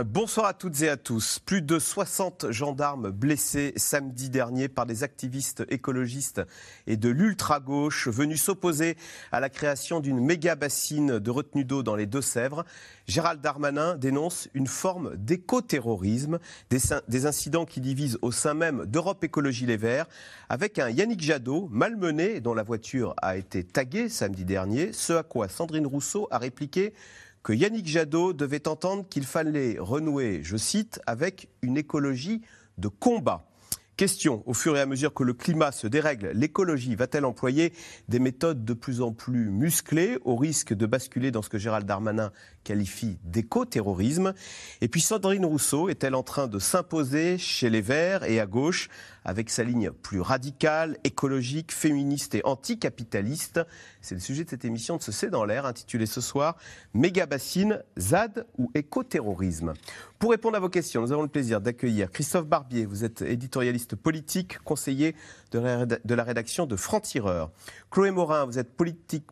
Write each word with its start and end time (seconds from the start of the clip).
Bonsoir 0.00 0.46
à 0.46 0.54
toutes 0.54 0.80
et 0.80 0.88
à 0.88 0.96
tous. 0.96 1.38
Plus 1.38 1.60
de 1.60 1.78
60 1.78 2.50
gendarmes 2.50 3.10
blessés 3.10 3.74
samedi 3.76 4.30
dernier 4.30 4.68
par 4.68 4.86
des 4.86 5.02
activistes 5.02 5.66
écologistes 5.68 6.40
et 6.86 6.96
de 6.96 7.10
l'ultra-gauche 7.10 8.08
venus 8.08 8.40
s'opposer 8.40 8.96
à 9.32 9.40
la 9.40 9.50
création 9.50 10.00
d'une 10.00 10.18
méga 10.18 10.54
bassine 10.54 11.18
de 11.18 11.30
retenue 11.30 11.66
d'eau 11.66 11.82
dans 11.82 11.94
les 11.94 12.06
Deux-Sèvres. 12.06 12.64
Gérald 13.06 13.42
Darmanin 13.42 13.96
dénonce 13.96 14.48
une 14.54 14.66
forme 14.66 15.14
d'éco-terrorisme, 15.18 16.38
des, 16.70 17.26
incidents 17.26 17.66
qui 17.66 17.82
divisent 17.82 18.18
au 18.22 18.32
sein 18.32 18.54
même 18.54 18.86
d'Europe 18.86 19.22
Écologie 19.24 19.66
Les 19.66 19.76
Verts, 19.76 20.06
avec 20.48 20.78
un 20.78 20.88
Yannick 20.88 21.20
Jadot 21.20 21.68
malmené 21.70 22.40
dont 22.40 22.54
la 22.54 22.62
voiture 22.62 23.14
a 23.20 23.36
été 23.36 23.62
taguée 23.62 24.08
samedi 24.08 24.46
dernier, 24.46 24.94
ce 24.94 25.12
à 25.12 25.22
quoi 25.22 25.48
Sandrine 25.48 25.86
Rousseau 25.86 26.28
a 26.30 26.38
répliqué 26.38 26.94
que 27.42 27.52
Yannick 27.52 27.86
Jadot 27.86 28.32
devait 28.32 28.68
entendre 28.68 29.08
qu'il 29.08 29.24
fallait 29.24 29.76
renouer, 29.78 30.40
je 30.42 30.56
cite, 30.56 31.00
avec 31.06 31.48
une 31.62 31.76
écologie 31.76 32.42
de 32.78 32.88
combat. 32.88 33.48
Question, 33.96 34.42
au 34.46 34.54
fur 34.54 34.76
et 34.76 34.80
à 34.80 34.86
mesure 34.86 35.12
que 35.12 35.22
le 35.22 35.34
climat 35.34 35.70
se 35.70 35.86
dérègle, 35.86 36.30
l'écologie 36.34 36.94
va-t-elle 36.94 37.26
employer 37.26 37.72
des 38.08 38.20
méthodes 38.20 38.64
de 38.64 38.72
plus 38.72 39.02
en 39.02 39.12
plus 39.12 39.50
musclées 39.50 40.18
au 40.24 40.34
risque 40.34 40.72
de 40.72 40.86
basculer 40.86 41.30
dans 41.30 41.42
ce 41.42 41.50
que 41.50 41.58
Gérald 41.58 41.86
Darmanin 41.86 42.32
qualifie 42.64 43.18
d'éco-terrorisme 43.24 44.34
Et 44.80 44.88
puis 44.88 45.00
Sandrine 45.00 45.44
Rousseau 45.44 45.88
est-elle 45.88 46.14
en 46.14 46.22
train 46.22 46.46
de 46.46 46.58
s'imposer 46.58 47.38
chez 47.38 47.70
les 47.70 47.80
Verts 47.80 48.24
et 48.24 48.40
à 48.40 48.46
gauche 48.46 48.88
avec 49.24 49.50
sa 49.50 49.62
ligne 49.62 49.90
plus 49.90 50.20
radicale, 50.20 50.96
écologique, 51.04 51.72
féministe 51.72 52.34
et 52.34 52.42
anticapitaliste? 52.44 53.60
C'est 54.00 54.14
le 54.14 54.20
sujet 54.20 54.44
de 54.44 54.50
cette 54.50 54.64
émission 54.64 54.96
de 54.96 55.02
ce 55.02 55.12
C'est 55.12 55.30
dans 55.30 55.44
l'air, 55.44 55.66
intitulée 55.66 56.06
ce 56.06 56.20
soir 56.20 56.56
Méga 56.94 57.26
bassine, 57.26 57.82
ZAD 57.98 58.46
ou 58.58 58.70
écoterrorisme? 58.74 59.74
Pour 60.18 60.30
répondre 60.30 60.56
à 60.56 60.60
vos 60.60 60.68
questions, 60.68 61.02
nous 61.02 61.12
avons 61.12 61.22
le 61.22 61.28
plaisir 61.28 61.60
d'accueillir 61.60 62.10
Christophe 62.10 62.46
Barbier. 62.46 62.86
Vous 62.86 63.04
êtes 63.04 63.22
éditorialiste 63.22 63.96
politique, 63.96 64.58
conseiller 64.60 65.16
de 65.50 66.14
la 66.14 66.24
rédaction 66.24 66.66
de 66.66 66.76
Franc-Tireur. 66.76 67.50
Chloé 67.92 68.10
Morin, 68.10 68.46
vous 68.46 68.58
êtes 68.58 68.74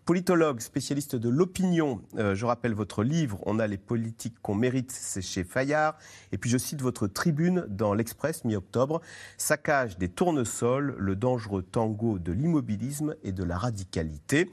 politologue, 0.05 0.61
spécialiste 0.61 1.17
de 1.17 1.31
l'opinion. 1.31 2.03
Euh, 2.19 2.35
je 2.35 2.45
rappelle 2.45 2.75
votre 2.75 3.03
livre 3.03 3.39
On 3.47 3.59
a 3.59 3.67
les 3.67 3.79
politiques 3.79 4.35
qu'on 4.43 4.55
mérite, 4.55 4.93
c'est 4.93 5.23
chez 5.23 5.45
Fayard. 5.45 5.97
Et 6.31 6.37
puis 6.37 6.51
je 6.51 6.59
cite 6.59 6.83
votre 6.83 7.07
tribune 7.07 7.65
dans 7.71 7.95
l'Express 7.95 8.45
mi-octobre 8.45 9.01
Saccage 9.39 9.97
des 9.97 10.11
tournesols, 10.11 10.95
le 10.99 11.17
dangereux 11.17 11.63
tango 11.63 12.19
de 12.19 12.33
l'immobilisme 12.33 13.15
et 13.25 13.33
de 13.33 13.45
la 13.45 13.57
radicalité. 13.57 14.51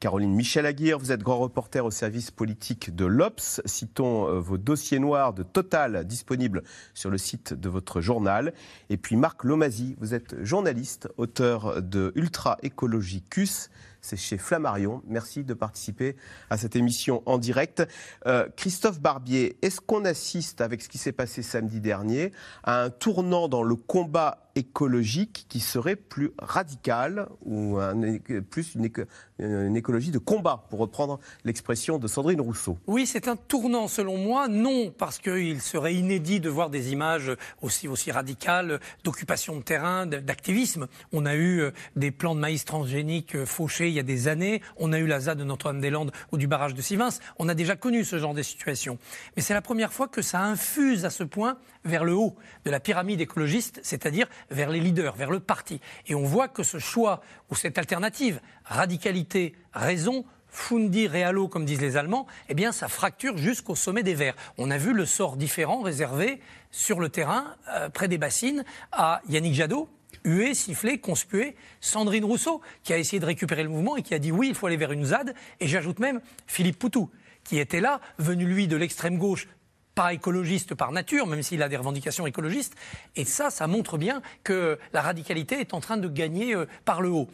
Caroline 0.00 0.32
Michel 0.34 0.64
Aguirre, 0.64 0.98
vous 0.98 1.12
êtes 1.12 1.22
grand 1.22 1.38
reporter 1.38 1.84
au 1.84 1.90
service 1.90 2.30
politique 2.30 2.96
de 2.96 3.04
l'Obs. 3.04 3.60
Citons 3.66 4.28
euh, 4.28 4.40
vos 4.40 4.56
dossiers 4.56 4.98
noirs 4.98 5.34
de 5.34 5.42
Total 5.42 6.06
disponibles 6.06 6.62
sur 6.94 7.10
le 7.10 7.18
site 7.18 7.52
de 7.52 7.68
votre 7.68 8.00
journal. 8.00 8.54
Et 8.88 8.96
puis 8.96 9.16
Marc 9.16 9.44
Lomazy, 9.44 9.96
vous 10.00 10.14
êtes 10.14 10.42
journaliste, 10.42 11.08
auteur 11.18 11.82
de 11.82 12.12
Ultra 12.14 12.56
C'est 14.02 14.16
chez 14.16 14.38
Flammarion. 14.38 15.02
Merci 15.06 15.44
de 15.44 15.54
participer 15.54 16.16
à 16.48 16.56
cette 16.56 16.74
émission 16.74 17.22
en 17.26 17.38
direct. 17.38 17.86
Euh, 18.26 18.48
Christophe 18.56 19.00
Barbier, 19.00 19.58
est-ce 19.62 19.80
qu'on 19.80 20.04
assiste 20.04 20.60
avec 20.60 20.82
ce 20.82 20.88
qui 20.88 20.98
s'est 20.98 21.12
passé 21.12 21.42
samedi 21.42 21.80
dernier 21.80 22.32
à 22.62 22.82
un 22.82 22.90
tournant 22.90 23.48
dans 23.48 23.62
le 23.62 23.76
combat 23.76 24.49
écologique 24.60 25.46
qui 25.48 25.60
serait 25.60 25.96
plus 25.96 26.32
radical 26.38 27.28
ou 27.44 27.78
plus 28.50 28.74
une, 28.74 29.76
écologie 29.76 30.10
de 30.10 30.18
combat, 30.18 30.66
pour 30.68 30.78
reprendre 30.78 31.18
l'expression 31.44 31.98
de 31.98 32.06
Sandrine 32.06 32.40
Rousseau. 32.40 32.78
Oui, 32.86 33.06
c'est 33.06 33.26
un 33.26 33.36
tournant 33.36 33.88
selon 33.88 34.18
moi, 34.18 34.48
non 34.48 34.92
parce 34.96 35.18
qu'il 35.18 35.60
serait 35.60 35.94
inédit 35.94 36.40
de 36.40 36.48
voir 36.48 36.70
des 36.70 36.92
images 36.92 37.32
aussi, 37.62 38.10
radicales 38.10 38.80
d'occupation 39.04 39.56
de 39.56 39.62
terrain, 39.62 40.06
d'activisme. 40.06 40.86
On 41.12 41.26
a 41.26 41.34
eu 41.34 41.60
euh, 41.60 41.70
des 41.96 42.10
plans 42.10 42.34
de 42.34 42.40
maïs 42.40 42.64
transgéniques 42.64 43.34
euh, 43.34 43.46
fauchés 43.46 43.88
il 43.88 43.94
y 43.94 43.98
a 43.98 44.04
des 44.04 44.28
années, 44.28 44.62
on 44.76 44.92
a 44.92 44.98
eu 44.98 45.06
la 45.06 45.20
ZAD 45.20 45.38
de 45.38 45.44
Notre-Dame-des-Landes 45.44 46.12
ou 46.32 46.36
du 46.36 46.46
barrage 46.46 46.74
de 46.74 46.82
Sivins, 46.82 47.08
on 47.38 47.48
a 47.48 47.54
déjà 47.54 47.76
connu 47.76 48.04
ce 48.04 48.18
genre 48.18 48.34
de 48.34 48.42
situation. 48.42 48.98
Mais 49.36 49.42
c'est 49.42 49.54
la 49.54 49.62
première 49.62 49.92
fois 49.92 50.08
que 50.08 50.22
ça 50.22 50.42
infuse 50.42 51.04
à 51.04 51.10
ce 51.10 51.24
point 51.24 51.56
vers 51.84 52.04
le 52.04 52.14
haut 52.14 52.36
de 52.64 52.70
la 52.70 52.80
pyramide 52.80 53.20
écologiste, 53.20 53.80
c'est-à-dire 53.82 54.28
vers 54.50 54.70
les 54.70 54.80
leaders, 54.80 55.14
vers 55.16 55.30
le 55.30 55.40
parti. 55.40 55.80
Et 56.06 56.14
on 56.14 56.24
voit 56.24 56.48
que 56.48 56.62
ce 56.62 56.78
choix 56.78 57.22
ou 57.50 57.54
cette 57.54 57.78
alternative, 57.78 58.40
radicalité, 58.64 59.54
raison, 59.72 60.24
fundi 60.48 61.06
realo, 61.06 61.48
comme 61.48 61.64
disent 61.64 61.80
les 61.80 61.96
Allemands, 61.96 62.26
eh 62.48 62.54
bien, 62.54 62.72
ça 62.72 62.88
fracture 62.88 63.36
jusqu'au 63.38 63.74
sommet 63.74 64.02
des 64.02 64.14
Verts. 64.14 64.36
On 64.58 64.70
a 64.70 64.78
vu 64.78 64.92
le 64.92 65.06
sort 65.06 65.36
différent 65.36 65.80
réservé 65.80 66.40
sur 66.70 67.00
le 67.00 67.08
terrain, 67.08 67.56
euh, 67.68 67.88
près 67.88 68.08
des 68.08 68.18
bassines, 68.18 68.64
à 68.92 69.22
Yannick 69.28 69.54
Jadot, 69.54 69.88
hué, 70.24 70.54
sifflé, 70.54 70.98
conspué, 70.98 71.56
Sandrine 71.80 72.24
Rousseau, 72.24 72.60
qui 72.82 72.92
a 72.92 72.98
essayé 72.98 73.20
de 73.20 73.26
récupérer 73.26 73.62
le 73.62 73.68
mouvement 73.68 73.96
et 73.96 74.02
qui 74.02 74.14
a 74.14 74.18
dit 74.18 74.32
oui, 74.32 74.48
il 74.48 74.54
faut 74.54 74.66
aller 74.66 74.76
vers 74.76 74.92
une 74.92 75.04
ZAD, 75.04 75.34
et 75.60 75.68
j'ajoute 75.68 75.98
même 75.98 76.20
Philippe 76.46 76.78
Poutou, 76.78 77.10
qui 77.44 77.58
était 77.58 77.80
là, 77.80 78.00
venu 78.18 78.44
lui 78.44 78.68
de 78.68 78.76
l'extrême 78.76 79.18
gauche 79.18 79.48
pas 79.94 80.12
écologiste 80.12 80.74
par 80.74 80.92
nature, 80.92 81.26
même 81.26 81.42
s'il 81.42 81.62
a 81.62 81.68
des 81.68 81.76
revendications 81.76 82.26
écologistes. 82.26 82.74
Et 83.16 83.24
ça, 83.24 83.50
ça 83.50 83.66
montre 83.66 83.98
bien 83.98 84.22
que 84.44 84.78
la 84.92 85.02
radicalité 85.02 85.60
est 85.60 85.74
en 85.74 85.80
train 85.80 85.96
de 85.96 86.08
gagner 86.08 86.54
euh, 86.54 86.66
par 86.84 87.00
le 87.00 87.10
haut 87.10 87.28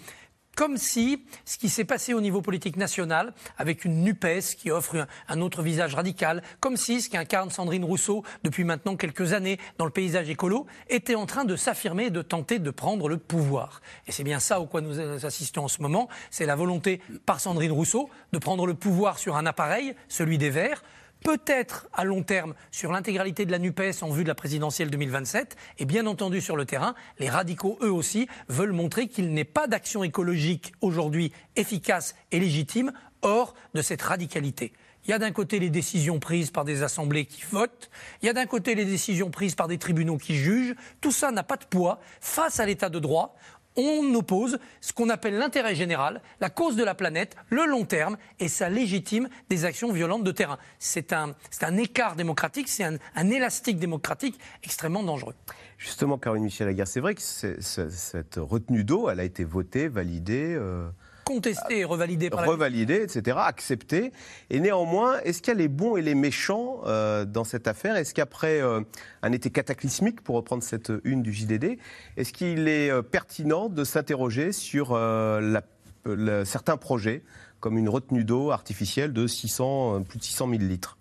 comme 0.56 0.78
si 0.78 1.22
ce 1.44 1.58
qui 1.58 1.68
s'est 1.68 1.84
passé 1.84 2.14
au 2.14 2.20
niveau 2.20 2.40
politique 2.40 2.76
national, 2.76 3.34
avec 3.58 3.84
une 3.84 4.02
NUPES 4.02 4.56
qui 4.56 4.70
offre 4.70 5.06
un, 5.28 5.40
autre 5.42 5.62
visage 5.62 5.94
radical, 5.94 6.42
comme 6.60 6.78
si 6.78 7.02
ce 7.02 7.10
qu'incarne 7.10 7.50
Sandrine 7.50 7.84
Rousseau 7.84 8.24
depuis 8.42 8.64
maintenant 8.64 8.96
quelques 8.96 9.34
années 9.34 9.60
dans 9.76 9.84
le 9.84 9.90
paysage 9.90 10.30
écolo, 10.30 10.66
était 10.88 11.14
en 11.14 11.26
train 11.26 11.44
de 11.44 11.56
s'affirmer, 11.56 12.08
de 12.10 12.22
tenter 12.22 12.58
de 12.58 12.70
prendre 12.70 13.08
le 13.08 13.18
pouvoir. 13.18 13.82
Et 14.06 14.12
c'est 14.12 14.24
bien 14.24 14.40
ça 14.40 14.58
au 14.58 14.66
quoi 14.66 14.80
nous 14.80 14.98
assistons 15.26 15.64
en 15.64 15.68
ce 15.68 15.82
moment, 15.82 16.08
c'est 16.30 16.46
la 16.46 16.56
volonté 16.56 17.02
par 17.26 17.38
Sandrine 17.38 17.72
Rousseau 17.72 18.08
de 18.32 18.38
prendre 18.38 18.66
le 18.66 18.74
pouvoir 18.74 19.18
sur 19.18 19.36
un 19.36 19.44
appareil, 19.44 19.94
celui 20.08 20.38
des 20.38 20.48
Verts, 20.48 20.82
peut-être 21.26 21.88
à 21.92 22.04
long 22.04 22.22
terme 22.22 22.54
sur 22.70 22.92
l'intégralité 22.92 23.46
de 23.46 23.50
la 23.50 23.58
NUPES 23.58 24.02
en 24.02 24.10
vue 24.10 24.22
de 24.22 24.28
la 24.28 24.36
présidentielle 24.36 24.90
2027. 24.90 25.56
Et 25.80 25.84
bien 25.84 26.06
entendu, 26.06 26.40
sur 26.40 26.56
le 26.56 26.66
terrain, 26.66 26.94
les 27.18 27.28
radicaux, 27.28 27.78
eux 27.82 27.90
aussi, 27.90 28.28
veulent 28.48 28.70
montrer 28.70 29.08
qu'il 29.08 29.32
n'est 29.34 29.42
pas 29.42 29.66
d'action 29.66 30.04
écologique 30.04 30.72
aujourd'hui 30.82 31.32
efficace 31.56 32.14
et 32.30 32.38
légitime 32.38 32.92
hors 33.22 33.54
de 33.74 33.82
cette 33.82 34.02
radicalité. 34.02 34.72
Il 35.04 35.10
y 35.10 35.14
a 35.14 35.18
d'un 35.18 35.32
côté 35.32 35.58
les 35.58 35.70
décisions 35.70 36.20
prises 36.20 36.52
par 36.52 36.64
des 36.64 36.84
assemblées 36.84 37.26
qui 37.26 37.42
votent, 37.50 37.90
il 38.22 38.26
y 38.26 38.28
a 38.28 38.32
d'un 38.32 38.46
côté 38.46 38.76
les 38.76 38.84
décisions 38.84 39.30
prises 39.30 39.56
par 39.56 39.66
des 39.66 39.78
tribunaux 39.78 40.18
qui 40.18 40.36
jugent. 40.36 40.74
Tout 41.00 41.12
ça 41.12 41.32
n'a 41.32 41.42
pas 41.42 41.56
de 41.56 41.64
poids 41.64 41.98
face 42.20 42.60
à 42.60 42.66
l'état 42.66 42.88
de 42.88 43.00
droit 43.00 43.36
on 43.76 44.14
oppose 44.14 44.58
ce 44.80 44.92
qu'on 44.92 45.08
appelle 45.08 45.36
l'intérêt 45.36 45.74
général, 45.74 46.22
la 46.40 46.50
cause 46.50 46.76
de 46.76 46.84
la 46.84 46.94
planète, 46.94 47.36
le 47.50 47.66
long 47.66 47.84
terme, 47.84 48.16
et 48.40 48.48
ça 48.48 48.68
légitime 48.68 49.28
des 49.48 49.64
actions 49.64 49.92
violentes 49.92 50.24
de 50.24 50.32
terrain. 50.32 50.58
C'est 50.78 51.12
un, 51.12 51.34
écart 51.76 52.16
démocratique, 52.16 52.68
c'est 52.68 52.84
un, 52.84 53.30
élastique 53.30 53.78
démocratique 53.78 54.38
extrêmement 54.62 55.02
dangereux. 55.02 55.34
Justement, 55.78 56.18
Caroline 56.18 56.44
Michel 56.44 56.68
Lagarde, 56.68 56.88
c'est 56.88 57.00
vrai 57.00 57.14
que 57.14 57.22
cette 57.22 58.36
retenue 58.36 58.84
d'eau, 58.84 59.10
elle 59.10 59.20
a 59.20 59.24
été 59.24 59.44
votée, 59.44 59.88
validée. 59.88 60.54
Euh, 60.54 60.88
contesté 61.26 61.80
et 61.80 61.84
revalidé 61.84 62.30
par 62.30 62.46
Revalidé, 62.46 63.02
etc., 63.02 63.36
accepté. 63.40 64.12
Et 64.48 64.60
néanmoins, 64.60 65.18
est-ce 65.24 65.42
qu'il 65.42 65.52
y 65.52 65.56
a 65.56 65.58
les 65.58 65.68
bons 65.68 65.96
et 65.96 66.02
les 66.02 66.14
méchants 66.14 66.82
euh, 66.86 67.24
dans 67.24 67.42
cette 67.44 67.66
affaire? 67.66 67.96
Est-ce 67.96 68.14
qu'après 68.14 68.60
euh, 68.62 68.80
un 69.22 69.32
été 69.32 69.50
cataclysmique, 69.50 70.22
pour 70.22 70.36
reprendre 70.36 70.62
cette 70.62 70.92
une 71.04 71.22
du 71.22 71.32
JDD, 71.32 71.78
est-ce 72.16 72.32
qu'il 72.32 72.68
est 72.68 72.90
euh, 72.90 73.02
pertinent 73.02 73.68
de 73.68 73.82
s'interroger 73.84 74.52
sur 74.52 74.98
certains 76.44 76.76
projets, 76.76 77.24
comme 77.58 77.76
une 77.76 77.88
retenue 77.88 78.24
d'eau 78.24 78.52
artificielle 78.52 79.12
de 79.12 79.26
600, 79.26 80.02
plus 80.04 80.20
de 80.20 80.24
600 80.24 80.48
000 80.48 80.62
litres? 80.62 80.96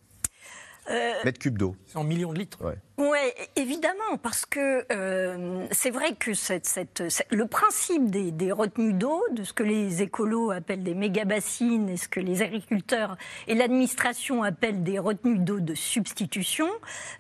Mètres 0.90 1.40
cubes 1.40 1.58
d'eau. 1.58 1.76
100 1.88 2.04
millions 2.04 2.34
de 2.34 2.40
litres. 2.40 2.60
Oui, 2.98 3.18
évidemment, 3.58 4.18
parce 4.24 4.46
que 4.46 4.86
euh, 4.90 5.66
c'est 5.72 5.90
vrai 5.90 6.16
que 6.16 6.34
cette, 6.34 6.66
cette, 6.66 7.04
le 7.30 7.46
principe 7.46 8.10
des, 8.10 8.32
des 8.32 8.54
retenues 8.54 8.94
d'eau, 8.94 9.22
de 9.32 9.44
ce 9.44 9.52
que 9.52 9.64
les 9.64 10.02
écolos 10.02 10.52
appellent 10.52 10.84
des 10.84 10.94
méga-bassines 10.94 11.90
et 11.90 11.98
ce 11.98 12.08
que 12.08 12.22
les 12.22 12.42
agriculteurs 12.42 13.18
et 13.48 13.56
l'administration 13.56 14.44
appellent 14.44 14.84
des 14.84 14.98
retenues 14.98 15.40
d'eau 15.40 15.60
de 15.60 15.76
substitution, 15.76 16.70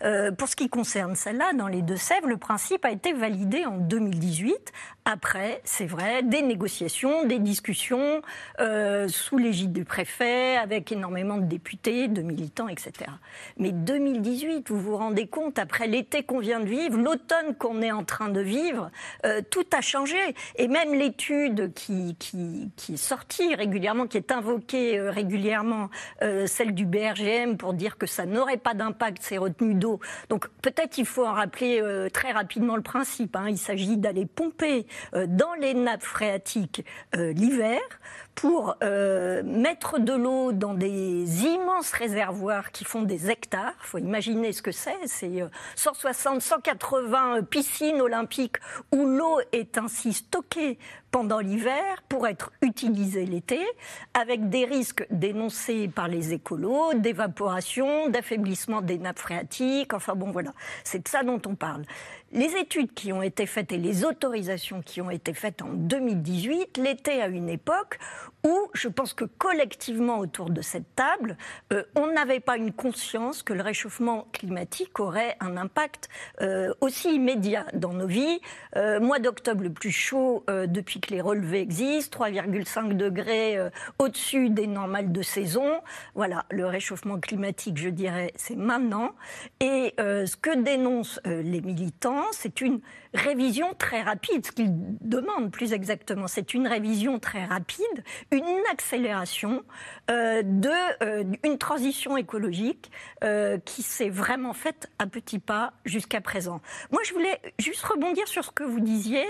euh, 0.04 0.32
pour 0.32 0.48
ce 0.48 0.56
qui 0.56 0.70
concerne 0.70 1.16
celle-là, 1.16 1.52
dans 1.54 1.68
les 1.68 1.82
Deux-Sèvres, 1.82 2.28
le 2.28 2.38
principe 2.38 2.86
a 2.86 2.92
été 2.92 3.12
validé 3.12 3.66
en 3.66 3.78
2018, 3.78 4.72
après, 5.08 5.62
c'est 5.66 5.86
vrai, 5.86 6.24
des 6.24 6.42
négociations, 6.42 7.26
des 7.26 7.38
discussions 7.38 8.24
euh, 8.60 9.08
sous 9.08 9.38
l'égide 9.38 9.72
du 9.72 9.86
préfet, 9.86 10.58
avec 10.58 10.92
énormément 10.92 11.38
de 11.38 11.46
députés, 11.46 12.08
de 12.08 12.24
militants, 12.24 12.68
etc. 12.68 13.12
Mais 13.58 13.72
2018, 13.72 14.68
vous 14.70 14.80
vous 14.80 14.98
rendez 14.98 15.28
compte, 15.28 15.60
après 15.60 15.86
l'été 15.86 16.24
qu'on 16.24 16.40
vient 16.40 16.60
de 16.60 16.66
vivre, 16.66 16.98
l'automne 16.98 17.54
qu'on 17.60 17.84
est 17.84 17.92
en 17.92 18.04
train 18.04 18.30
de 18.30 18.40
vivre, 18.42 18.90
euh, 19.28 19.42
tout 19.48 19.66
a 19.78 19.82
changé. 19.82 20.18
Et 20.56 20.68
même 20.68 20.96
l'étude 20.96 21.72
qui, 21.76 22.16
qui, 22.18 22.72
qui, 22.76 22.96
est 22.96 22.98
sortie 22.98 23.54
régulièrement, 23.54 24.08
qui 24.08 24.18
est 24.18 24.32
invoquée 24.32 24.98
euh, 24.98 25.12
régulièrement, 25.12 25.92
euh, 26.24 26.48
celle 26.48 26.74
du 26.74 26.88
BRGM, 26.88 27.58
pour 27.58 27.76
dire 27.76 28.00
que 28.00 28.08
ça 28.08 28.26
n'aurait 28.26 28.58
pas 28.58 28.74
d'impact, 28.74 29.22
ces 29.22 29.38
retenues 29.38 29.76
d'eau. 29.76 30.00
Donc 30.30 30.48
peut-être 30.64 30.98
il 30.98 31.06
faut 31.06 31.28
en 31.28 31.34
rappeler 31.34 31.80
très 32.12 32.32
rapidement 32.32 32.76
le 32.76 32.82
principe. 32.82 33.36
Hein. 33.36 33.50
Il 33.50 33.60
s'agit 33.60 33.98
d'aller 33.98 34.26
pomper 34.26 34.88
dans 35.14 35.54
les 35.56 35.74
nappes 35.74 36.04
phréatiques 36.04 36.86
l'hiver 37.14 37.80
pour 38.36 38.76
euh, 38.84 39.42
mettre 39.44 40.00
de 40.00 40.14
l'eau 40.14 40.52
dans 40.52 40.74
des 40.74 41.46
immenses 41.46 41.92
réservoirs 41.94 42.72
qui 42.72 42.84
font 42.84 43.02
des 43.02 43.32
hectares. 43.32 43.74
Il 43.84 43.88
faut 43.88 43.98
imaginer 43.98 44.52
ce 44.52 44.62
que 44.62 44.72
c'est. 44.72 44.98
C'est 45.06 45.44
160, 45.76 46.38
euh, 46.38 46.40
180 46.40 47.44
piscines 47.44 48.02
olympiques 48.02 48.58
où 48.92 49.06
l'eau 49.06 49.40
est 49.54 49.78
ainsi 49.78 50.14
stockée 50.14 50.78
pendant 51.16 51.40
l'hiver 51.40 52.04
pour 52.10 52.28
être 52.28 52.52
utilisée 52.62 53.26
l'été, 53.26 53.66
avec 54.14 54.50
des 54.50 54.66
risques 54.66 55.08
dénoncés 55.10 55.88
par 55.88 56.10
les 56.10 56.34
écolos, 56.34 56.94
d'évaporation, 56.94 58.10
d'affaiblissement 58.10 58.82
des 58.82 58.98
nappes 58.98 59.20
phréatiques. 59.20 59.94
Enfin 59.94 60.14
bon, 60.14 60.32
voilà, 60.32 60.52
c'est 60.84 61.02
de 61.04 61.08
ça 61.08 61.24
dont 61.24 61.42
on 61.48 61.56
parle. 61.56 61.84
Les 62.34 62.58
études 62.58 62.94
qui 62.94 63.14
ont 63.14 63.22
été 63.22 63.46
faites 63.46 63.72
et 63.72 63.78
les 63.78 64.04
autorisations 64.04 64.82
qui 64.82 65.00
ont 65.00 65.10
été 65.10 65.34
faites 65.34 65.62
en 65.62 65.70
2018 65.70 66.78
l'étaient 66.78 67.22
à 67.22 67.28
une 67.28 67.48
époque 67.48 67.98
où 68.46 68.70
je 68.74 68.88
pense 68.88 69.14
que 69.14 69.26
collectivement 69.26 70.20
autour 70.20 70.50
de 70.50 70.62
cette 70.62 70.96
table, 70.96 71.38
euh, 71.74 71.84
on 71.96 72.08
n'avait 72.08 72.40
pas 72.40 72.58
une 72.58 72.72
conscience 72.72 73.44
que 73.44 73.54
le 73.54 73.62
réchauffement 73.62 74.28
climatique 74.32 75.00
aurait 75.00 75.36
un 75.40 75.58
impact 75.58 76.10
euh, 76.42 76.74
aussi 76.82 77.16
immédiat 77.16 77.66
dans 77.74 77.94
nos 77.94 78.08
vies. 78.08 78.40
Euh, 78.76 79.00
mois 79.00 79.20
d'octobre 79.20 79.64
le 79.64 79.72
plus 79.72 79.92
chaud 79.92 80.44
depuis 80.48 81.00
que 81.00 81.12
les 81.12 81.22
relevés 81.22 81.62
existent, 81.62 82.26
3,5 82.26 82.94
degrés 82.94 83.58
au-dessus 84.00 84.50
des 84.50 84.68
normales 84.68 85.12
de 85.12 85.22
saison. 85.22 85.82
Voilà, 86.14 86.46
le 86.50 86.66
réchauffement 86.66 87.20
climatique, 87.20 87.78
je 87.78 87.90
dirais, 87.90 88.32
c'est 88.36 88.56
maintenant. 88.56 89.14
Et 89.60 89.94
ce 89.98 90.36
que 90.36 90.56
dénoncent 90.56 91.20
les 91.26 91.62
militants, 91.62 92.26
c'est 92.32 92.62
une 92.62 92.82
révision 93.16 93.74
très 93.78 94.02
rapide. 94.02 94.46
Ce 94.46 94.52
qu'ils 94.52 94.74
demandent 95.02 95.52
plus 95.52 95.74
exactement, 95.74 96.28
c'est 96.28 96.54
une 96.54 96.68
révision 96.68 97.20
très 97.20 97.46
rapide, 97.46 98.04
une 98.32 98.44
accélération 98.72 99.64
euh, 100.12 100.42
de 100.44 100.70
euh, 101.04 101.24
une 101.44 101.58
transition 101.58 102.18
écologique 102.18 102.92
euh, 103.24 103.58
qui 103.58 103.82
s'est 103.82 104.10
vraiment 104.10 104.54
faite 104.54 104.90
à 105.00 105.08
petits 105.08 105.40
pas 105.40 105.74
jusqu'à 105.86 106.22
présent. 106.22 106.62
Moi, 106.92 107.02
je 107.06 107.14
voulais 107.14 107.40
juste 107.60 107.84
rebondir 107.84 108.28
sur 108.28 108.44
ce 108.44 108.52
que 108.52 108.64
vous 108.64 108.80
disiez. 108.80 109.26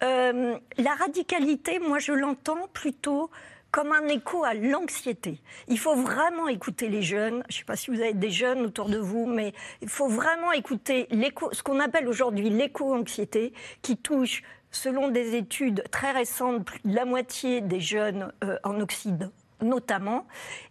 la 0.00 0.94
radicalité, 0.98 1.78
moi, 1.78 1.98
je 1.98 2.12
l'entends 2.12 2.68
plutôt 2.72 3.30
comme 3.72 3.92
un 3.92 4.06
écho 4.06 4.44
à 4.44 4.54
l'anxiété. 4.54 5.40
Il 5.66 5.78
faut 5.78 5.96
vraiment 5.96 6.46
écouter 6.46 6.88
les 6.88 7.02
jeunes. 7.02 7.42
Je 7.48 7.56
ne 7.56 7.58
sais 7.58 7.64
pas 7.64 7.76
si 7.76 7.90
vous 7.90 8.00
avez 8.00 8.14
des 8.14 8.30
jeunes 8.30 8.60
autour 8.60 8.88
de 8.88 8.98
vous, 8.98 9.26
mais 9.26 9.52
il 9.80 9.88
faut 9.88 10.08
vraiment 10.08 10.52
écouter 10.52 11.08
ce 11.10 11.62
qu'on 11.62 11.80
appelle 11.80 12.06
aujourd'hui 12.06 12.50
l'éco-anxiété, 12.50 13.52
qui 13.80 13.96
touche, 13.96 14.42
selon 14.70 15.08
des 15.08 15.34
études 15.34 15.82
très 15.90 16.12
récentes, 16.12 16.64
plus 16.64 16.80
de 16.84 16.94
la 16.94 17.04
moitié 17.04 17.60
des 17.60 17.80
jeunes 17.80 18.32
euh, 18.44 18.58
en 18.62 18.80
Occident 18.80 19.30
notamment. 19.62 20.26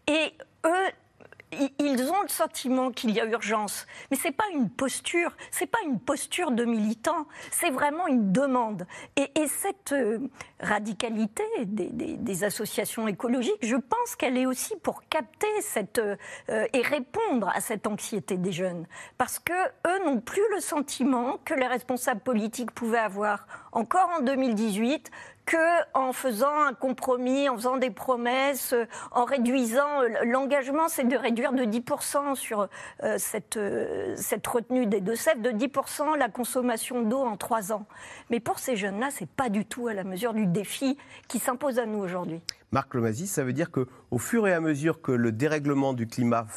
Et 0.08 0.34
eux 0.66 0.92
ils 1.80 2.10
ont 2.10 2.22
le 2.22 2.30
sentiment 2.30 2.92
qu'il 2.92 3.12
y 3.12 3.20
a 3.20 3.26
urgence, 3.26 3.86
mais 4.10 4.18
c'est 4.18 4.32
pas 4.32 4.46
une 4.54 4.70
posture, 4.70 5.36
c'est 5.52 5.68
pas 5.68 5.80
une 5.86 6.00
posture 6.00 6.52
de 6.52 6.64
militant, 6.64 7.28
c'est 7.52 7.70
vraiment 7.70 8.08
une 8.08 8.32
demande. 8.32 8.88
Et, 9.18 9.30
cette 9.48 9.92
euh, 9.92 10.20
radicalité 10.60 11.44
des, 11.66 12.44
associations 12.44 13.08
écologiques, 13.08 13.58
je 13.62 13.76
pense 13.76 14.16
qu'elle 14.16 14.38
est 14.38 14.46
aussi 14.46 14.76
pour 14.82 15.04
capter 15.10 15.48
cette 15.62 16.00
euh, 16.00 16.16
et 16.48 16.82
répondre 16.82 17.50
à 17.54 17.60
cette 17.60 17.86
anxiété 17.86 18.38
des 18.38 18.52
jeunes, 18.52 18.88
parce 19.18 19.40
que 19.40 19.54
eux 19.88 20.06
n'ont 20.06 20.22
plus 20.22 20.44
le 20.56 20.62
sentiment 20.62 21.38
que 21.44 21.54
les 21.54 21.68
responsables 21.68 22.22
politiques 22.22 22.72
pouvaient 22.72 23.00
avoir. 23.00 23.46
Encore 23.74 24.10
en 24.18 24.22
2018 24.22 25.12
qu'en 25.46 26.14
faisant 26.14 26.62
un 26.68 26.74
compromis, 26.74 27.50
en 27.50 27.56
faisant 27.56 27.78
des 27.78 27.90
promesses, 27.90 28.74
euh, 28.74 28.86
en 29.12 29.26
réduisant. 29.26 30.02
Euh, 30.02 30.26
l'engagement, 30.26 30.88
c'est 30.88 31.08
de 31.08 31.16
réduire 31.16 31.54
de 31.54 31.64
10% 31.64 32.36
sur 32.36 32.68
euh, 33.04 33.16
cette, 33.18 33.60
cette 34.16 34.48
retenue 34.48 34.86
des 34.86 35.02
deux 35.02 35.16
sèvres, 35.16 35.42
de 35.42 35.52
10% 35.52 36.18
la 36.18 36.30
consommation 36.30 37.02
d'eau 37.02 37.20
en 37.20 37.38
trois 37.38 37.72
ans. 37.72 37.86
Mais 38.30 38.40
pour 38.40 38.60
ces 38.60 38.76
jeunes-là, 38.76 39.10
c'est 39.12 39.30
pas 39.30 39.50
du 39.50 39.66
tout 39.66 39.88
à 39.88 39.94
la 39.94 40.04
mesure 40.04 40.34
du 40.34 40.46
défi 40.46 40.98
qui 41.28 41.40
s'impose 41.40 41.80
à 41.80 41.86
nous 41.86 42.00
aujourd'hui. 42.00 42.42
Marc 42.72 42.94
Lomazis, 42.94 43.28
ça 43.28 43.44
veut 43.44 43.54
dire 43.54 43.72
qu'au 43.72 44.18
fur 44.18 44.48
et 44.48 44.54
à 44.54 44.60
mesure 44.62 45.02
que 45.02 45.12
le 45.12 45.32
dérèglement 45.32 45.94
du 45.94 46.08
climat 46.08 46.48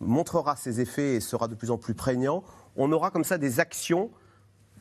montrera 0.00 0.56
ses 0.56 0.80
effets 0.80 1.14
et 1.14 1.20
sera 1.20 1.48
de 1.48 1.54
plus 1.54 1.70
en 1.70 1.78
plus 1.78 1.94
prégnant, 1.94 2.44
on 2.76 2.92
aura 2.92 3.10
comme 3.10 3.24
ça 3.24 3.38
des 3.38 3.60
actions 3.60 4.10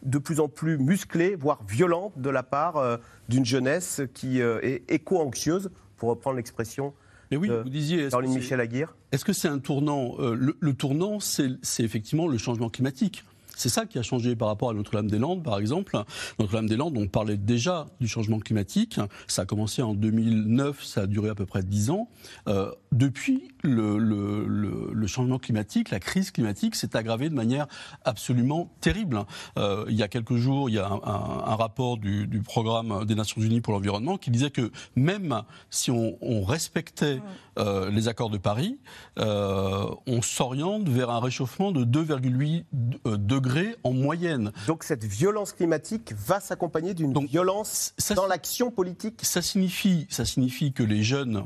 de 0.06 0.18
plus 0.18 0.40
en 0.40 0.48
plus 0.48 0.78
musclée, 0.78 1.36
voire 1.36 1.64
violente 1.68 2.14
de 2.18 2.30
la 2.30 2.44
part 2.44 2.78
euh, 2.78 2.98
d'une 3.28 3.46
jeunesse 3.46 4.02
qui 4.14 4.42
euh, 4.42 4.60
est 4.62 4.90
éco-anxieuse, 4.90 5.72
pour 5.98 6.10
reprendre 6.10 6.38
l'expression 6.38 6.94
mais 7.32 7.38
oui, 7.38 7.50
vous 7.50 7.70
disiez. 7.70 8.10
Michel 8.28 8.60
Aguirre. 8.60 8.96
Est-ce 9.12 9.26
que 9.26 9.34
c'est 9.34 9.48
un 9.48 9.60
tournant 9.60 10.16
euh, 10.20 10.36
le, 10.60 10.74
tournant, 10.74 11.20
c'est 11.20 11.58
effectivement 11.80 12.28
le 12.28 12.38
changement 12.38 12.70
climatique. 12.70 13.24
C'est 13.56 13.70
ça 13.70 13.86
qui 13.86 13.98
a 13.98 14.02
changé 14.02 14.36
par 14.36 14.48
rapport 14.48 14.70
à 14.70 14.74
Notre-Dame-des-Landes, 14.74 15.44
par 15.44 15.58
exemple. 15.58 15.98
Notre-Dame-des-Landes, 16.40 16.98
on 16.98 17.08
parlait 17.08 17.38
déjà 17.38 17.88
du 18.00 18.08
changement 18.08 18.40
climatique. 18.40 19.00
Ça 19.28 19.44
a 19.44 19.46
commencé 19.46 19.82
en 19.82 19.94
2009, 19.94 20.84
ça 20.84 21.02
a 21.02 21.08
duré 21.08 21.30
à 21.30 21.36
peu 21.36 21.46
près 21.46 21.64
10 21.64 21.90
ans. 21.90 22.10
Euh, 22.48 22.72
depuis, 22.92 23.50
le, 23.64 23.98
le, 23.98 24.92
le, 24.94 25.08
changement 25.08 25.40
climatique, 25.40 25.90
la 25.90 26.00
crise 26.00 26.32
climatique 26.32 26.76
s'est 26.76 26.96
aggravée 26.96 27.30
de 27.30 27.36
manière 27.36 27.68
absolument 28.04 28.72
terrible. 28.82 29.24
Euh, 29.58 29.86
il 29.90 29.96
y 29.96 30.04
a 30.04 30.08
quelques 30.08 30.36
jours, 30.36 30.70
il 30.70 30.76
y 30.76 30.80
a 30.80 30.88
un, 30.88 31.02
un, 31.04 31.56
rapport 31.56 31.98
du, 31.98 32.28
du, 32.28 32.42
programme 32.42 33.06
des 33.06 33.16
Nations 33.16 33.42
Unies 33.42 33.62
pour 33.62 33.74
l'environnement 33.74 34.18
qui 34.18 34.32
disait 34.32 34.52
que 34.52 34.72
même 34.96 35.44
si 35.70 35.92
on, 35.92 36.18
on 36.22 36.44
respectait 36.44 37.22
euh, 37.58 37.90
les 37.90 38.08
accords 38.08 38.30
de 38.30 38.38
Paris, 38.38 38.78
on 39.18 40.22
s'oriente 40.22 40.88
vers 40.88 41.10
un 41.10 41.20
réchauffement 41.20 41.72
de 41.72 41.84
2,8 41.84 42.66
euh, 43.06 43.18
degrés 43.46 43.76
en 43.84 43.94
moyenne. 43.94 44.52
Donc 44.68 44.84
cette 44.84 45.04
violence 45.04 45.54
climatique 45.54 46.14
va 46.14 46.40
s'accompagner 46.40 46.94
d'une 46.94 47.14
violence 47.26 47.94
dans 48.16 48.28
l'action 48.28 48.72
politique 48.72 49.22
ça 49.24 49.42
signifie, 49.42 50.08
ça 50.10 50.26
signifie 50.26 50.74
que 50.74 50.84
les 50.84 51.04
jeunes 51.04 51.46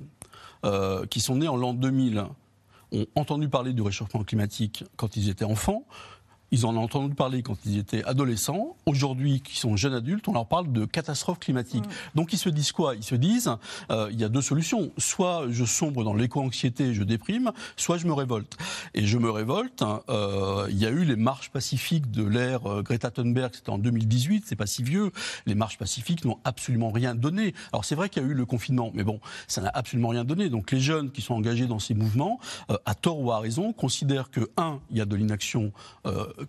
qui 1.10 1.20
sont 1.20 1.38
nés 1.38 1.48
en 1.48 1.56
l'an 1.56 1.74
2000 1.74 2.26
ont 2.92 3.06
entendu 3.16 3.50
parler 3.50 3.74
du 3.74 3.82
réchauffement 3.82 4.24
climatique 4.24 4.84
quand 4.98 5.16
ils 5.16 5.30
étaient 5.30 5.46
enfants, 5.46 5.86
ils 6.52 6.66
en 6.66 6.76
ont 6.76 6.84
entendu 6.84 7.14
parler 7.14 7.44
quand 7.44 7.58
ils 7.66 7.78
étaient 7.78 8.04
adolescents. 8.04 8.76
Aujourd'hui, 8.86 9.42
qui 9.42 9.58
sont 9.58 9.76
jeunes 9.76 9.94
adultes, 9.94 10.28
on 10.28 10.34
leur 10.34 10.48
parle 10.48 10.72
de 10.72 10.86
catastrophe 10.86 11.40
climatique. 11.40 11.86
Mm. 11.86 11.90
Donc 12.16 12.34
ils 12.34 12.38
se 12.38 12.50
disent 12.50 12.72
quoi? 12.72 12.96
Ils 12.96 13.04
se 13.04 13.16
disent, 13.16 13.52
euh, 13.92 14.10
il 14.12 14.20
y 14.20 14.24
a 14.24 14.30
deux 14.30 14.42
solutions. 14.42 14.92
Soit 14.98 15.46
je 15.50 15.66
sombre 15.66 16.04
dans 16.04 16.14
l'éco-anxiété, 16.14 16.94
je 16.94 17.04
déprime, 17.04 17.52
soit 17.78 17.98
je 17.98 18.08
me 18.08 18.14
révolte. 18.14 18.58
Et 18.94 19.06
je 19.06 19.18
me 19.18 19.30
révolte. 19.30 19.82
Hein, 19.82 20.02
euh, 20.10 20.68
il 20.70 20.78
y 20.78 20.86
a 20.86 20.90
eu 20.90 21.04
les 21.04 21.16
marches 21.16 21.50
pacifiques 21.52 22.12
de 22.12 22.24
l'ère 22.24 22.66
euh, 22.68 22.82
Greta 22.82 23.12
Thunberg, 23.12 23.52
c'était 23.54 23.70
en 23.70 23.78
2018, 23.78 24.46
c'est 24.48 24.56
pas 24.56 24.66
si 24.66 24.84
vieux. 24.84 25.12
Les 25.46 25.56
marches 25.56 25.78
pacifiques 25.78 26.26
n'ont 26.26 26.40
absolument 26.44 26.92
rien 26.92 27.16
donné. 27.16 27.54
Alors 27.72 27.86
c'est 27.86 27.96
vrai 27.96 28.10
qu'il 28.10 28.24
y 28.24 28.26
a 28.26 28.30
eu 28.30 28.34
le 28.34 28.46
confinement, 28.46 28.92
mais 28.94 29.04
bon, 29.04 29.20
ça 29.48 29.62
n'a 29.62 29.72
absolument 29.74 30.10
rien 30.10 30.24
donné. 30.24 30.50
Donc 30.50 30.72
les 30.72 30.80
jeunes 30.80 31.12
qui 31.12 31.22
sont 31.22 31.36
engagés 31.36 31.68
dans 31.68 31.80
ces 31.80 31.94
mouvements, 31.94 32.40
à 32.86 32.96
tort 32.96 33.20
ou 33.20 33.32
à 33.32 33.40
raison, 33.40 33.74
considèrent 33.74 34.30
que 34.30 34.50
un, 34.58 34.80
il 34.92 34.98
y 34.98 35.02
a 35.02 35.06
de 35.06 35.16
l'inaction 35.16 35.72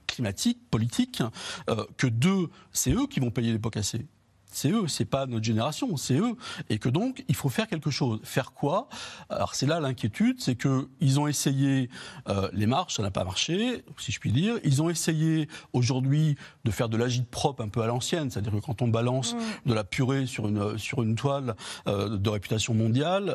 climatique, 0.07 0.59
politique, 0.71 1.23
euh, 1.69 1.85
que 1.97 2.07
deux, 2.07 2.49
c'est 2.73 2.93
eux 2.93 3.07
qui 3.07 3.21
vont 3.21 3.31
payer 3.31 3.53
les 3.53 3.59
pots 3.59 3.71
cassés. 3.71 4.07
C'est 4.53 4.71
eux, 4.73 4.89
c'est 4.89 5.05
pas 5.05 5.27
notre 5.27 5.45
génération, 5.45 5.97
c'est 5.97 6.19
eux. 6.19 6.37
Et 6.69 6.79
que 6.79 6.89
donc, 6.89 7.25
il 7.29 7.37
faut 7.37 7.49
faire 7.49 7.69
quelque 7.69 7.91
chose. 7.91 8.19
Faire 8.25 8.53
quoi? 8.53 8.89
Alors 9.29 9.55
c'est 9.55 9.67
là 9.67 9.79
l'inquiétude, 9.79 10.41
c'est 10.41 10.57
que 10.57 10.89
ils 11.01 11.21
ont 11.21 11.29
essayé 11.29 11.89
euh, 12.29 12.49
les 12.53 12.67
marches, 12.67 12.97
ça 12.97 13.03
n'a 13.03 13.13
pas 13.13 13.23
marché, 13.23 13.85
si 13.97 14.11
je 14.11 14.19
puis 14.19 14.33
dire. 14.33 14.59
Ils 14.65 14.83
ont 14.83 14.91
essayé 14.91 15.49
aujourd'hui 15.73 16.35
de 16.65 16.73
faire 16.73 16.89
de 16.89 16.97
l'agite 16.97 17.31
propre 17.31 17.63
un 17.63 17.69
peu 17.69 17.81
à 17.83 17.87
l'ancienne, 17.87 18.29
c'est-à-dire 18.29 18.53
que 18.53 18.59
quand 18.59 18.83
on 18.83 18.89
balance 18.89 19.37
de 19.67 19.73
la 19.73 19.85
purée 19.85 20.27
sur 20.27 20.49
une 20.49 20.77
sur 20.79 21.03
une 21.03 21.15
toile 21.15 21.55
euh, 21.87 22.17
de 22.17 22.29
réputation 22.29 22.75
mondiale, 22.75 23.33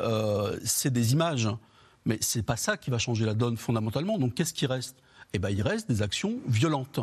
c'est 0.64 0.92
des 0.92 1.14
images. 1.14 1.48
Mais 2.04 2.18
c'est 2.20 2.42
pas 2.42 2.56
ça 2.56 2.76
qui 2.76 2.90
va 2.90 2.98
changer 2.98 3.24
la 3.26 3.34
donne 3.34 3.56
fondamentalement. 3.56 4.18
Donc 4.18 4.34
qu'est-ce 4.34 4.54
qui 4.54 4.66
reste? 4.66 4.96
Eh 5.32 5.38
ben, 5.38 5.50
il 5.50 5.62
reste 5.62 5.88
des 5.88 6.02
actions 6.02 6.38
violentes. 6.46 7.00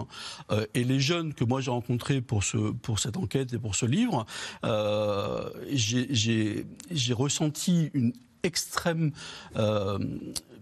Euh, 0.51 0.65
et 0.74 0.84
les 0.84 1.00
jeunes 1.00 1.34
que 1.34 1.44
moi 1.44 1.62
j'ai 1.62 1.72
rencontrés 1.72 2.22
pour, 2.22 2.44
ce, 2.44 2.72
pour 2.72 3.00
cette 3.00 3.18
enquête 3.18 3.53
et 3.53 3.60
pour 3.60 3.75
ce 3.75 3.86
livre, 3.86 4.25
euh, 4.65 5.50
j'ai 5.72 6.65
ressenti 7.13 7.92
une 7.94 8.13
extrême 8.44 9.12
euh, 9.56 9.98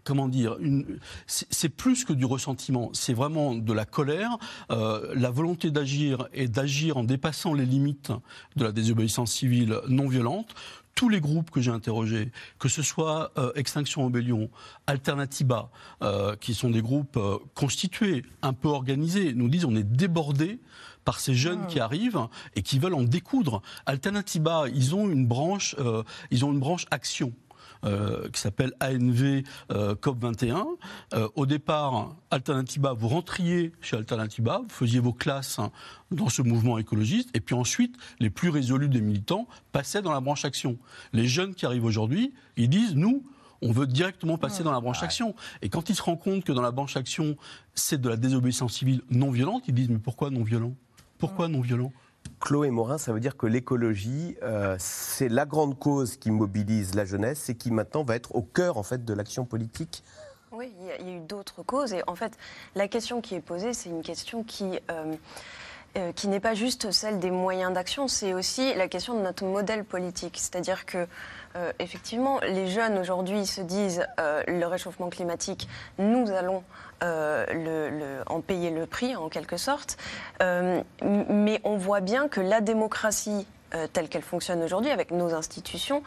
comment 0.03 0.27
dire, 0.27 0.57
c'est 1.27 1.69
plus 1.69 2.05
que 2.05 2.13
du 2.13 2.25
ressentiment, 2.25 2.89
c'est 2.93 3.13
vraiment 3.13 3.55
de 3.55 3.73
la 3.73 3.85
colère, 3.85 4.37
euh, 4.71 5.13
la 5.15 5.29
volonté 5.29 5.71
d'agir 5.71 6.27
et 6.33 6.47
d'agir 6.47 6.97
en 6.97 7.03
dépassant 7.03 7.53
les 7.53 7.65
limites 7.65 8.11
de 8.55 8.63
la 8.63 8.71
désobéissance 8.71 9.31
civile 9.31 9.79
non 9.87 10.07
violente 10.07 10.53
tous 10.95 11.09
les 11.09 11.21
groupes 11.21 11.51
que 11.51 11.61
j'ai 11.61 11.71
interrogés, 11.71 12.31
que 12.59 12.69
ce 12.69 12.81
soit 12.81 13.31
euh, 13.37 13.51
Extinction 13.55 14.05
Rebellion, 14.05 14.49
Alternativa, 14.87 15.69
euh, 16.01 16.35
qui 16.35 16.53
sont 16.53 16.69
des 16.69 16.81
groupes 16.81 17.19
constitués, 17.55 18.23
un 18.41 18.53
peu 18.53 18.67
organisés, 18.67 19.33
nous 19.33 19.49
disent 19.49 19.65
on 19.65 19.75
est 19.75 19.83
débordés 19.83 20.59
par 21.03 21.19
ces 21.19 21.33
jeunes 21.33 21.65
qui 21.67 21.79
arrivent 21.79 22.27
et 22.55 22.61
qui 22.61 22.77
veulent 22.77 22.93
en 22.93 23.03
découdre. 23.03 23.61
Alternativa, 23.85 24.65
ils 24.73 24.93
ont 24.93 25.09
une 25.09 25.25
branche, 25.25 25.75
ils 26.29 26.45
ont 26.45 26.51
une 26.51 26.59
branche 26.59 26.85
action. 26.91 27.33
Euh, 27.83 28.29
qui 28.29 28.39
s'appelle 28.39 28.73
ANV 28.79 29.43
euh, 29.71 29.95
COP21. 29.95 30.65
Euh, 31.15 31.27
au 31.33 31.47
départ, 31.47 32.15
Alternativa, 32.29 32.93
vous 32.93 33.07
rentriez 33.07 33.71
chez 33.81 33.97
Alternativa, 33.97 34.61
vous 34.61 34.69
faisiez 34.69 34.99
vos 34.99 35.13
classes 35.13 35.57
hein, 35.57 35.71
dans 36.11 36.29
ce 36.29 36.43
mouvement 36.43 36.77
écologiste, 36.77 37.29
et 37.33 37.39
puis 37.39 37.55
ensuite, 37.55 37.95
les 38.19 38.29
plus 38.29 38.49
résolus 38.49 38.87
des 38.87 39.01
militants 39.01 39.47
passaient 39.71 40.03
dans 40.03 40.11
la 40.11 40.19
branche 40.19 40.45
action. 40.45 40.77
Les 41.11 41.25
jeunes 41.25 41.55
qui 41.55 41.65
arrivent 41.65 41.85
aujourd'hui, 41.85 42.35
ils 42.55 42.69
disent, 42.69 42.95
nous, 42.95 43.25
on 43.63 43.71
veut 43.71 43.87
directement 43.87 44.37
passer 44.37 44.61
dans 44.61 44.71
la 44.71 44.79
branche 44.79 45.01
action. 45.01 45.33
Et 45.63 45.69
quand 45.69 45.89
ils 45.89 45.95
se 45.95 46.03
rendent 46.03 46.19
compte 46.19 46.43
que 46.43 46.51
dans 46.51 46.61
la 46.61 46.71
branche 46.71 46.97
action, 46.97 47.35
c'est 47.73 47.99
de 47.99 48.09
la 48.09 48.15
désobéissance 48.15 48.73
civile 48.73 49.01
non 49.09 49.31
violente, 49.31 49.63
ils 49.67 49.73
disent 49.73 49.89
mais 49.89 49.97
pourquoi 49.97 50.29
non 50.29 50.43
violent? 50.43 50.75
Pourquoi 51.17 51.47
non 51.47 51.61
violent? 51.61 51.91
Chloé 52.41 52.71
Morin, 52.71 52.97
ça 52.97 53.13
veut 53.13 53.19
dire 53.19 53.37
que 53.37 53.45
l'écologie, 53.45 54.35
euh, 54.41 54.75
c'est 54.79 55.29
la 55.29 55.45
grande 55.45 55.77
cause 55.77 56.17
qui 56.17 56.31
mobilise 56.31 56.95
la 56.95 57.05
jeunesse 57.05 57.49
et 57.49 57.55
qui 57.55 57.71
maintenant 57.71 58.03
va 58.03 58.15
être 58.15 58.35
au 58.35 58.41
cœur 58.41 58.77
en 58.77 58.83
fait 58.83 59.05
de 59.05 59.13
l'action 59.13 59.45
politique. 59.45 60.03
Oui, 60.51 60.73
il 60.81 61.07
y, 61.07 61.11
a 61.13 61.15
eu 61.15 61.19
d'autres 61.19 61.63
causes 61.63 61.93
et 61.93 62.01
en 62.07 62.15
fait, 62.15 62.33
la 62.75 62.87
question 62.87 63.21
qui 63.21 63.35
est 63.35 63.41
posée, 63.41 63.73
c'est 63.73 63.89
une 63.89 64.01
question 64.01 64.43
qui 64.43 64.79
euh, 64.89 65.15
euh, 65.97 66.11
qui 66.13 66.29
n'est 66.29 66.39
pas 66.39 66.53
juste 66.53 66.91
celle 66.91 67.19
des 67.19 67.31
moyens 67.31 67.73
d'action, 67.73 68.07
c'est 68.07 68.33
aussi 68.33 68.73
la 68.75 68.87
question 68.87 69.13
de 69.13 69.21
notre 69.21 69.45
modèle 69.45 69.83
politique. 69.83 70.37
C'est-à-dire 70.37 70.85
que 70.85 71.05
effectivement, 71.79 72.39
les 72.39 72.67
jeunes 72.67 72.97
aujourd'hui 72.97 73.45
se 73.45 73.59
disent 73.59 74.07
le 74.17 74.65
réchauffement 74.65 75.09
climatique, 75.09 75.67
nous 75.99 76.31
allons 76.31 76.63
euh, 77.03 78.23
en 78.27 78.41
payer 78.41 78.69
le 78.69 78.85
prix 78.85 79.15
en 79.15 79.29
quelque 79.29 79.57
sorte. 79.57 79.97
Euh, 80.41 80.81
mais 81.03 81.59
on 81.63 81.77
voit 81.77 82.01
bien 82.01 82.27
que 82.27 82.41
la 82.41 82.61
démocratie 82.61 83.47
euh, 83.73 83.87
telle 83.87 84.09
qu'elle 84.09 84.21
fonctionne 84.21 84.61
aujourd'hui 84.63 84.91
avec 84.91 85.11
nos 85.11 85.33
institutions 85.33 86.03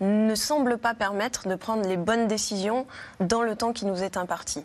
ne 0.00 0.34
semble 0.34 0.78
pas 0.78 0.94
permettre 0.94 1.46
de 1.46 1.54
prendre 1.54 1.86
les 1.86 1.98
bonnes 1.98 2.26
décisions 2.26 2.86
dans 3.20 3.42
le 3.42 3.54
temps 3.54 3.72
qui 3.72 3.84
nous 3.84 4.02
est 4.02 4.16
imparti. 4.16 4.64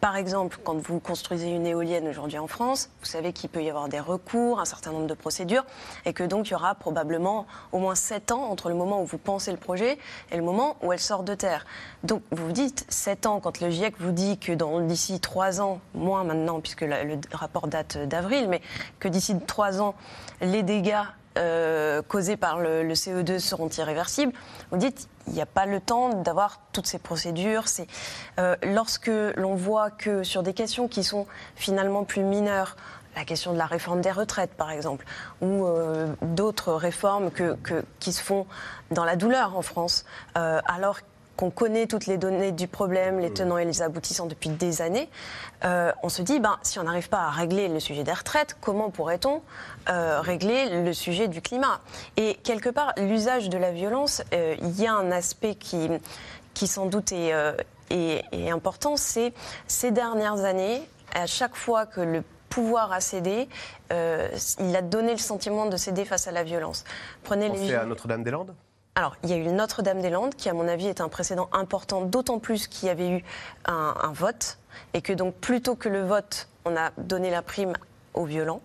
Par 0.00 0.16
exemple, 0.16 0.58
quand 0.64 0.76
vous 0.76 0.98
construisez 0.98 1.50
une 1.50 1.66
éolienne 1.66 2.08
aujourd'hui 2.08 2.38
en 2.38 2.46
France, 2.46 2.88
vous 3.00 3.06
savez 3.06 3.34
qu'il 3.34 3.50
peut 3.50 3.62
y 3.62 3.68
avoir 3.68 3.90
des 3.90 4.00
recours, 4.00 4.58
un 4.58 4.64
certain 4.64 4.92
nombre 4.92 5.06
de 5.06 5.12
procédures, 5.12 5.66
et 6.06 6.14
que 6.14 6.24
donc 6.24 6.48
il 6.48 6.52
y 6.52 6.54
aura 6.54 6.74
probablement 6.74 7.46
au 7.72 7.78
moins 7.78 7.94
7 7.94 8.32
ans 8.32 8.44
entre 8.44 8.70
le 8.70 8.74
moment 8.74 9.02
où 9.02 9.04
vous 9.04 9.18
pensez 9.18 9.50
le 9.50 9.58
projet 9.58 9.98
et 10.30 10.36
le 10.38 10.42
moment 10.42 10.76
où 10.82 10.94
elle 10.94 11.00
sort 11.00 11.22
de 11.22 11.34
terre. 11.34 11.66
Donc 12.02 12.22
vous 12.30 12.46
vous 12.46 12.52
dites 12.52 12.86
7 12.88 13.26
ans, 13.26 13.40
quand 13.40 13.60
le 13.60 13.68
GIEC 13.68 14.00
vous 14.00 14.12
dit 14.12 14.38
que 14.38 14.52
d'ici 14.86 15.20
3 15.20 15.60
ans, 15.60 15.80
moins 15.94 16.24
maintenant, 16.24 16.60
puisque 16.60 16.80
le 16.80 17.20
rapport 17.32 17.68
date 17.68 17.98
d'avril, 17.98 18.48
mais 18.48 18.62
que 19.00 19.08
d'ici 19.08 19.38
3 19.38 19.82
ans, 19.82 19.94
les 20.40 20.62
dégâts 20.62 21.04
euh, 21.38 22.02
causés 22.02 22.36
par 22.36 22.58
le, 22.58 22.82
le, 22.82 22.94
CO2 22.94 23.38
seront 23.38 23.68
irréversibles, 23.68 24.32
vous 24.72 24.78
dites 24.78 25.08
il 25.28 25.34
n'y 25.34 25.40
a 25.40 25.46
pas 25.46 25.64
le 25.64 25.80
temps 25.80 26.08
d'avoir 26.08 26.60
toutes 26.72 26.88
ces 26.88 26.98
procédures. 26.98 27.68
C'est 27.68 27.86
euh, 28.40 28.56
lorsque 28.64 29.12
l'on 29.36 29.54
voit 29.54 29.92
que 29.92 30.24
sur 30.24 30.42
des 30.42 30.54
questions 30.54 30.88
qui 30.88 31.04
sont 31.04 31.28
finalement 31.54 32.02
plus 32.02 32.24
mineures, 32.24 32.76
la 33.14 33.24
question 33.24 33.52
de 33.52 33.58
la 33.58 33.66
réforme 33.66 34.00
des 34.00 34.10
retraites, 34.10 34.54
par 34.54 34.72
exemple, 34.72 35.04
ou 35.40 35.66
euh, 35.66 36.08
d'autres 36.22 36.72
réformes 36.72 37.30
que, 37.30 37.56
qui 38.00 38.12
se 38.12 38.22
font 38.22 38.46
dans 38.90 39.04
la 39.04 39.14
douleur 39.14 39.56
en 39.56 39.62
France, 39.62 40.04
alors 40.34 40.98
qu'on 41.40 41.50
connaît 41.50 41.86
toutes 41.86 42.04
les 42.04 42.18
données 42.18 42.52
du 42.52 42.68
problème, 42.68 43.18
les 43.18 43.32
tenants 43.32 43.56
et 43.56 43.64
les 43.64 43.80
aboutissants 43.80 44.26
depuis 44.26 44.50
des 44.50 44.82
années, 44.82 45.08
euh, 45.64 45.90
on 46.02 46.10
se 46.10 46.20
dit, 46.20 46.38
ben, 46.38 46.58
si 46.62 46.78
on 46.78 46.82
n'arrive 46.82 47.08
pas 47.08 47.22
à 47.22 47.30
régler 47.30 47.68
le 47.68 47.80
sujet 47.80 48.04
des 48.04 48.12
retraites, 48.12 48.58
comment 48.60 48.90
pourrait-on 48.90 49.40
euh, 49.88 50.20
régler 50.20 50.82
le 50.82 50.92
sujet 50.92 51.28
du 51.28 51.40
climat? 51.40 51.80
Et 52.18 52.34
quelque 52.44 52.68
part, 52.68 52.92
l'usage 52.98 53.48
de 53.48 53.56
la 53.56 53.70
violence, 53.70 54.22
euh, 54.34 54.54
il 54.60 54.78
y 54.78 54.86
a 54.86 54.92
un 54.92 55.10
aspect 55.10 55.54
qui, 55.54 55.88
qui 56.52 56.66
sans 56.66 56.84
doute 56.84 57.10
est, 57.12 57.32
est 57.88 58.50
important, 58.50 58.98
c'est 58.98 59.32
ces 59.66 59.92
dernières 59.92 60.44
années, 60.44 60.82
à 61.14 61.24
chaque 61.24 61.56
fois 61.56 61.86
que 61.86 62.02
le 62.02 62.22
pouvoir 62.50 62.92
a 62.92 63.00
cédé, 63.00 63.48
il 63.90 64.76
a 64.76 64.82
donné 64.82 65.12
le 65.12 65.18
sentiment 65.18 65.64
de 65.64 65.78
céder 65.78 66.04
face 66.04 66.28
à 66.28 66.32
la 66.32 66.42
violence. 66.42 66.84
Prenez 67.22 67.48
les... 67.48 67.72
à 67.72 67.86
Notre-Dame-des-Landes? 67.86 68.54
Alors, 68.96 69.16
il 69.22 69.30
y 69.30 69.32
a 69.32 69.36
eu 69.36 69.46
Notre-Dame-des-Landes, 69.46 70.34
qui, 70.34 70.48
à 70.48 70.52
mon 70.52 70.66
avis, 70.66 70.86
est 70.86 71.00
un 71.00 71.08
précédent 71.08 71.48
important, 71.52 72.02
d'autant 72.02 72.38
plus 72.38 72.66
qu'il 72.66 72.88
y 72.88 72.90
avait 72.90 73.08
eu 73.08 73.24
un, 73.64 74.12
vote, 74.12 74.58
et 74.94 75.00
que 75.00 75.12
donc, 75.12 75.34
plutôt 75.34 75.76
que 75.76 75.88
le 75.88 76.02
vote, 76.02 76.48
on 76.64 76.76
a 76.76 76.90
donné 76.98 77.30
la 77.30 77.42
prime 77.42 77.72
aux 78.14 78.24
violents. 78.24 78.60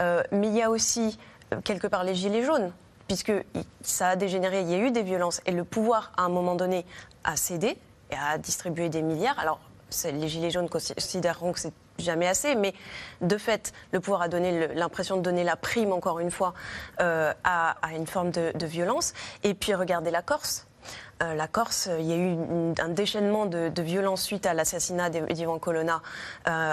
Euh, 0.00 0.22
mais 0.32 0.48
il 0.48 0.54
y 0.54 0.62
a 0.62 0.70
aussi, 0.70 1.18
euh, 1.52 1.60
quelque 1.62 1.86
part, 1.86 2.04
les 2.04 2.14
gilets 2.14 2.44
jaunes, 2.44 2.72
puisque 3.06 3.32
ça 3.80 4.08
a 4.08 4.16
dégénéré, 4.16 4.62
il 4.62 4.70
y 4.70 4.74
a 4.74 4.78
eu 4.78 4.90
des 4.90 5.02
violences, 5.02 5.40
et 5.46 5.52
le 5.52 5.64
pouvoir, 5.64 6.12
à 6.16 6.22
un 6.22 6.28
moment 6.28 6.56
donné, 6.56 6.84
a 7.22 7.36
cédé 7.36 7.78
et 8.10 8.16
a 8.16 8.38
distribué 8.38 8.88
des 8.88 9.02
milliards. 9.02 9.38
Alors, 9.38 9.60
les 10.04 10.28
gilets 10.28 10.50
jaunes 10.50 10.68
considéreront 10.68 11.52
que 11.52 11.60
c'est 11.60 11.72
jamais 12.00 12.26
assez, 12.26 12.54
mais 12.54 12.74
de 13.20 13.38
fait, 13.38 13.72
le 13.92 14.00
pouvoir 14.00 14.22
a 14.22 14.28
donné 14.28 14.68
l'impression 14.74 15.16
de 15.16 15.22
donner 15.22 15.44
la 15.44 15.56
prime, 15.56 15.92
encore 15.92 16.20
une 16.20 16.30
fois, 16.30 16.54
euh, 17.00 17.32
à, 17.44 17.76
une 17.94 18.06
forme 18.06 18.30
de, 18.30 18.52
de 18.54 18.66
violence. 18.66 19.12
Et 19.42 19.54
puis, 19.54 19.74
regardez 19.74 20.10
la 20.10 20.22
Corse. 20.22 20.66
Euh, 21.22 21.34
la 21.34 21.46
Corse, 21.48 21.88
il 21.98 22.06
y 22.06 22.12
a 22.12 22.16
eu 22.16 22.36
un 22.80 22.88
déchaînement 22.88 23.46
de, 23.46 23.68
de 23.68 23.82
violence 23.82 24.22
suite 24.22 24.46
à 24.46 24.54
l'assassinat 24.54 25.10
d'Ivan 25.10 25.58
Colonna, 25.58 26.00
euh, 26.48 26.72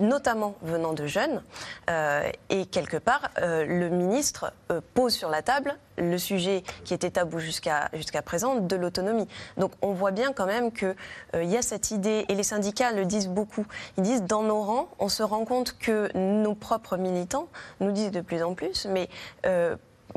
notamment 0.00 0.54
venant 0.62 0.92
de 0.92 1.06
jeunes. 1.06 1.42
Euh, 1.88 2.30
et 2.50 2.66
quelque 2.66 2.96
part, 2.96 3.30
le 3.38 3.88
ministre 3.88 4.52
pose 4.94 5.14
sur 5.14 5.28
la 5.28 5.42
table 5.42 5.76
le 5.98 6.16
sujet 6.18 6.62
qui 6.84 6.94
était 6.94 7.10
tabou 7.10 7.40
jusqu'à 7.40 7.90
jusqu'à 7.92 8.22
présent 8.22 8.56
de 8.56 8.76
l'autonomie. 8.76 9.28
Donc 9.58 9.72
on 9.82 9.92
voit 9.92 10.12
bien 10.12 10.32
quand 10.32 10.46
même 10.46 10.72
qu'il 10.72 10.94
y 11.34 11.56
a 11.56 11.62
cette 11.62 11.90
idée, 11.90 12.24
et 12.28 12.34
les 12.34 12.42
syndicats 12.42 12.92
le 12.92 13.04
disent 13.04 13.28
beaucoup, 13.28 13.66
ils 13.98 14.02
disent 14.02 14.22
dans 14.22 14.42
nos 14.42 14.62
rangs, 14.62 14.88
on 14.98 15.08
se 15.08 15.22
rend 15.22 15.44
compte 15.44 15.76
que 15.78 16.10
nos 16.16 16.54
propres 16.54 16.96
militants 16.96 17.48
nous 17.80 17.92
disent 17.92 18.12
de 18.12 18.20
plus 18.20 18.42
en 18.42 18.54
plus, 18.54 18.86
mais 18.86 19.08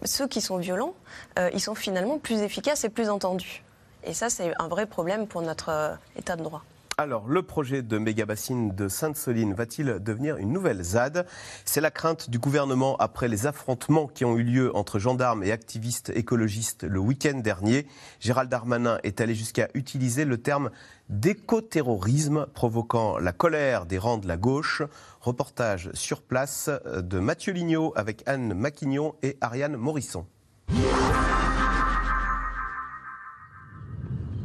ceux 0.05 0.27
qui 0.27 0.41
sont 0.41 0.57
violents, 0.57 0.93
euh, 1.39 1.49
ils 1.53 1.61
sont 1.61 1.75
finalement 1.75 2.17
plus 2.17 2.41
efficaces 2.41 2.83
et 2.83 2.89
plus 2.89 3.09
entendus. 3.09 3.63
Et 4.03 4.13
ça, 4.13 4.29
c'est 4.29 4.53
un 4.59 4.67
vrai 4.67 4.85
problème 4.85 5.27
pour 5.27 5.41
notre 5.41 5.69
euh, 5.69 5.95
état 6.17 6.35
de 6.35 6.43
droit. 6.43 6.63
Alors, 6.99 7.27
le 7.27 7.41
projet 7.41 7.81
de 7.81 7.97
méga-bassine 7.97 8.75
de 8.75 8.87
Sainte-Soline 8.87 9.55
va-t-il 9.55 9.97
devenir 9.99 10.37
une 10.37 10.53
nouvelle 10.53 10.83
ZAD? 10.83 11.25
C'est 11.65 11.81
la 11.81 11.89
crainte 11.89 12.29
du 12.29 12.37
gouvernement 12.37 12.95
après 12.97 13.27
les 13.27 13.47
affrontements 13.47 14.05
qui 14.05 14.25
ont 14.25 14.37
eu 14.37 14.43
lieu 14.43 14.75
entre 14.75 14.99
gendarmes 14.99 15.43
et 15.43 15.51
activistes 15.51 16.11
écologistes 16.13 16.83
le 16.83 16.99
week-end 16.99 17.39
dernier. 17.39 17.87
Gérald 18.19 18.47
Darmanin 18.47 18.99
est 19.01 19.21
allé 19.21 19.33
jusqu'à 19.33 19.69
utiliser 19.73 20.23
le 20.23 20.37
terme 20.37 20.69
d'écoterrorisme, 21.09 22.45
provoquant 22.53 23.17
la 23.17 23.31
colère 23.31 23.87
des 23.87 23.97
rangs 23.97 24.19
de 24.19 24.27
la 24.27 24.37
gauche. 24.37 24.83
Reportage 25.19 25.89
sur 25.93 26.21
place 26.21 26.69
de 26.85 27.17
Mathieu 27.17 27.53
Lignot 27.53 27.91
avec 27.95 28.21
Anne 28.27 28.53
Maquignon 28.53 29.15
et 29.23 29.35
Ariane 29.41 29.77
Morisson. 29.77 30.27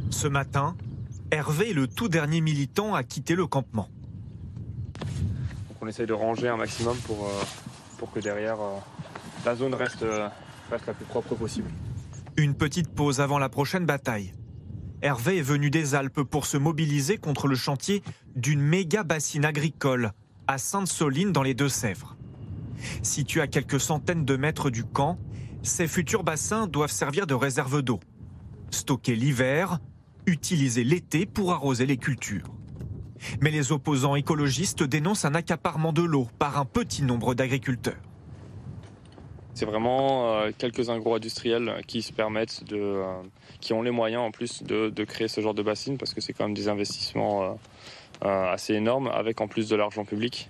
Ce 0.09 0.27
matin, 0.27 0.75
Hervé 1.31 1.69
est 1.69 1.73
le 1.73 1.87
tout 1.87 2.09
dernier 2.09 2.41
militant 2.41 2.95
à 2.95 3.03
quitter 3.03 3.35
le 3.35 3.45
campement. 3.45 3.87
on 5.79 5.87
essaye 5.87 6.07
de 6.07 6.13
ranger 6.13 6.47
un 6.47 6.57
maximum 6.57 6.97
pour, 7.05 7.25
euh, 7.25 7.43
pour 7.99 8.11
que 8.11 8.19
derrière 8.19 8.59
euh, 8.59 8.79
la 9.45 9.55
zone 9.55 9.75
reste, 9.75 10.01
euh, 10.01 10.27
reste 10.71 10.87
la 10.87 10.93
plus 10.93 11.05
propre 11.05 11.35
possible. 11.35 11.69
Une 12.35 12.55
petite 12.55 12.89
pause 12.89 13.21
avant 13.21 13.37
la 13.37 13.47
prochaine 13.47 13.85
bataille. 13.85 14.33
Hervé 15.03 15.37
est 15.37 15.43
venu 15.43 15.69
des 15.69 15.93
Alpes 15.93 16.23
pour 16.23 16.47
se 16.47 16.57
mobiliser 16.57 17.17
contre 17.17 17.47
le 17.47 17.55
chantier 17.55 18.01
d'une 18.35 18.61
méga 18.61 19.03
bassine 19.03 19.45
agricole 19.45 20.11
à 20.47 20.57
Sainte-Soline 20.57 21.31
dans 21.31 21.43
les 21.43 21.53
Deux-Sèvres. 21.53 22.17
Situé 23.03 23.41
à 23.41 23.47
quelques 23.47 23.79
centaines 23.79 24.25
de 24.25 24.35
mètres 24.35 24.71
du 24.71 24.83
camp, 24.83 25.19
ces 25.61 25.87
futurs 25.87 26.23
bassins 26.23 26.65
doivent 26.65 26.91
servir 26.91 27.27
de 27.27 27.35
réserve 27.35 27.83
d'eau. 27.83 27.99
Stocker 28.71 29.15
l'hiver, 29.15 29.79
utilisé 30.29 30.83
l'été 30.83 31.25
pour 31.25 31.51
arroser 31.51 31.85
les 31.85 31.97
cultures. 31.97 32.53
Mais 33.41 33.51
les 33.51 33.71
opposants 33.71 34.15
écologistes 34.15 34.83
dénoncent 34.83 35.25
un 35.25 35.35
accaparement 35.35 35.91
de 35.91 36.01
l'eau 36.01 36.27
par 36.39 36.57
un 36.57 36.65
petit 36.65 37.03
nombre 37.03 37.33
d'agriculteurs. 37.33 37.97
C'est 39.59 39.65
vraiment 39.65 40.35
euh, 40.35 40.51
quelques 40.57 40.89
agro-industriels 40.89 41.81
qui 41.85 42.01
se 42.01 42.13
permettent 42.13 42.63
de, 42.63 42.77
euh, 42.77 43.21
qui 43.59 43.73
ont 43.73 43.81
les 43.81 43.91
moyens 43.91 44.23
en 44.23 44.31
plus 44.31 44.63
de, 44.63 45.03
créer 45.03 45.27
ce 45.27 45.41
genre 45.41 45.53
de 45.53 45.63
bassines 45.63 45.97
parce 45.97 46.13
que 46.13 46.21
c'est 46.21 46.31
quand 46.31 46.45
même 46.45 46.53
des 46.53 46.69
investissements 46.69 47.57
euh, 48.23 48.53
assez 48.53 48.73
énormes 48.73 49.07
avec 49.07 49.41
en 49.41 49.49
plus 49.49 49.67
de 49.67 49.75
l'argent 49.75 50.05
public 50.05 50.49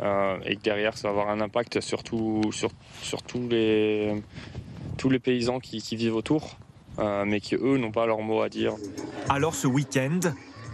et 0.00 0.56
que 0.56 0.62
derrière 0.62 0.96
ça 0.96 1.08
va 1.08 1.20
avoir 1.20 1.28
un 1.28 1.42
impact 1.42 1.82
sur, 1.82 2.02
sur, 2.02 3.22
tous, 3.22 3.48
les, 3.50 4.14
tous 4.96 5.10
les 5.10 5.18
paysans 5.18 5.60
qui, 5.60 5.80
vivent 5.94 6.16
autour 6.16 6.56
mais 7.26 7.40
qui 7.40 7.54
eux 7.54 7.78
n'ont 7.78 7.92
pas 7.92 8.06
leur 8.06 8.20
mot 8.20 8.42
à 8.42 8.48
dire. 8.48 8.74
Alors 9.28 9.54
ce 9.54 9.66
week-end, 9.66 10.20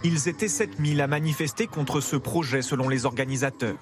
ils 0.03 0.27
étaient 0.27 0.47
7000 0.47 1.01
à 1.01 1.07
manifester 1.07 1.67
contre 1.67 2.01
ce 2.01 2.15
projet 2.15 2.61
selon 2.61 2.89
les 2.89 3.05
organisateurs. 3.05 3.77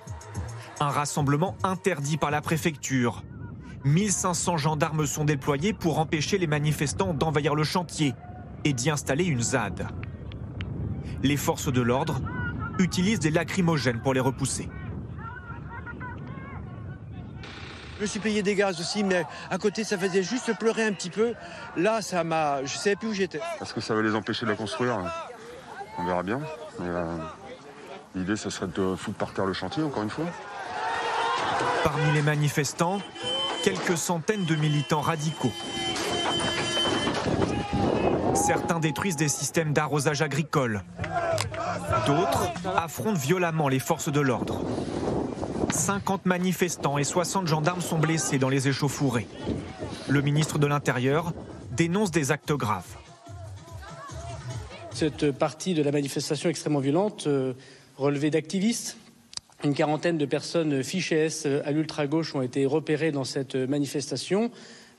Un 0.80 0.90
rassemblement 0.90 1.56
interdit 1.64 2.18
par 2.18 2.32
la 2.32 2.42
préfecture. 2.42 3.24
1500 3.86 4.58
gendarmes 4.58 5.06
sont 5.06 5.25
déployés 5.25 5.74
pour 5.74 6.00
empêcher 6.00 6.38
les 6.38 6.48
manifestants 6.48 7.14
d'envahir 7.14 7.56
le 7.56 7.64
chantier 7.64 8.14
et 8.64 8.74
d'y 8.74 8.90
installer 8.90 9.25
une 9.25 9.42
ZAD. 9.42 9.88
Les 11.22 11.38
forces 11.38 11.72
de 11.72 11.82
l'ordre 11.82 12.20
utilisent 12.80 13.20
des 13.20 13.32
lacrymogènes 13.32 14.02
pour 14.02 14.14
les 14.14 14.20
repousser. 14.20 14.68
Je 17.98 18.02
me 18.02 18.06
suis 18.06 18.20
payé 18.20 18.44
des 18.44 18.56
gaz 18.56 18.80
aussi, 18.80 19.04
mais 19.04 19.25
à 19.50 19.58
côté, 19.58 19.84
ça 19.84 19.98
faisait 19.98 20.24
juste 20.24 20.58
pleurer 20.58 20.84
un 20.84 20.94
petit 20.94 21.10
peu. 21.10 21.34
Là, 21.78 22.02
ça 22.02 22.24
m'a. 22.24 22.64
Je 22.66 22.78
savais 22.78 22.96
plus 22.96 23.10
où 23.10 23.14
j'étais. 23.14 23.40
Est-ce 23.62 23.74
que 23.74 23.82
ça 23.82 23.96
va 23.96 24.02
les 24.02 24.16
empêcher 24.16 24.46
de 24.46 24.52
la 24.52 24.58
construire 24.58 24.98
On 25.98 26.06
verra 26.06 26.24
bien. 26.24 26.42
Mais, 26.80 26.90
euh, 26.90 27.18
L'idée, 28.16 28.38
ce 28.38 28.50
serait 28.50 28.68
de 28.68 28.96
foutre 28.96 29.18
par 29.18 29.34
terre 29.34 29.46
le 29.46 29.52
chantier, 29.52 29.84
encore 29.84 30.04
une 30.04 30.10
fois. 30.10 30.25
Parmi 31.84 32.14
les 32.14 32.22
manifestants, 32.22 33.02
quelques 33.62 33.98
centaines 33.98 34.46
de 34.46 34.56
militants 34.56 35.02
radicaux. 35.02 35.52
Certains 38.34 38.80
détruisent 38.80 39.18
des 39.18 39.28
systèmes 39.28 39.74
d'arrosage 39.74 40.22
agricole. 40.22 40.84
D'autres 42.08 42.52
affrontent 42.78 43.20
violemment 43.20 43.68
les 43.68 43.80
forces 43.80 44.10
de 44.10 44.22
l'ordre. 44.22 44.62
50 45.75 46.25
manifestants 46.25 46.98
et 46.98 47.03
60 47.03 47.48
gendarmes 47.48 47.82
sont 47.82 48.00
blessés 48.00 48.39
dans 48.39 48.50
les 48.50 48.67
échauffourées. 48.67 49.27
Le 50.08 50.22
ministre 50.22 50.58
de 50.58 50.67
l'Intérieur 50.67 51.34
dénonce 51.75 52.12
des 52.12 52.32
actes 52.32 52.53
graves. 52.53 52.96
Cette 54.91 55.32
partie 55.32 55.74
de 55.74 55.84
la 55.84 55.91
manifestation 55.91 56.50
extrêmement 56.50 56.79
violente 56.79 57.27
euh, 57.27 57.53
relevait 57.98 58.29
d'activistes. 58.29 58.98
Une 59.65 59.74
quarantaine 59.74 60.17
de 60.17 60.25
personnes 60.25 60.82
fichées 60.82 61.25
S 61.25 61.46
à 61.65 61.72
l'ultra-gauche 61.72 62.34
ont 62.36 62.41
été 62.41 62.65
repérées 62.65 63.12
dans 63.12 63.25
cette 63.25 63.55
manifestation 63.55 64.51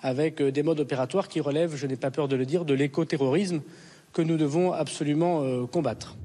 avec 0.03 0.43
euh, 0.43 0.53
des 0.53 0.63
modes 0.63 0.81
opératoires 0.81 1.29
qui 1.29 1.41
relèvent, 1.41 1.75
je 1.75 1.87
n'ai 1.87 1.97
pas 1.97 2.11
peur 2.11 2.29
de 2.29 2.37
le 2.37 2.45
dire, 2.45 2.67
de 2.67 2.75
l'écoterrorisme 2.75 3.63
que 4.13 4.21
nous 4.21 4.37
devons 4.37 4.73
absolument 4.73 5.43
euh, 5.43 5.67
combattre. 5.67 6.17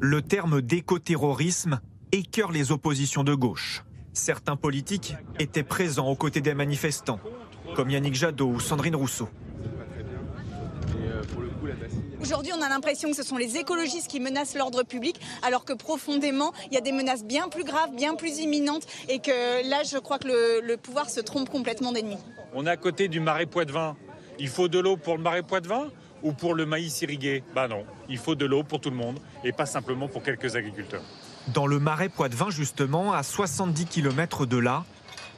Le 0.00 0.20
terme 0.20 0.60
d'écoterrorisme 0.60 1.80
écœure 2.14 2.52
les 2.52 2.70
oppositions 2.70 3.24
de 3.24 3.34
gauche. 3.34 3.84
Certains 4.12 4.56
politiques 4.56 5.16
étaient 5.40 5.64
présents 5.64 6.08
aux 6.08 6.14
côtés 6.14 6.40
des 6.40 6.54
manifestants, 6.54 7.18
comme 7.74 7.90
Yannick 7.90 8.14
Jadot 8.14 8.46
ou 8.46 8.60
Sandrine 8.60 8.94
Rousseau. 8.94 9.28
Aujourd'hui, 12.20 12.52
on 12.56 12.62
a 12.62 12.68
l'impression 12.68 13.10
que 13.10 13.16
ce 13.16 13.22
sont 13.22 13.36
les 13.36 13.56
écologistes 13.56 14.08
qui 14.08 14.20
menacent 14.20 14.54
l'ordre 14.54 14.84
public, 14.84 15.20
alors 15.42 15.64
que 15.64 15.72
profondément, 15.72 16.52
il 16.70 16.74
y 16.74 16.78
a 16.78 16.80
des 16.80 16.92
menaces 16.92 17.24
bien 17.24 17.48
plus 17.48 17.64
graves, 17.64 17.94
bien 17.94 18.14
plus 18.14 18.38
imminentes, 18.38 18.86
et 19.08 19.18
que 19.18 19.68
là, 19.68 19.82
je 19.82 19.98
crois 19.98 20.18
que 20.18 20.28
le, 20.28 20.60
le 20.64 20.76
pouvoir 20.76 21.10
se 21.10 21.20
trompe 21.20 21.50
complètement 21.50 21.92
d'ennemi. 21.92 22.16
On 22.54 22.66
est 22.66 22.70
à 22.70 22.76
côté 22.76 23.08
du 23.08 23.18
marais 23.20 23.46
Poitevin. 23.46 23.96
Il 24.38 24.48
faut 24.48 24.68
de 24.68 24.78
l'eau 24.78 24.96
pour 24.96 25.16
le 25.16 25.22
marais 25.22 25.42
Poitevin 25.42 25.90
ou 26.22 26.32
pour 26.32 26.54
le 26.54 26.64
maïs 26.64 27.02
irrigué? 27.02 27.42
Bah 27.54 27.68
non, 27.68 27.84
il 28.08 28.18
faut 28.18 28.36
de 28.36 28.46
l'eau 28.46 28.62
pour 28.62 28.80
tout 28.80 28.90
le 28.90 28.96
monde 28.96 29.18
et 29.42 29.52
pas 29.52 29.66
simplement 29.66 30.08
pour 30.08 30.22
quelques 30.22 30.56
agriculteurs. 30.56 31.02
Dans 31.48 31.66
le 31.66 31.78
marais 31.78 32.08
Poitevin, 32.08 32.48
justement, 32.48 33.12
à 33.12 33.22
70 33.22 33.84
km 33.86 34.46
de 34.46 34.56
là, 34.56 34.84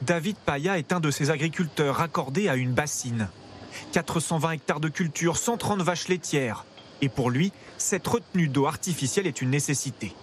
David 0.03 0.37
Paya 0.37 0.77
est 0.77 0.93
un 0.93 1.01
de 1.01 1.11
ces 1.11 1.31
agriculteurs 1.31 1.95
raccordés 1.95 2.47
à 2.47 2.55
une 2.55 2.71
bassine. 2.71 3.27
420 3.91 4.51
hectares 4.51 4.79
de 4.79 4.87
culture, 4.87 5.35
130 5.35 5.81
vaches 5.81 6.07
laitières. 6.07 6.65
Et 7.01 7.09
pour 7.09 7.29
lui, 7.29 7.51
cette 7.77 8.07
retenue 8.07 8.47
d'eau 8.47 8.67
artificielle 8.67 9.27
est 9.27 9.41
une 9.41 9.49
nécessité. 9.49 10.13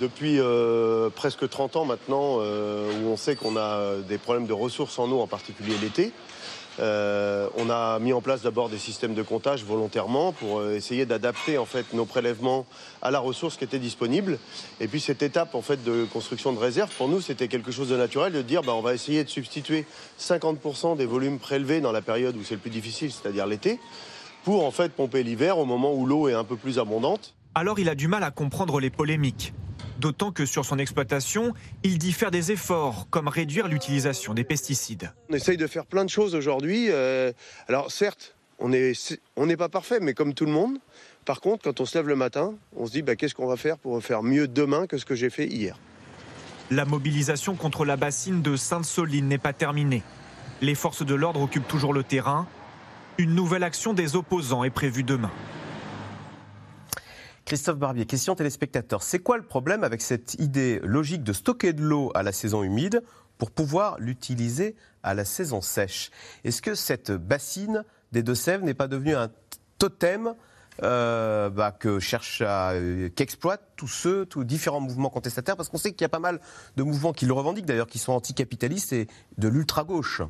Depuis 0.00 0.40
euh, 0.40 1.10
presque 1.10 1.48
30 1.48 1.76
ans 1.76 1.84
maintenant, 1.84 2.38
euh, 2.40 2.90
où 3.02 3.08
on 3.08 3.16
sait 3.16 3.36
qu'on 3.36 3.56
a 3.56 3.96
des 4.08 4.18
problèmes 4.18 4.46
de 4.46 4.54
ressources 4.54 4.98
en 4.98 5.10
eau, 5.10 5.20
en 5.20 5.26
particulier 5.26 5.74
l'été, 5.80 6.12
euh, 6.80 7.48
on 7.56 7.70
a 7.70 7.98
mis 7.98 8.12
en 8.12 8.20
place 8.20 8.42
d'abord 8.42 8.68
des 8.68 8.78
systèmes 8.78 9.14
de 9.14 9.22
comptage 9.22 9.64
volontairement 9.64 10.32
pour 10.32 10.58
euh, 10.58 10.74
essayer 10.74 11.06
d'adapter 11.06 11.58
en 11.58 11.64
fait 11.64 11.92
nos 11.92 12.04
prélèvements 12.04 12.66
à 13.02 13.10
la 13.10 13.20
ressource 13.20 13.56
qui 13.56 13.64
était 13.64 13.78
disponible. 13.78 14.38
Et 14.80 14.88
puis 14.88 15.00
cette 15.00 15.22
étape 15.22 15.54
en 15.54 15.62
fait 15.62 15.82
de 15.84 16.04
construction 16.12 16.52
de 16.52 16.58
réserve, 16.58 16.90
pour 16.96 17.08
nous, 17.08 17.20
c'était 17.20 17.48
quelque 17.48 17.70
chose 17.70 17.88
de 17.88 17.96
naturel 17.96 18.32
de 18.32 18.42
dire 18.42 18.62
bah, 18.62 18.72
on 18.74 18.82
va 18.82 18.94
essayer 18.94 19.22
de 19.22 19.28
substituer 19.28 19.86
50% 20.20 20.96
des 20.96 21.06
volumes 21.06 21.38
prélevés 21.38 21.80
dans 21.80 21.92
la 21.92 22.02
période 22.02 22.36
où 22.36 22.42
c'est 22.42 22.54
le 22.54 22.60
plus 22.60 22.70
difficile, 22.70 23.12
c'est-à-dire 23.12 23.46
l'été, 23.46 23.78
pour 24.42 24.64
en 24.64 24.70
fait 24.70 24.92
pomper 24.92 25.22
l'hiver 25.22 25.58
au 25.58 25.64
moment 25.64 25.94
où 25.94 26.06
l'eau 26.06 26.28
est 26.28 26.34
un 26.34 26.44
peu 26.44 26.56
plus 26.56 26.78
abondante. 26.78 27.34
Alors 27.54 27.78
il 27.78 27.88
a 27.88 27.94
du 27.94 28.08
mal 28.08 28.24
à 28.24 28.30
comprendre 28.32 28.80
les 28.80 28.90
polémiques. 28.90 29.52
D'autant 29.98 30.32
que 30.32 30.44
sur 30.44 30.64
son 30.64 30.78
exploitation, 30.78 31.54
il 31.82 31.98
dit 31.98 32.12
faire 32.12 32.30
des 32.30 32.52
efforts, 32.52 33.06
comme 33.10 33.28
réduire 33.28 33.68
l'utilisation 33.68 34.34
des 34.34 34.44
pesticides. 34.44 35.12
On 35.30 35.34
essaye 35.34 35.56
de 35.56 35.66
faire 35.66 35.86
plein 35.86 36.04
de 36.04 36.10
choses 36.10 36.34
aujourd'hui. 36.34 36.88
euh, 36.90 37.32
alors 37.68 37.90
certes, 37.90 38.34
on 38.58 38.68
n'est 38.68 38.92
on 39.36 39.46
pas 39.56 39.68
parfait, 39.68 40.00
mais 40.00 40.14
comme 40.14 40.34
tout 40.34 40.46
le 40.46 40.52
monde. 40.52 40.78
Par 41.24 41.40
contre, 41.40 41.64
quand 41.64 41.80
on 41.80 41.86
se 41.86 41.96
lève 41.96 42.08
le 42.08 42.16
matin, 42.16 42.54
on 42.76 42.86
se 42.86 42.92
dit 42.92 43.02
bah, 43.02 43.16
qu'est-ce 43.16 43.34
qu'on 43.34 43.46
va 43.46 43.56
faire 43.56 43.78
pour 43.78 44.02
faire 44.02 44.22
mieux 44.22 44.48
demain 44.48 44.86
que 44.86 44.98
ce 44.98 45.04
que 45.04 45.14
j'ai 45.14 45.30
fait 45.30 45.46
hier? 45.46 45.78
La 46.70 46.84
mobilisation 46.84 47.54
contre 47.54 47.84
la 47.84 47.96
bassine 47.96 48.42
de 48.42 48.56
Sainte-Soline 48.56 49.28
n'est 49.28 49.38
pas 49.38 49.52
terminée. 49.52 50.02
Les 50.60 50.74
forces 50.74 51.04
de 51.04 51.14
l'ordre 51.14 51.40
occupent 51.40 51.68
toujours 51.68 51.92
le 51.92 52.02
terrain. 52.02 52.46
Une 53.18 53.34
nouvelle 53.34 53.64
action 53.64 53.92
des 53.92 54.16
opposants 54.16 54.64
est 54.64 54.70
prévue 54.70 55.02
demain. 55.02 55.30
Christophe 57.44 57.76
Barbier, 57.76 58.06
question 58.06 58.34
téléspectateur. 58.34 59.02
C'est 59.02 59.18
quoi 59.18 59.36
le 59.36 59.42
problème 59.42 59.84
avec 59.84 60.00
cette 60.00 60.34
idée 60.34 60.80
logique 60.82 61.22
de 61.22 61.34
stocker 61.34 61.74
de 61.74 61.82
l'eau 61.82 62.10
à 62.14 62.22
la 62.22 62.32
saison 62.32 62.62
humide 62.62 63.02
pour 63.36 63.50
pouvoir 63.50 63.98
l'utiliser 63.98 64.76
à 65.02 65.12
la 65.12 65.26
saison 65.26 65.60
sèche? 65.60 66.10
Est-ce 66.44 66.62
que 66.62 66.74
cette 66.74 67.12
bassine 67.12 67.84
des 68.12 68.22
Deux-Sèvres 68.22 68.64
n'est 68.64 68.72
pas 68.72 68.88
devenue 68.88 69.14
un 69.14 69.30
totem 69.76 70.34
euh, 70.82 71.50
bah, 71.50 71.70
que 71.70 72.00
cherchent 72.00 72.40
à, 72.40 72.72
euh, 72.72 73.10
qu'exploitent 73.14 73.68
tous 73.76 73.88
ceux, 73.88 74.24
tous 74.24 74.44
différents 74.44 74.80
mouvements 74.80 75.10
contestataires, 75.10 75.56
parce 75.56 75.68
qu'on 75.68 75.76
sait 75.76 75.92
qu'il 75.92 76.02
y 76.02 76.06
a 76.06 76.08
pas 76.08 76.18
mal 76.18 76.40
de 76.76 76.82
mouvements 76.82 77.12
qui 77.12 77.26
le 77.26 77.34
revendiquent 77.34 77.66
d'ailleurs, 77.66 77.86
qui 77.86 77.98
sont 77.98 78.12
anticapitalistes 78.12 78.94
et 78.94 79.06
de 79.36 79.48
l'ultra-gauche. 79.48 80.22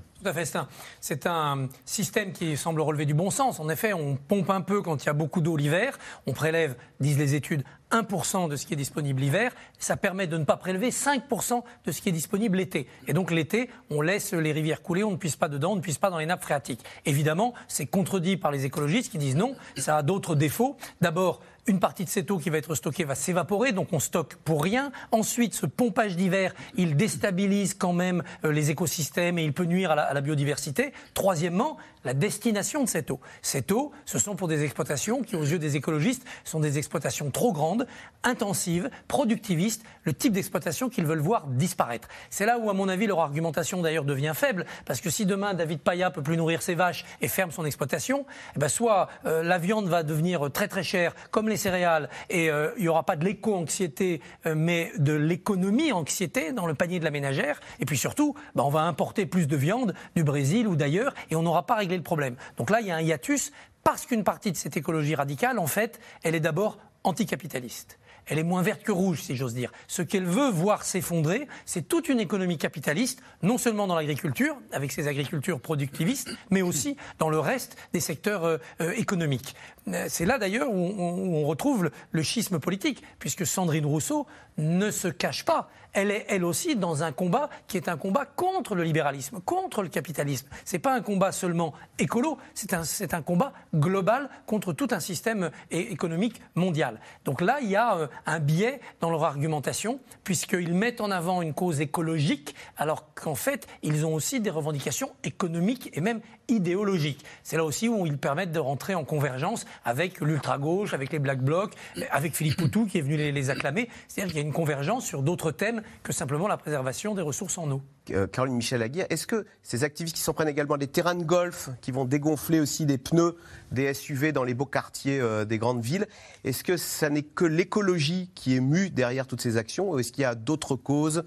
C'est 1.01 1.27
un 1.27 1.69
système 1.85 2.33
qui 2.33 2.57
semble 2.57 2.81
relever 2.81 3.07
du 3.07 3.15
bon 3.15 3.31
sens. 3.31 3.61
En 3.61 3.69
effet, 3.69 3.93
on 3.93 4.17
pompe 4.17 4.51
un 4.51 4.61
peu 4.61 4.83
quand 4.83 5.03
il 5.03 5.07
y 5.07 5.11
a 5.11 5.15
beaucoup 5.15 5.41
d'eau 5.41 5.57
l'hiver, 5.57 5.99
on 6.27 6.33
prélève, 6.33 6.77
disent 7.01 7.19
les 7.19 7.35
études, 7.35 7.65
1% 7.91 8.49
de 8.49 8.57
ce 8.57 8.67
qui 8.67 8.75
est 8.75 8.77
disponible 8.77 9.21
l'hiver, 9.21 9.53
ça 9.79 9.97
permet 9.97 10.27
de 10.27 10.37
ne 10.37 10.45
pas 10.45 10.57
prélever 10.57 10.91
5% 10.91 11.63
de 11.85 11.93
ce 11.93 12.01
qui 12.01 12.09
est 12.09 12.13
disponible 12.13 12.57
l'été. 12.57 12.89
Et 13.07 13.13
donc 13.13 13.31
l'été, 13.31 13.71
on 13.91 14.01
laisse 14.01 14.33
les 14.33 14.53
rivières 14.53 14.83
couler, 14.83 15.05
on 15.05 15.13
ne 15.13 15.17
puisse 15.17 15.37
pas 15.37 15.49
dedans, 15.49 15.73
on 15.73 15.77
ne 15.77 15.81
puisse 15.81 15.99
pas 15.99 16.11
dans 16.11 16.19
les 16.19 16.27
nappes 16.27 16.43
phréatiques. 16.43 16.85
Évidemment, 17.07 17.55
c'est 17.69 17.87
contredit 17.87 18.37
par 18.37 18.51
les 18.51 18.65
écologistes 18.65 19.13
qui 19.13 19.19
disent 19.19 19.37
non, 19.37 19.55
ça 19.77 19.99
a 19.99 20.03
d'autres 20.03 20.35
défauts. 20.35 20.77
D'abord, 21.01 21.41
une 21.67 21.81
partie 21.81 22.05
de 22.05 22.11
cette 22.11 22.31
eau 22.31 22.39
qui 22.39 22.51
va 22.51 22.59
être 22.59 22.75
stockée 22.75 23.05
va 23.05 23.15
s'évaporer, 23.15 23.73
donc 23.73 23.93
on 23.93 24.01
stocke 24.01 24.37
pour 24.37 24.63
rien. 24.63 24.93
Ensuite, 25.13 25.55
ce 25.55 25.67
pompage 25.67 26.17
d'hiver, 26.17 26.55
il 26.77 26.97
déstabilise 26.97 27.75
quand 27.75 27.93
même 27.93 28.23
euh, 28.45 28.53
les 28.53 28.71
écosystèmes 28.71 29.39
et 29.39 29.45
il 29.45 29.53
peut 29.53 29.65
nuire 29.65 29.91
à 29.91 29.95
la, 29.95 30.03
à 30.03 30.15
la 30.15 30.21
biodiversité. 30.21 30.93
Troisièmement, 31.15 31.79
la 32.05 32.15
destination 32.15 32.85
de 32.85 32.89
cette 32.89 33.11
eau. 33.11 33.21
Cette 33.43 33.73
eau, 33.73 33.93
ce 34.05 34.19
sont 34.19 34.37
pour 34.37 34.49
des 34.49 34.65
exploitations 34.65 35.23
qui, 35.23 35.37
aux 35.37 35.45
yeux 35.45 35.59
des 35.59 35.77
écologistes, 35.77 36.25
sont 36.45 36.61
des 36.61 36.79
exploitations 36.79 37.31
trop 37.31 37.53
grandes, 37.53 37.87
intensives, 38.23 38.91
productivistes, 39.09 39.85
le 40.03 40.13
type 40.13 40.33
d'exploitation 40.33 40.89
qu'ils 40.89 41.07
veulent 41.07 41.19
voir 41.19 41.47
disparaître. 41.47 42.09
C'est 42.31 42.47
là 42.47 42.59
où, 42.59 42.71
à 42.71 42.75
mon 42.75 42.89
avis, 42.89 43.07
leur 43.07 43.21
argumentation 43.21 43.83
d'ailleurs 43.83 44.05
devient 44.05 44.33
faible, 44.35 44.67
parce 44.85 45.01
que 45.01 45.11
si 45.11 45.27
demain 45.27 45.55
David 45.55 45.81
Paya 45.81 46.11
peut 46.11 46.23
plus 46.23 46.37
nourrir 46.37 46.63
ses 46.63 46.75
vaches 46.75 47.05
et 47.21 47.29
ferme 47.29 47.51
son 47.51 47.65
exploitation, 47.65 48.27
eh 48.57 48.59
ben 48.59 48.69
soit 48.69 49.09
euh, 49.27 49.43
la 49.43 49.59
viande 49.59 49.89
va 49.89 50.03
devenir 50.03 50.51
très 50.53 50.69
très 50.69 50.83
chère, 50.83 51.15
comme 51.31 51.49
les 51.49 51.57
céréales, 51.57 52.09
et 52.31 52.51
euh, 52.51 52.71
il 52.77 52.83
n'y 52.83 52.89
aura 52.89 53.05
pas 53.05 53.17
de 53.17 53.25
l'éco-anxiété, 53.25 54.21
euh, 54.47 54.55
mais 54.57 54.93
de 54.99 55.13
l'économie-anxiété 55.13 56.53
dans 56.53 56.67
le 56.67 56.75
panier 56.75 56.99
de 56.99 57.05
la 57.05 57.11
ménagère, 57.11 57.61
et 57.81 57.85
puis 57.85 57.97
surtout, 57.97 58.35
ben, 58.55 58.65
on 58.65 58.71
va 58.71 58.83
importer 58.83 59.27
plus 59.27 59.47
de 59.47 59.57
viande 59.57 59.95
du 60.17 60.25
Brésil 60.25 60.67
ou 60.67 60.77
d'ailleurs, 60.77 61.15
et 61.31 61.37
on 61.37 61.43
n'aura 61.43 61.67
pas 61.67 61.77
réglé 61.77 61.94
le 61.97 62.03
problème. 62.03 62.37
Donc 62.57 62.71
là, 62.71 62.81
il 62.81 62.87
y 62.87 62.91
a 62.91 62.97
un 62.97 63.01
hiatus, 63.01 63.53
parce 63.83 64.07
qu'une 64.07 64.25
partie 64.25 64.51
de 64.53 64.57
cette 64.57 64.77
écologie 64.77 65.15
radicale, 65.15 65.59
en 65.59 65.67
fait, 65.67 66.01
elle 66.23 66.35
est 66.35 66.41
d'abord 66.41 66.79
anticapitaliste. 67.05 67.99
elle 68.27 68.39
est 68.39 68.43
moins 68.43 68.63
verte 68.63 68.83
que 68.83 68.93
rouge, 68.93 69.21
si 69.21 69.37
j'ose 69.37 69.53
dire. 69.53 69.71
Ce 69.87 70.01
qu'elle 70.01 70.25
veut 70.25 70.49
voir 70.49 70.83
s'effondrer, 70.85 71.47
c'est 71.67 71.87
toute 71.87 72.09
une 72.09 72.19
économie 72.21 72.57
capitaliste, 72.57 73.21
non 73.43 73.59
seulement 73.59 73.87
dans 73.87 73.95
l'agriculture, 73.95 74.57
avec 74.73 74.91
ses 74.93 75.07
agricultures 75.09 75.61
productivistes, 75.61 76.31
mais 76.51 76.63
aussi 76.63 76.97
dans 77.19 77.29
le 77.29 77.39
reste 77.39 77.77
des 77.93 78.01
secteurs 78.01 78.45
euh, 78.45 78.57
euh, 78.81 78.93
économiques. 78.97 79.55
Euh, 79.89 80.07
c'est 80.09 80.25
là 80.25 80.39
d'ailleurs 80.39 80.71
où, 80.71 80.95
on- 80.99 81.47
retrouve 81.47 81.91
le 82.13 82.23
schisme 82.23 82.59
politique, 82.59 83.03
puisque 83.19 83.45
Sandrine 83.47 83.85
Rousseau 83.85 84.27
ne 84.57 84.91
se 84.91 85.09
cache 85.09 85.45
pas. 85.45 85.69
Elle 85.95 86.11
est 86.11 86.27
elle 86.29 86.45
aussi 86.45 86.77
dans 86.77 87.03
un 87.03 87.13
combat 87.13 87.49
qui 87.69 87.77
est 87.77 87.89
un 87.89 87.97
combat 87.97 88.27
contre 88.27 88.75
le 88.75 88.83
libéralisme, 88.83 89.41
contre 89.41 89.83
le 89.83 89.89
capitalisme. 89.89 90.49
C'est 90.65 90.79
pas 90.79 90.95
un 90.95 91.01
combat 91.01 91.33
seulement 91.33 91.73
écolo, 91.99 92.39
c'est 92.55 92.75
un, 92.75 92.83
un 93.13 93.23
combat 93.23 93.53
global 93.75 94.29
contre 94.47 94.73
tout 94.73 94.89
un 94.91 95.01
système 95.01 95.51
é- 95.71 95.93
économique 95.93 96.43
mondial. 96.55 97.01
Donc 97.25 97.41
là, 97.41 97.59
il 97.63 97.71
y 97.71 97.77
a 97.77 97.97
euh, 97.97 98.07
un 98.27 98.41
biais 98.41 98.81
dans 99.01 99.11
leur 99.11 99.25
argumentation, 99.25 100.01
puisqu'ils 100.25 100.75
mettent 100.75 101.01
en 101.01 101.11
avant 101.11 101.43
une 101.43 101.55
cause 101.55 101.81
écologique, 101.81 102.55
alors 102.77 103.15
qu'en 103.15 103.35
fait, 103.35 103.67
ils 103.83 104.05
ont 104.05 104.15
aussi 104.15 104.41
des 104.41 104.51
revendications 104.51 105.13
économiques 105.23 105.91
et 105.95 106.01
même 106.01 106.21
idéologiques. 106.49 107.25
C'est 107.43 107.57
là 107.57 107.65
aussi 107.65 107.89
où 107.89 108.07
ils 108.07 108.19
permettent 108.19 108.53
de 108.53 108.59
rentrer 108.59 108.95
en 108.95 109.05
convergence 109.05 109.67
avec 109.85 110.21
l'ultra-gauche, 110.21 110.95
avec 110.95 111.13
les 111.13 111.19
Black 111.19 111.43
Blocs, 111.43 111.75
avec 112.11 112.35
Philippe 112.35 112.57
Poutou 112.57 112.87
qui 112.87 112.99
est 112.99 113.03
venu 113.03 113.17
les, 113.17 113.33
les 113.33 113.51
acclamer. 113.51 113.89
C'est-à-dire 114.09 114.33
qu'il 114.33 114.43
y 114.43 114.45
a 114.45 114.47
une 114.47 114.53
convergence 114.53 115.05
sur 115.05 115.23
d'autres 115.23 115.51
thèmes 115.51 115.83
que 116.03 116.13
simplement 116.13 116.49
la 116.49 116.57
préservation 116.57 117.15
des 117.15 117.23
ressources 117.23 117.59
en 117.59 117.71
eau. 117.71 117.83
Euh, 118.11 118.27
Caroline 118.27 118.57
Michel 118.57 118.83
Aguirre, 118.83 119.07
est-ce 119.09 119.27
que 119.27 119.47
ces 119.63 119.83
activistes 119.83 120.17
qui 120.17 120.23
s'en 120.23 120.35
prennent 120.35 120.49
également 120.49 120.77
des 120.77 120.87
terrains 120.87 121.15
de 121.15 121.25
golf, 121.25 121.71
qui 121.81 121.91
vont 121.91 122.05
dégonfler 122.05 122.61
aussi 122.61 122.85
des 122.85 122.99
pneus, 122.99 123.37
des 123.73 123.93
SUV 123.95 124.33
dans 124.33 124.45
les 124.45 124.53
beaux 124.53 124.67
quartiers 124.67 125.21
euh, 125.21 125.45
des 125.45 125.59
grandes 125.59 125.81
villes, 125.81 126.07
est-ce 126.45 126.65
que 126.65 126.77
ça 126.77 127.09
n'est 127.09 127.23
que 127.23 127.45
l'écologie 127.45 128.31
qui 128.35 128.57
est 128.57 128.61
mue 128.61 128.91
derrière 128.91 129.27
toutes 129.27 129.41
ces 129.41 129.57
actions 129.57 129.91
ou 129.91 129.99
est-ce 129.99 130.13
qu'il 130.13 130.23
y 130.23 130.27
a 130.27 130.35
d'autres 130.35 130.77
causes 130.77 131.25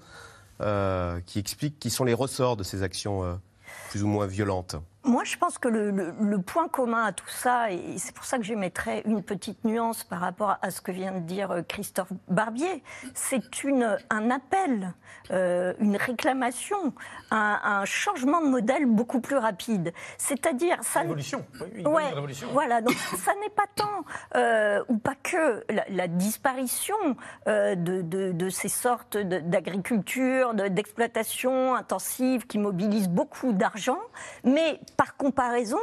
euh, 0.60 1.20
qui 1.26 1.38
expliquent 1.38 1.78
qui 1.78 1.90
sont 1.90 2.04
les 2.04 2.14
ressorts 2.14 2.56
de 2.56 2.62
ces 2.62 2.82
actions 2.82 3.24
euh, 3.24 3.34
plus 3.90 4.04
ou 4.04 4.06
moins 4.06 4.26
violentes? 4.26 4.76
Moi, 5.08 5.24
je 5.24 5.36
pense 5.38 5.56
que 5.58 5.68
le, 5.68 5.90
le- 5.90 6.14
le 6.20 6.38
point 6.42 6.68
commun 6.68 7.04
à 7.06 7.12
tout 7.12 7.28
ça, 7.28 7.72
et 7.72 7.96
c'est 7.96 8.14
pour 8.14 8.24
ça 8.24 8.36
que 8.36 8.44
j'émettrais 8.44 9.02
une 9.06 9.22
petite 9.22 9.64
nuance 9.64 10.04
par 10.04 10.20
rapport 10.20 10.58
à 10.60 10.70
ce 10.70 10.80
que 10.82 10.92
vient 10.92 11.12
de 11.12 11.20
dire 11.20 11.50
euh, 11.50 11.62
Christophe 11.66 12.12
Barbier, 12.28 12.82
c'est 13.14 13.40
un 14.10 14.30
appel, 14.30 14.92
euh, 15.30 15.72
une 15.80 15.96
réclamation, 15.96 16.92
un, 17.30 17.58
un 17.64 17.84
changement 17.86 18.40
de 18.42 18.48
modèle 18.48 18.84
beaucoup 18.86 19.20
plus 19.20 19.36
rapide. 19.38 19.92
C'est-à-dire, 20.18 20.76
ça. 20.82 21.00
Révolution. 21.00 21.44
Oui, 21.74 21.84
Ouais, 21.86 22.08
révolution. 22.10 22.48
voilà, 22.52 22.82
donc 22.82 22.94
ça 23.24 23.32
n'est 23.40 23.48
pas 23.48 23.64
tant, 23.74 24.04
euh, 24.36 24.84
ou 24.88 24.98
pas 24.98 25.14
que, 25.22 25.64
la, 25.72 25.84
la 25.88 26.06
disparition 26.08 26.94
euh, 27.46 27.74
de, 27.74 28.02
de- 28.02 28.32
de 28.32 28.50
ces 28.50 28.68
sortes 28.68 29.16
d'agriculture, 29.16 30.52
de- 30.54 30.68
d'exploitation 30.68 31.74
intensive 31.74 32.46
qui 32.46 32.58
mobilisent 32.58 33.08
beaucoup 33.08 33.52
d'argent, 33.52 33.98
mais 34.44 34.80
par 34.98 35.16
comparaison, 35.16 35.78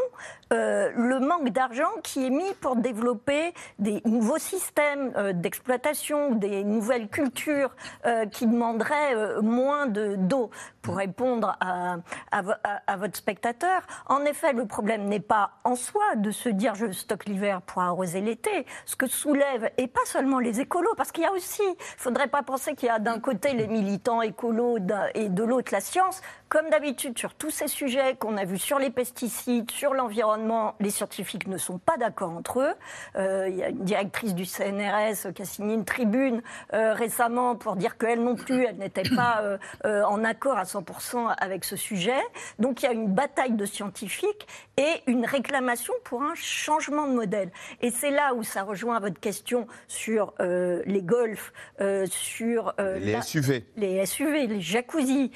euh, 0.53 0.91
le 0.95 1.19
manque 1.19 1.49
d'argent 1.49 1.89
qui 2.03 2.25
est 2.25 2.29
mis 2.29 2.53
pour 2.61 2.75
développer 2.75 3.53
des 3.79 4.01
nouveaux 4.05 4.37
systèmes 4.37 5.11
euh, 5.17 5.33
d'exploitation, 5.33 6.35
des 6.35 6.63
nouvelles 6.63 7.07
cultures 7.09 7.75
euh, 8.05 8.25
qui 8.25 8.45
demanderaient 8.45 9.15
euh, 9.15 9.41
moins 9.41 9.85
de- 9.87 10.15
d'eau. 10.15 10.49
Pour 10.81 10.97
répondre 10.97 11.57
à, 11.61 11.95
à 12.31 12.41
vo- 12.43 12.51
à- 12.63 12.81
à 12.85 12.97
votre 12.97 13.17
spectateur, 13.17 13.81
en 14.07 14.23
effet, 14.25 14.53
le 14.53 14.65
problème 14.67 15.05
n'est 15.05 15.19
pas 15.19 15.51
en 15.63 15.75
soi 15.75 16.03
de 16.15 16.29
se 16.29 16.49
dire 16.49 16.75
je 16.75 16.91
stocke 16.91 17.25
l'hiver 17.25 17.61
pour 17.63 17.81
arroser 17.81 18.21
l'été. 18.21 18.67
Ce 18.85 18.95
que 18.95 19.07
soulève, 19.07 19.71
et 19.77 19.87
pas 19.87 20.05
seulement 20.05 20.37
les 20.39 20.59
écolos, 20.61 20.93
parce 20.95 21.11
qu'il 21.11 21.23
y 21.23 21.27
a 21.27 21.31
aussi, 21.31 21.63
il 21.63 21.69
ne 21.71 21.75
faudrait 21.97 22.27
pas 22.27 22.43
penser 22.43 22.75
qu'il 22.75 22.87
y 22.87 22.91
a 22.91 22.99
d'un 22.99 23.19
côté 23.19 23.53
les 23.53 23.65
militants 23.67 24.21
écolos 24.21 24.77
et 25.15 25.29
de 25.29 25.43
l'autre 25.43 25.71
la 25.71 25.81
science. 25.81 26.21
Comme 26.49 26.69
d'habitude, 26.69 27.17
sur 27.17 27.33
tous 27.33 27.49
ces 27.49 27.67
sujets 27.67 28.15
qu'on 28.15 28.37
a 28.37 28.45
vus 28.45 28.59
sur 28.59 28.77
les 28.77 28.91
pesticides, 28.91 29.71
sur 29.71 29.93
l'environnement, 29.95 30.34
les 30.79 30.89
scientifiques 30.89 31.47
ne 31.47 31.57
sont 31.57 31.77
pas 31.77 31.97
d'accord 31.97 32.31
entre 32.31 32.59
eux. 32.61 32.73
Euh, 33.15 33.47
Il 33.49 33.55
y 33.55 33.63
a 33.63 33.69
une 33.69 33.83
directrice 33.83 34.33
du 34.35 34.45
CNRS 34.45 35.33
qui 35.33 35.41
a 35.41 35.45
signé 35.45 35.73
une 35.75 35.85
tribune 35.85 36.41
euh, 36.73 36.93
récemment 36.93 37.55
pour 37.55 37.75
dire 37.75 37.97
qu'elle 37.97 38.23
non 38.23 38.35
plus, 38.35 38.63
elle 38.65 38.77
n'était 38.77 39.09
pas 39.15 39.39
euh, 39.41 39.57
euh, 39.85 40.03
en 40.03 40.23
accord 40.23 40.57
à 40.57 40.63
100% 40.63 41.33
avec 41.37 41.63
ce 41.63 41.75
sujet. 41.75 42.19
Donc 42.59 42.81
il 42.81 42.85
y 42.85 42.89
a 42.89 42.91
une 42.91 43.07
bataille 43.13 43.53
de 43.53 43.65
scientifiques 43.65 44.47
et 44.77 45.01
une 45.07 45.25
réclamation 45.25 45.93
pour 46.03 46.21
un 46.23 46.35
changement 46.35 47.07
de 47.07 47.13
modèle. 47.13 47.51
Et 47.81 47.91
c'est 47.91 48.11
là 48.11 48.33
où 48.33 48.43
ça 48.43 48.63
rejoint 48.63 48.99
votre 48.99 49.19
question 49.19 49.67
sur 49.87 50.33
euh, 50.39 50.81
les 50.85 51.01
golfs, 51.01 51.53
euh, 51.81 52.05
sur 52.09 52.73
euh, 52.79 52.99
Les 52.99 53.13
la- 53.13 53.21
SUV. 53.21 53.65
les 53.77 54.05
SUV, 54.05 54.47
les 54.47 54.61
jacuzzis. 54.61 55.31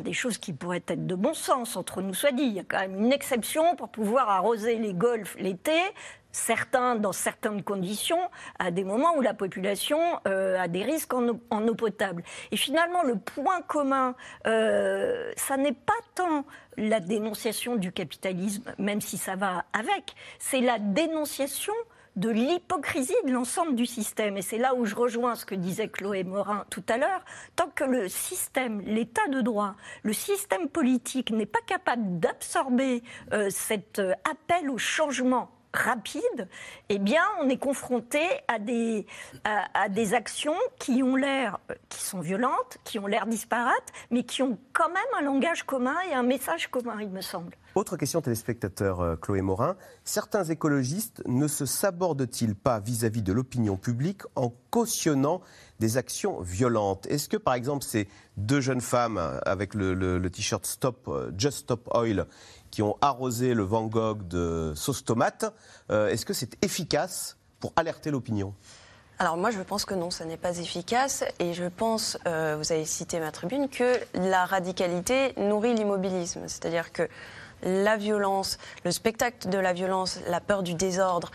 Des 0.00 0.12
choses 0.12 0.38
qui 0.38 0.52
pourraient 0.52 0.82
être 0.86 1.06
de 1.06 1.14
bon 1.14 1.34
sens, 1.34 1.76
entre 1.76 2.02
nous 2.02 2.14
soit 2.14 2.32
dit. 2.32 2.42
Il 2.42 2.52
y 2.52 2.60
a 2.60 2.64
quand 2.64 2.78
même 2.78 2.98
une 2.98 3.12
exception 3.12 3.76
pour 3.76 3.88
pouvoir 3.88 4.28
arroser 4.28 4.76
les 4.76 4.94
golfs 4.94 5.36
l'été, 5.38 5.78
certains 6.30 6.94
dans 6.96 7.12
certaines 7.12 7.62
conditions, 7.62 8.30
à 8.58 8.70
des 8.70 8.84
moments 8.84 9.16
où 9.16 9.20
la 9.20 9.34
population 9.34 9.98
euh, 10.26 10.58
a 10.58 10.68
des 10.68 10.82
risques 10.82 11.12
en 11.14 11.28
eau, 11.28 11.40
en 11.50 11.66
eau 11.66 11.74
potable. 11.74 12.22
Et 12.52 12.56
finalement, 12.56 13.02
le 13.02 13.16
point 13.16 13.62
commun, 13.62 14.14
euh, 14.46 15.32
ça 15.36 15.56
n'est 15.56 15.72
pas 15.72 15.92
tant 16.14 16.44
la 16.76 17.00
dénonciation 17.00 17.76
du 17.76 17.92
capitalisme, 17.92 18.72
même 18.78 19.00
si 19.00 19.16
ça 19.16 19.36
va 19.36 19.64
avec, 19.72 20.14
c'est 20.38 20.60
la 20.60 20.78
dénonciation 20.78 21.74
de 22.16 22.30
l'hypocrisie 22.30 23.14
de 23.26 23.32
l'ensemble 23.32 23.74
du 23.74 23.86
système. 23.86 24.36
Et 24.36 24.42
c'est 24.42 24.58
là 24.58 24.74
où 24.74 24.84
je 24.84 24.94
rejoins 24.94 25.34
ce 25.34 25.44
que 25.44 25.54
disait 25.54 25.88
Chloé 25.88 26.24
Morin 26.24 26.64
tout 26.70 26.84
à 26.88 26.98
l'heure. 26.98 27.24
Tant 27.56 27.68
que 27.74 27.84
le 27.84 28.08
système, 28.08 28.80
l'état 28.80 29.26
de 29.28 29.40
droit, 29.40 29.74
le 30.02 30.12
système 30.12 30.68
politique 30.68 31.30
n'est 31.30 31.46
pas 31.46 31.60
capable 31.66 32.18
d'absorber 32.18 33.02
euh, 33.32 33.48
cet 33.50 33.98
euh, 33.98 34.12
appel 34.30 34.70
au 34.70 34.78
changement 34.78 35.50
rapide, 35.74 36.48
eh 36.88 36.98
bien, 36.98 37.22
on 37.40 37.48
est 37.48 37.58
confronté 37.58 38.20
à 38.48 38.58
des, 38.58 39.06
à, 39.44 39.88
des 39.88 40.14
actions 40.14 40.54
qui 40.78 41.02
ont 41.02 41.14
l'air, 41.16 41.58
euh, 41.70 41.74
qui 41.88 42.02
sont 42.02 42.20
violentes, 42.20 42.78
qui 42.84 42.98
ont 42.98 43.06
l'air 43.06 43.26
disparates, 43.26 43.92
mais 44.10 44.22
qui 44.24 44.42
ont 44.42 44.58
quand 44.72 44.88
même 44.88 44.96
un 45.18 45.22
langage 45.22 45.64
commun 45.64 45.96
et 46.10 46.14
un 46.14 46.22
message 46.22 46.68
commun, 46.68 46.96
il 47.00 47.10
me 47.10 47.20
semble. 47.20 47.54
Autre 47.74 47.96
question 47.96 48.20
téléspectateur, 48.20 49.00
euh, 49.00 49.16
Chloé 49.16 49.42
Morin. 49.42 49.76
Certains 50.04 50.44
écologistes 50.44 51.22
ne 51.26 51.46
se 51.46 51.66
sabordent-ils 51.66 52.54
pas 52.56 52.80
vis-à-vis 52.80 53.22
de 53.22 53.32
l'opinion 53.32 53.76
publique 53.76 54.22
en 54.36 54.52
cautionnant 54.70 55.42
des 55.78 55.96
actions 55.96 56.40
violentes? 56.40 57.06
Est-ce 57.06 57.28
que, 57.28 57.36
par 57.36 57.54
exemple, 57.54 57.84
ces 57.84 58.08
deux 58.36 58.60
jeunes 58.60 58.80
femmes 58.80 59.20
avec 59.44 59.74
le, 59.74 59.94
le- 59.94 60.18
le 60.18 60.30
t-shirt 60.30 60.64
Stop, 60.66 61.06
euh, 61.08 61.30
Just 61.36 61.58
Stop 61.58 61.88
Oil 61.94 62.26
qui 62.78 62.82
ont 62.82 62.96
arrosé 63.00 63.54
le 63.54 63.64
Van 63.64 63.86
Gogh 63.86 64.28
de 64.28 64.72
sauce 64.76 65.04
tomate, 65.04 65.52
euh, 65.90 66.10
est-ce 66.10 66.24
que 66.24 66.32
c'est 66.32 66.64
efficace 66.64 67.36
pour 67.58 67.72
alerter 67.74 68.12
l'opinion? 68.12 68.54
Alors 69.18 69.36
moi 69.36 69.50
je 69.50 69.60
pense 69.62 69.84
que 69.84 69.94
non, 69.94 70.12
ça 70.12 70.24
n'est 70.24 70.36
pas 70.36 70.58
efficace. 70.58 71.24
Et 71.40 71.54
je 71.54 71.64
pense, 71.64 72.18
euh, 72.28 72.54
vous 72.56 72.70
avez 72.70 72.84
cité 72.84 73.18
ma 73.18 73.32
tribune, 73.32 73.68
que 73.68 73.98
la 74.14 74.44
radicalité 74.44 75.32
nourrit 75.38 75.74
l'immobilisme. 75.74 76.42
C'est-à-dire 76.46 76.92
que 76.92 77.08
la 77.64 77.96
violence, 77.96 78.58
le 78.84 78.92
spectacle 78.92 79.48
de 79.48 79.58
la 79.58 79.72
violence, 79.72 80.20
la 80.28 80.38
peur 80.38 80.62
du 80.62 80.74
désordre, 80.74 81.32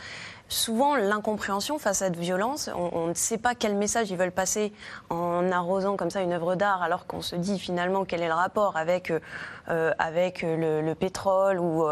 souvent 0.54 0.96
l'incompréhension 0.96 1.80
face 1.80 2.02
à 2.02 2.06
cette 2.06 2.16
violence, 2.16 2.70
on, 2.76 3.08
ne 3.08 3.13
sait 3.13 3.38
pas 3.38 3.56
quel 3.56 3.76
message 3.76 4.12
ils 4.12 4.18
veulent 4.18 4.32
passer 4.32 4.72
en 5.10 5.52
arrosant 5.52 5.98
comme 5.98 6.10
ça 6.10 6.22
une 6.22 6.32
œuvre 6.32 6.56
d'art 6.56 6.84
alors 6.84 7.08
qu'on 7.08 7.22
se 7.22 7.36
dit 7.36 7.60
finalement 7.60 8.06
quel 8.06 8.22
est 8.22 8.28
le 8.28 8.34
rapport 8.34 8.78
avec, 8.78 9.12
euh, 9.12 9.94
le, 10.00 10.82
le 10.82 10.96
pétrole 10.96 11.60
ou, 11.60 11.86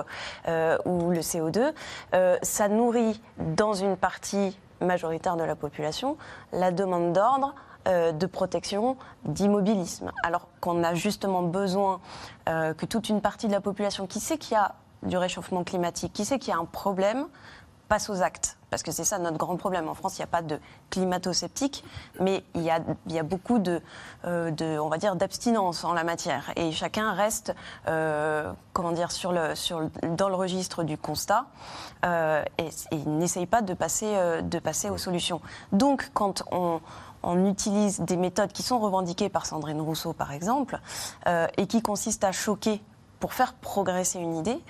euh, 0.47 0.77
le 0.85 1.19
CO2. 1.19 1.73
Euh, 2.13 2.37
ça 2.41 2.67
nourrit 2.67 3.21
dans 3.37 3.73
une 3.73 3.97
partie 3.97 4.57
majoritaire 4.79 5.35
de 5.35 5.43
la 5.43 5.55
population 5.55 6.17
la 6.53 6.71
demande 6.71 7.13
d'ordre, 7.13 7.53
de 7.85 8.25
protection, 8.27 8.95
d'immobilisme. 9.25 10.11
Alors 10.23 10.47
qu'on 10.59 10.83
a 10.83 10.93
justement 10.93 11.41
besoin 11.41 11.99
que 12.45 12.85
toute 12.85 13.09
une 13.09 13.21
partie 13.21 13.47
de 13.47 13.51
la 13.51 13.61
population 13.61 14.05
qui 14.05 14.19
sait 14.19 14.37
qu'il 14.37 14.53
y 14.53 14.59
a 14.59 14.75
du 15.03 15.17
réchauffement 15.17 15.63
climatique, 15.63 16.13
qui 16.13 16.25
sait 16.25 16.39
qu'il 16.39 16.53
y 16.53 16.55
a 16.55 16.59
un 16.59 16.65
problème, 16.65 17.25
passe 17.91 18.09
aux 18.09 18.21
actes. 18.21 18.57
Parce 18.69 18.83
que 18.83 18.91
c'est 18.93 19.03
ça 19.03 19.19
notre 19.19 19.37
grand 19.37 19.57
problème. 19.57 19.89
En 19.89 19.95
France, 19.95 20.17
il 20.17 20.21
n'y 20.21 20.23
a 20.23 20.27
pas 20.27 20.41
de 20.41 20.57
climato-sceptique, 20.91 21.83
mais 22.21 22.45
il 22.55 22.61
y 22.61 22.69
a, 22.69 22.79
y 23.07 23.19
a 23.19 23.23
beaucoup 23.23 23.59
de, 23.59 23.81
euh, 24.23 24.49
de, 24.49 24.79
on 24.79 24.87
va 24.87 24.97
dire, 24.97 25.17
d'abstinence 25.17 25.83
en 25.83 25.91
la 25.91 26.05
matière. 26.05 26.53
Et 26.55 26.71
chacun 26.71 27.11
reste, 27.11 27.53
euh, 27.89 28.49
comment 28.71 28.93
dire, 28.93 29.11
sur 29.11 29.33
le, 29.33 29.55
sur 29.55 29.89
dans 30.03 30.29
le 30.29 30.35
registre 30.35 30.83
du 30.83 30.97
constat 30.97 31.47
euh, 32.05 32.45
et, 32.57 32.69
et 32.91 33.05
n'essaye 33.05 33.45
pas 33.45 33.61
de 33.61 33.73
passer, 33.73 34.15
de 34.41 34.59
passer 34.59 34.89
aux 34.89 34.97
solutions. 34.97 35.41
Donc, 35.73 36.09
quand 36.13 36.43
on, 36.49 36.79
on 37.23 37.45
utilise 37.45 37.99
des 37.99 38.15
méthodes 38.15 38.53
qui 38.53 38.63
sont 38.63 38.79
revendiquées 38.79 39.27
par 39.27 39.45
Sandrine 39.45 39.81
Rousseau, 39.81 40.13
par 40.13 40.31
exemple, 40.31 40.79
et 41.57 41.67
qui 41.67 41.81
consistent 41.81 42.23
à 42.23 42.31
choquer 42.31 42.81
pour 43.19 43.33
faire 43.33 43.53
progresser 43.53 44.19
une 44.19 44.37
idée, 44.37 44.63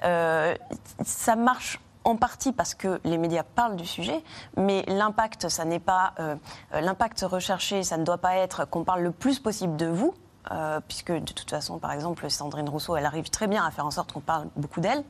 ça 0.00 1.34
marche 1.34 1.80
en 2.08 2.16
partie 2.16 2.52
parce 2.52 2.74
que 2.74 3.00
les 3.04 3.18
médias 3.18 3.42
parlent 3.42 3.76
du 3.76 3.84
sujet, 3.84 4.24
mais 4.56 4.82
l'impact, 4.88 5.48
ça 5.48 5.64
n'est 5.66 5.78
pas 5.78 6.14
euh, 6.18 6.36
euh, 6.72 6.80
l'impact 6.80 7.20
recherché, 7.20 7.82
ça 7.82 7.98
ne 7.98 8.04
doit 8.04 8.18
pas 8.18 8.36
être 8.36 8.64
qu'on 8.64 8.82
parle 8.82 9.02
le 9.02 9.10
plus 9.10 9.38
possible 9.38 9.76
de 9.76 9.86
vous, 9.86 10.14
euh, 10.50 10.80
puisque 10.88 11.12
de 11.12 11.32
toute 11.32 11.50
façon, 11.50 11.78
par 11.78 11.92
exemple, 11.92 12.28
Sandrine 12.30 12.68
Rousseau, 12.68 12.96
elle 12.96 13.04
arrive 13.04 13.28
très 13.28 13.46
bien 13.46 13.64
à 13.64 13.70
faire 13.70 13.84
en 13.84 13.90
sorte 13.90 14.12
qu'on 14.12 14.20
parle 14.20 14.48
beaucoup 14.56 14.80
d'elle. 14.80 15.04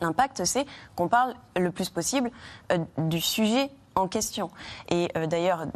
L'impact, 0.00 0.46
c'est 0.46 0.64
qu'on 0.96 1.08
parle 1.08 1.34
le 1.54 1.70
plus 1.70 1.90
possible 1.90 2.30
du 2.96 3.20
sujet 3.20 3.70
en 3.94 4.08
question. 4.08 4.50
Et 4.88 5.08
d'ailleurs, 5.26 5.66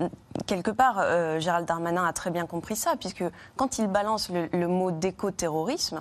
quelque 0.46 0.70
part, 0.70 1.04
Gérald 1.40 1.68
Darmanin 1.68 2.06
a 2.06 2.14
très 2.14 2.30
bien 2.30 2.46
compris 2.46 2.74
ça, 2.74 2.94
puisque 2.98 3.24
quand 3.56 3.76
il 3.76 3.86
balance 3.86 4.30
le, 4.30 4.48
le 4.50 4.66
mot 4.66 4.90
d'éco-terrorisme, 4.90 6.00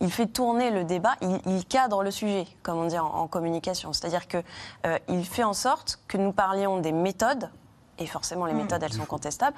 il 0.00 0.10
fait 0.10 0.26
tourner 0.26 0.70
le 0.70 0.84
débat, 0.84 1.14
il, 1.20 1.40
il, 1.46 1.64
cadre 1.66 2.02
le 2.02 2.10
sujet, 2.10 2.46
comme 2.62 2.78
on 2.78 2.86
dit 2.86 2.98
en, 2.98 3.06
en 3.06 3.26
communication. 3.26 3.92
C'est-à-dire 3.92 4.26
qu'il 4.26 4.42
euh, 4.86 5.22
fait 5.22 5.44
en 5.44 5.52
sorte 5.52 6.00
que 6.08 6.16
nous 6.16 6.32
parlions 6.32 6.80
des 6.80 6.92
méthodes, 6.92 7.50
et 7.98 8.06
forcément 8.06 8.46
les 8.46 8.54
méthodes, 8.54 8.82
elles 8.82 8.92
sont 8.92 9.04
contestables, 9.04 9.56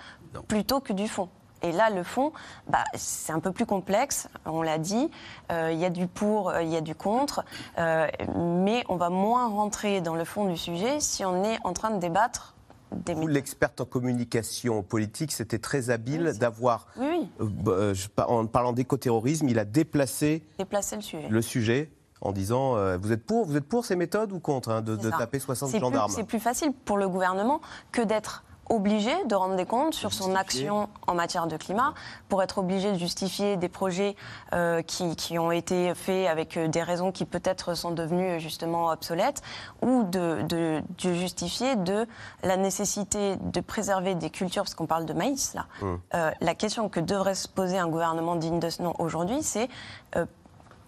plutôt 0.49 0.81
que 0.81 0.93
du 0.93 1.09
fond. 1.09 1.29
Et 1.63 1.73
là, 1.73 1.89
le 1.89 2.03
fond, 2.03 2.33
bah, 2.69 2.85
c'est 2.95 3.33
un 3.33 3.41
peu 3.41 3.51
plus 3.51 3.65
complexe, 3.65 4.29
on 4.45 4.61
l'a 4.61 4.79
dit. 4.79 5.11
Euh, 5.51 5.71
Il 5.73 5.79
y 5.79 5.87
a 5.87 5.91
du 5.91 6.07
pour, 6.07 6.53
il 6.61 6.69
y 6.69 6.77
a 6.77 6.83
du 6.83 6.95
contre. 6.95 7.45
Euh, 7.79 8.07
mais 8.37 8.85
on 8.89 8.97
va 8.97 9.09
moins 9.09 9.49
rentrer 9.49 10.03
dans 10.03 10.15
le 10.15 10.25
fond 10.25 10.45
du 10.45 10.57
sujet 10.57 11.01
si 11.01 11.25
on 11.25 11.45
est 11.45 11.59
en 11.65 11.73
train 11.73 11.91
de 11.91 11.99
débattre 11.99 12.56
des 12.93 13.15
Vous, 13.15 13.27
l'experte 13.27 13.81
en 13.81 13.85
communication 13.85 14.83
politique, 14.83 15.33
c'était 15.33 15.59
très 15.59 15.91
habile 15.91 16.35
d'avoir, 16.39 16.87
oui, 16.97 17.29
oui. 17.41 17.49
euh, 17.69 17.95
en 18.27 18.47
parlant 18.47 18.73
d'écoterrorisme, 18.73 19.49
il 19.49 19.59
a 19.59 19.65
déplacé, 19.65 20.45
déplacé 20.59 20.97
le 20.97 21.03
sujet. 21.03 21.29
Le 21.29 21.43
sujet 21.43 21.91
en 22.21 22.33
disant 22.33 22.77
euh, 22.77 22.97
vous 22.97 23.13
êtes 23.13 23.25
pour 23.25 23.45
vous 23.47 23.57
êtes 23.57 23.67
pour 23.67 23.85
ces 23.85 23.97
méthodes 23.97 24.33
ou 24.33 24.41
contre 24.41 24.71
hein, 24.71 24.81
de, 24.83 24.97
de 24.97 25.11
taper 25.11 25.39
60 25.39 25.79
gendarmes? 25.79 26.13
C'est 26.15 26.25
plus 26.25 26.41
facile 26.41 26.73
pour 26.85 26.97
le 26.97 27.09
gouvernement 27.09 27.61
que 27.93 28.03
d'être 28.03 28.45
obligé 28.69 29.13
de 29.25 29.35
rendre 29.35 29.57
des 29.57 29.67
comptes 29.67 29.95
sur 29.95 30.13
son 30.13 30.35
action 30.35 30.89
en 31.07 31.15
matière 31.15 31.47
de 31.47 31.57
climat, 31.57 31.95
pour 32.29 32.43
être 32.43 32.59
obligé 32.59 32.93
de 32.93 32.99
justifier 32.99 33.57
des 33.57 33.69
projets 33.69 34.17
euh, 34.53 34.83
qui, 34.83 35.17
qui, 35.17 35.39
ont 35.39 35.53
été 35.53 35.95
faits 35.95 36.29
avec 36.29 36.59
des 36.59 36.83
raisons 36.83 37.13
qui 37.13 37.25
peut-être 37.25 37.75
sont 37.75 37.91
devenues 37.91 38.41
justement 38.41 38.89
obsolètes, 38.89 39.43
ou 39.83 40.03
de, 40.05 40.43
de, 40.43 40.83
de, 41.03 41.13
justifier 41.15 41.77
de 41.77 42.07
la 42.43 42.57
nécessité 42.57 43.37
de 43.37 43.61
préserver 43.61 44.15
des 44.15 44.31
cultures, 44.31 44.63
parce 44.63 44.75
qu'on 44.75 44.87
parle 44.87 45.07
de 45.07 45.13
maïs 45.13 45.55
là. 45.55 45.67
Mmh. 45.81 45.95
Euh, 46.15 46.31
la 46.41 46.55
question 46.55 46.89
que 46.89 47.01
devrait 47.01 47.35
se 47.35 47.49
poser 47.49 47.79
un 47.79 47.89
gouvernement 47.89 48.37
digne 48.37 48.61
de 48.61 48.71
ce 48.71 48.83
nom 48.83 48.95
aujourd'hui, 48.99 49.43
c'est 49.43 49.69
euh, 50.17 50.27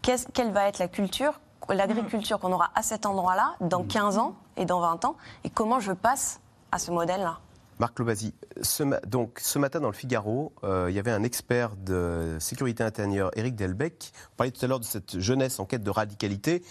quelle 0.03 0.53
va 0.53 0.69
être 0.69 0.79
la 0.79 0.89
culture 0.89 1.41
l'agriculture 1.69 2.39
qu'on 2.39 2.53
aura 2.53 2.71
à 2.75 2.83
cet 2.83 3.07
endroit-là 3.07 3.55
dans 3.61 3.85
15 3.85 4.19
ans 4.19 4.35
et 4.57 4.65
dans 4.65 4.81
20 4.81 5.05
ans, 5.05 5.17
et 5.45 5.51
comment 5.51 5.81
je 5.81 5.93
passe 5.93 6.41
à 6.73 6.79
ce 6.79 6.91
modèle-là? 6.91 7.39
Marc 7.79 7.99
Lobasi, 8.01 8.35
ce, 8.61 8.83
donc, 9.07 9.39
ce 9.41 9.59
matin 9.59 9.79
dans 9.79 9.89
le 9.89 9.95
Figaro, 9.95 10.53
euh, 10.65 10.87
il 10.91 10.97
y 10.97 10.99
avait 10.99 11.13
un 11.13 11.23
expert 11.23 11.77
de 11.77 12.37
sécurité 12.41 12.83
intérieure, 12.83 13.31
Éric 13.37 13.55
Delbecq, 13.55 14.13
on 14.33 14.37
parlait 14.37 14.51
tout 14.51 14.65
à 14.65 14.69
l'heure 14.69 14.81
de 14.81 14.85
cette 14.85 15.21
jeunesse 15.21 15.61
en 15.61 15.65
quête 15.65 15.85
de 15.85 15.91
radicalité, 15.91 16.63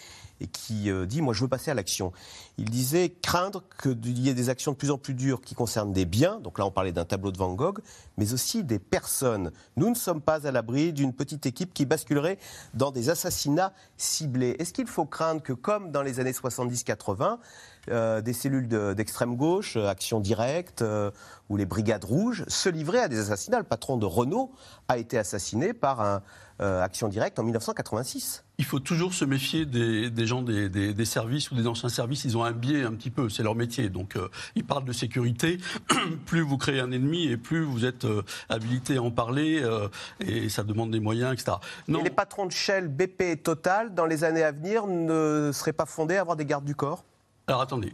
et 0.42 0.48
qui 0.48 0.90
euh, 0.90 1.06
dit, 1.06 1.22
moi 1.22 1.34
je 1.34 1.42
veux 1.42 1.48
passer 1.48 1.72
à 1.72 1.74
l'action. 1.74 2.12
Il 2.58 2.70
disait 2.70 3.10
craindre 3.22 3.64
qu'il 3.82 4.20
y 4.20 4.30
ait 4.30 4.34
des 4.34 4.50
actions 4.50 4.72
de 4.72 4.78
plus 4.78 4.92
en 4.92 4.98
plus 4.98 5.14
dures 5.14 5.42
qui 5.42 5.56
concernent 5.56 5.94
des 5.94 6.06
biens, 6.06 6.40
donc 6.40 6.60
là 6.60 6.66
on 6.66 6.72
parlait 6.72 6.92
d'un 6.92 7.06
tableau 7.06 7.32
de 7.32 7.38
Van 7.38 7.54
Gogh, 7.54 7.80
mais 8.18 8.34
aussi 8.34 8.64
des 8.64 8.80
personnes. 8.80 9.52
Nous 9.76 9.90
ne 9.90 9.96
sommes 9.96 10.22
pas 10.22 10.48
à 10.48 10.52
l'abri 10.52 10.94
d'une 10.94 11.14
petite 11.14 11.46
équipe 11.46 11.74
qui 11.74 11.86
basculerait 11.86 12.38
dans 12.74 12.92
des 12.92 13.10
assassinats 13.10 13.74
ciblés. 13.98 14.56
Est-ce 14.60 14.74
qu'il 14.74 14.88
faut 14.88 15.06
craindre 15.06 15.42
que, 15.42 15.54
comme 15.54 15.92
dans 15.92 16.02
les 16.02 16.20
années 16.20 16.32
70-80, 16.32 17.38
euh, 17.90 18.22
des 18.22 18.34
cellules 18.34 18.68
d'extrême 18.68 19.34
de, 19.34 19.38
gauche, 19.38 19.78
euh, 19.78 19.88
Action 19.88 20.20
Directe 20.20 20.84
ou 21.50 21.58
les 21.58 21.66
Brigades 21.66 22.04
Rouges, 22.04 22.44
se 22.48 22.70
livraient 22.70 23.04
à 23.04 23.08
des 23.08 23.20
assassinats? 23.20 23.60
Le 23.60 23.64
patron 23.64 23.98
de 23.98 24.06
Renault 24.06 24.52
a 24.88 24.98
été 24.98 25.18
assassiné 25.18 25.74
par 25.74 26.02
un 26.02 26.22
Action 26.60 27.08
Directe 27.08 27.38
en 27.38 27.44
1986. 27.44 28.44
Il 28.60 28.66
faut 28.66 28.80
toujours 28.80 29.14
se 29.14 29.24
méfier 29.24 29.66
des, 29.66 30.10
des 30.10 30.26
gens 30.26 30.42
des, 30.42 30.68
des, 30.68 30.94
des, 30.94 31.06
services 31.06 31.52
ou 31.52 31.56
des 31.56 31.68
anciens 31.68 31.90
services. 31.90 32.26
Ils 32.26 32.38
ont 32.38 32.44
un 32.44 32.52
biais 32.52 32.84
un 32.84 32.94
petit 32.94 33.12
peu, 33.12 33.30
c'est 33.30 33.44
leur 33.44 33.56
métier. 33.56 33.90
Donc 33.90 34.16
euh, 34.16 34.30
ils 34.56 34.64
parlent 34.64 34.86
de 34.86 34.94
sécurité. 34.94 35.60
plus 36.26 36.42
vous 36.42 36.58
créez 36.58 36.80
un 36.80 36.92
ennemi 36.92 37.28
et 37.28 37.38
plus 37.38 37.64
vous 37.64 37.86
êtes 37.86 38.06
euh, 38.06 38.24
habilité 38.50 38.98
à 38.98 39.04
en 39.04 39.12
parler 39.12 39.64
et 40.20 40.50
ça 40.50 40.64
demande 40.64 40.92
des 40.92 41.00
moyens, 41.00 41.34
etc. 41.34 41.58
Non. 41.88 42.00
Et 42.00 42.04
les 42.06 42.10
patrons 42.10 42.46
de 42.46 42.52
Shell, 42.52 42.88
BP 42.88 43.22
et 43.22 43.38
Total, 43.38 43.94
dans 43.94 44.06
les 44.06 44.24
années 44.24 44.44
à 44.44 44.52
venir, 44.52 44.88
ne 44.88 45.52
seraient 45.54 45.74
pas 45.74 45.86
fondés 45.86 46.18
à 46.18 46.22
avoir 46.22 46.36
des 46.36 46.46
gardes 46.46 46.66
du 46.66 46.76
corps? 46.76 47.04
Alors 47.48 47.62
attendez. 47.62 47.94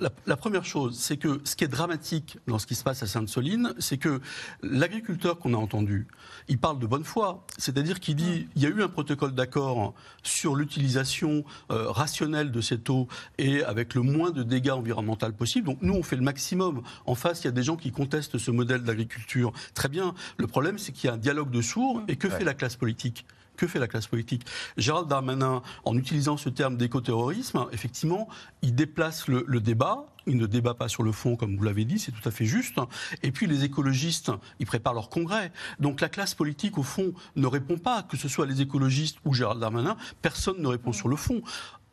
La, 0.00 0.10
la, 0.26 0.36
première 0.36 0.64
chose, 0.64 0.98
c'est 0.98 1.16
que 1.16 1.40
ce 1.44 1.56
qui 1.56 1.64
est 1.64 1.68
dramatique 1.68 2.38
dans 2.46 2.58
ce 2.58 2.66
qui 2.66 2.74
se 2.74 2.84
passe 2.84 3.02
à 3.02 3.06
Sainte-Soline, 3.06 3.74
c'est 3.78 3.98
que 3.98 4.20
l'agriculteur 4.62 5.38
qu'on 5.38 5.54
a 5.54 5.56
entendu, 5.56 6.08
il 6.48 6.58
parle 6.58 6.78
de 6.78 6.86
bonne 6.86 7.04
foi, 7.04 7.46
c'est-à-dire 7.58 8.00
qu'il 8.00 8.16
dit 8.16 8.48
il 8.56 8.62
y 8.62 8.66
a 8.66 8.68
eu 8.68 8.82
un 8.82 8.88
protocole 8.88 9.32
d'accord 9.32 9.94
sur 10.22 10.56
l'utilisation 10.56 11.44
euh, 11.70 11.90
rationnelle 11.90 12.50
de 12.50 12.60
cette 12.60 12.88
eau 12.90 13.08
et 13.38 13.62
avec 13.64 13.94
le 13.94 14.02
moins 14.02 14.30
de 14.30 14.42
dégâts 14.42 14.70
environnementaux 14.70 15.22
possible. 15.30 15.66
Donc 15.66 15.78
nous, 15.82 15.94
on 15.94 16.02
fait 16.02 16.16
le 16.16 16.22
maximum. 16.22 16.82
En 17.06 17.14
face, 17.14 17.42
il 17.42 17.44
y 17.44 17.48
a 17.48 17.52
des 17.52 17.62
gens 17.62 17.76
qui 17.76 17.92
contestent 17.92 18.38
ce 18.38 18.50
modèle 18.50 18.82
d'agriculture. 18.82 19.52
Très 19.74 19.88
bien. 19.88 20.14
Le 20.38 20.46
problème, 20.46 20.78
c'est 20.78 20.92
qu'il 20.92 21.08
y 21.08 21.10
a 21.10 21.14
un 21.14 21.18
dialogue 21.18 21.50
de 21.50 21.62
sourds 21.62 22.02
et 22.08 22.16
que 22.16 22.26
ouais. 22.26 22.38
fait 22.38 22.44
la 22.44 22.54
classe 22.54 22.76
politique? 22.76 23.24
Que 23.62 23.68
fait 23.68 23.78
la 23.78 23.86
classe 23.86 24.08
politique? 24.08 24.44
Gérald 24.76 25.06
Darmanin, 25.06 25.62
en 25.84 25.96
utilisant 25.96 26.36
ce 26.36 26.48
terme 26.48 26.76
d'écoterrorisme, 26.76 27.66
effectivement, 27.70 28.28
il 28.62 28.74
déplace 28.74 29.28
le, 29.28 29.44
le, 29.46 29.60
débat. 29.60 30.06
Il 30.26 30.36
ne 30.36 30.46
débat 30.46 30.74
pas 30.74 30.88
sur 30.88 31.04
le 31.04 31.12
fond, 31.12 31.36
comme 31.36 31.56
vous 31.56 31.62
l'avez 31.62 31.84
dit, 31.84 32.00
c'est 32.00 32.10
tout 32.10 32.28
à 32.28 32.32
fait 32.32 32.44
juste. 32.44 32.78
Et 33.22 33.30
puis 33.30 33.46
les 33.46 33.62
écologistes, 33.62 34.32
ils 34.58 34.66
préparent 34.66 34.94
leur 34.94 35.10
congrès. 35.10 35.52
Donc 35.78 36.00
la 36.00 36.08
classe 36.08 36.34
politique, 36.34 36.76
au 36.76 36.82
fond, 36.82 37.12
ne 37.36 37.46
répond 37.46 37.78
pas, 37.78 38.02
que 38.02 38.16
ce 38.16 38.26
soit 38.26 38.46
les 38.46 38.62
écologistes 38.62 39.18
ou 39.24 39.32
Gérald 39.32 39.60
Darmanin, 39.60 39.96
personne 40.22 40.60
ne 40.60 40.66
répond 40.66 40.92
sur 40.92 41.06
le 41.06 41.16
fond. 41.16 41.40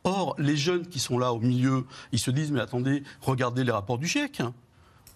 Or, 0.05 0.33
les 0.39 0.57
jeunes 0.57 0.87
qui 0.87 0.97
sont 0.97 1.19
là 1.19 1.33
au 1.33 1.39
milieu, 1.39 1.85
ils 2.11 2.19
se 2.19 2.31
disent, 2.31 2.51
mais 2.51 2.61
attendez, 2.61 3.03
regardez 3.21 3.63
les 3.63 3.71
rapports 3.71 3.99
du 3.99 4.07
GIEC. 4.07 4.41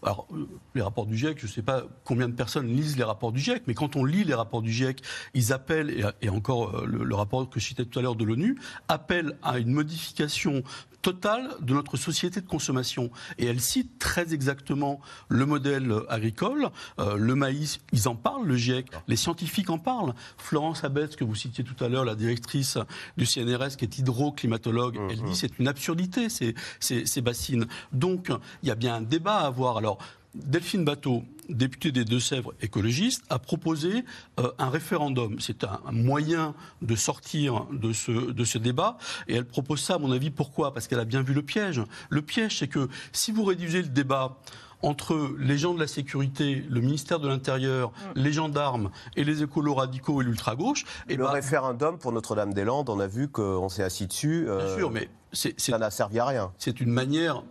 Alors, 0.06 0.28
les 0.76 0.82
rapports 0.82 1.06
du 1.06 1.18
GIEC, 1.18 1.40
je 1.40 1.46
ne 1.46 1.52
sais 1.52 1.62
pas 1.62 1.84
combien 2.04 2.28
de 2.28 2.34
personnes 2.34 2.68
lisent 2.68 2.98
les 2.98 3.04
rapports 3.04 3.32
du 3.32 3.40
GIEC, 3.40 3.64
mais 3.68 3.74
quand 3.74 3.96
on 3.96 4.04
lit 4.04 4.24
les 4.24 4.34
rapports 4.34 4.62
du 4.62 4.72
GIEC, 4.72 5.02
ils 5.34 5.54
appellent, 5.54 6.14
et, 6.22 6.30
encore 6.30 6.86
le, 6.86 7.04
le, 7.04 7.16
rapport 7.16 7.50
que 7.50 7.60
je 7.60 7.68
citais 7.68 7.86
tout 7.86 8.00
à 8.00 8.02
l'heure 8.02 8.16
de 8.16 8.26
l'ONU, 8.26 8.60
appellent 8.88 9.38
à 9.42 9.60
une 9.60 9.72
modification 9.72 10.64
totale 11.04 11.50
de 11.62 11.74
notre 11.74 11.98
société 11.98 12.42
de 12.42 12.48
consommation. 12.48 13.12
Et 13.38 13.46
elle 13.46 13.62
cite 13.62 14.00
très 14.00 14.34
exactement 14.34 15.00
le 15.30 15.46
modèle 15.46 15.94
agricole, 16.10 16.70
euh, 17.00 17.16
le 17.18 17.36
maïs, 17.36 17.80
ils 17.92 18.08
en 18.08 18.16
parlent, 18.16 18.48
le 18.48 18.56
GIEC, 18.56 18.88
les 19.08 19.16
scientifiques 19.16 19.70
en 19.70 19.78
parlent. 19.78 20.16
Florence 20.38 20.84
Abetz, 20.84 21.16
que 21.16 21.24
vous 21.24 21.36
citiez 21.36 21.64
tout 21.64 21.82
à 21.84 21.90
l'heure, 21.90 22.06
la 22.06 22.16
directrice 22.16 22.80
du 23.18 23.26
CNRS, 23.26 23.76
qui 23.78 23.86
est 23.86 24.00
hydroclimatologue, 24.00 24.98
mmh, 24.98 25.10
elle 25.12 25.22
dit 25.24 25.36
c'est 25.36 25.60
une 25.60 25.68
absurdité, 25.68 26.30
ces, 26.30 26.56
ces, 26.80 27.06
ces 27.06 27.22
bassines. 27.22 27.68
Donc, 27.92 28.32
il 28.64 28.70
y 28.70 28.72
a 28.72 28.76
bien 28.76 28.96
un 28.96 29.02
débat 29.02 29.38
à 29.38 29.48
avoir. 29.48 29.78
Alors, 29.78 30.00
Delphine 30.36 30.84
Bateau, 30.84 31.24
députée 31.50 31.92
des 31.92 32.06
Deux-Sèvres 32.06 32.54
écologiste, 32.62 33.24
a 33.30 33.40
proposé 33.40 34.04
euh, 34.40 34.52
un 34.58 34.70
référendum. 34.70 35.40
C'est 35.40 35.64
un, 35.64 35.80
un, 35.86 35.92
moyen 35.92 36.56
de 36.82 36.96
sortir 36.96 37.68
de 37.72 37.94
ce, 37.94 38.12
de 38.12 38.44
ce 38.44 38.58
débat. 38.58 38.98
Et 39.28 39.36
elle 39.36 39.46
propose 39.46 39.82
ça, 39.82 39.96
à 39.96 39.98
mon 40.00 40.12
avis, 40.12 40.32
pourquoi? 40.32 40.74
Parce 40.74 40.88
qu'elle 40.88 41.00
a 41.00 41.06
bien 41.06 41.22
vu 41.22 41.34
le 41.34 41.44
piège. 41.44 41.82
Le 42.10 42.22
piège, 42.22 42.60
c'est 42.60 42.68
que 42.68 42.90
si 43.12 43.32
vous 43.32 43.44
réduisez 43.44 43.82
le 43.82 43.90
débat 43.90 44.40
entre 44.84 45.34
les 45.40 45.58
gens 45.58 45.74
de 45.74 45.80
la 45.80 45.88
sécurité, 45.88 46.66
le 46.70 46.82
ministère 46.82 47.20
de 47.20 47.28
l'Intérieur, 47.28 47.90
mmh. 47.90 47.94
les 48.16 48.34
gendarmes 48.34 48.92
et 49.16 49.24
les 49.24 49.42
écolos 49.42 49.76
radicaux 49.76 50.22
et 50.22 50.26
l'ultra-gauche. 50.26 50.84
Et 51.10 51.16
le 51.16 51.24
bah, 51.24 51.32
référendum 51.32 51.98
pour 51.98 52.12
Notre-Dame-des-Landes, 52.12 52.90
on 52.90 53.00
a 53.00 53.08
vu 53.08 53.30
qu'on 53.30 53.70
s'est 53.70 53.84
assis 53.84 54.08
dessus. 54.08 54.46
Euh, 54.48 54.66
bien 54.66 54.76
sûr, 54.76 54.92
mais 54.92 55.10
ça 55.32 55.78
n'a 55.78 55.90
servi 55.90 56.20
à 56.20 56.26
rien. 56.26 56.52
C'est 56.58 56.82
une 56.82 56.92
manière 56.92 57.44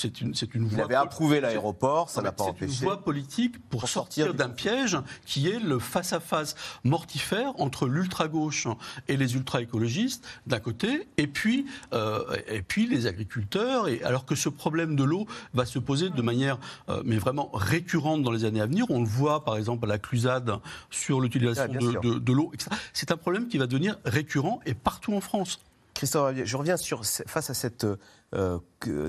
c'est 0.00 0.20
une, 0.20 0.34
c'est 0.34 0.54
une 0.54 0.66
voie. 0.66 0.76
Vous 0.76 0.84
avez 0.84 0.94
approuvé 0.94 1.40
l'aéroport, 1.40 2.08
ça 2.08 2.22
n'a 2.22 2.32
pas 2.32 2.44
empêché. 2.44 2.72
C'est 2.72 2.80
une 2.80 2.84
voie 2.84 3.02
politique 3.02 3.58
pour, 3.68 3.80
pour 3.80 3.88
sortir, 3.88 4.26
sortir 4.26 4.46
d'un 4.46 4.52
piège 4.52 4.98
qui 5.26 5.48
est 5.48 5.58
le 5.58 5.78
face-à-face 5.78 6.54
mortifère 6.84 7.52
entre 7.60 7.86
l'ultra-gauche 7.86 8.66
et 9.08 9.16
les 9.16 9.34
ultra-écologistes 9.34 10.26
d'un 10.46 10.60
côté, 10.60 11.08
et 11.16 11.26
puis, 11.26 11.66
euh, 11.92 12.24
et 12.48 12.62
puis 12.62 12.86
les 12.86 13.06
agriculteurs. 13.06 13.88
Et 13.88 14.02
alors 14.02 14.24
que 14.24 14.34
ce 14.34 14.48
problème 14.48 14.96
de 14.96 15.04
l'eau 15.04 15.26
va 15.54 15.66
se 15.66 15.78
poser 15.78 16.10
de 16.10 16.22
manière, 16.22 16.58
euh, 16.88 17.02
mais 17.04 17.18
vraiment 17.18 17.50
récurrente 17.52 18.22
dans 18.22 18.32
les 18.32 18.44
années 18.44 18.60
à 18.60 18.66
venir. 18.66 18.86
On 18.90 19.00
le 19.00 19.08
voit, 19.08 19.44
par 19.44 19.56
exemple, 19.56 19.84
à 19.84 19.88
la 19.88 19.98
Clusade 19.98 20.58
sur 20.90 21.20
l'utilisation 21.20 21.70
ah, 21.74 21.78
de, 21.78 22.14
de, 22.14 22.18
de 22.18 22.32
l'eau. 22.32 22.52
C'est 22.92 23.10
un 23.10 23.16
problème 23.16 23.48
qui 23.48 23.58
va 23.58 23.66
devenir 23.66 23.98
récurrent 24.04 24.60
et 24.66 24.74
partout 24.74 25.14
en 25.14 25.20
France. 25.20 25.60
Christophe, 26.00 26.34
je 26.44 26.56
reviens 26.56 26.76
face 27.26 27.50
à 27.50 27.52
cette 27.52 27.86
euh, 28.34 28.58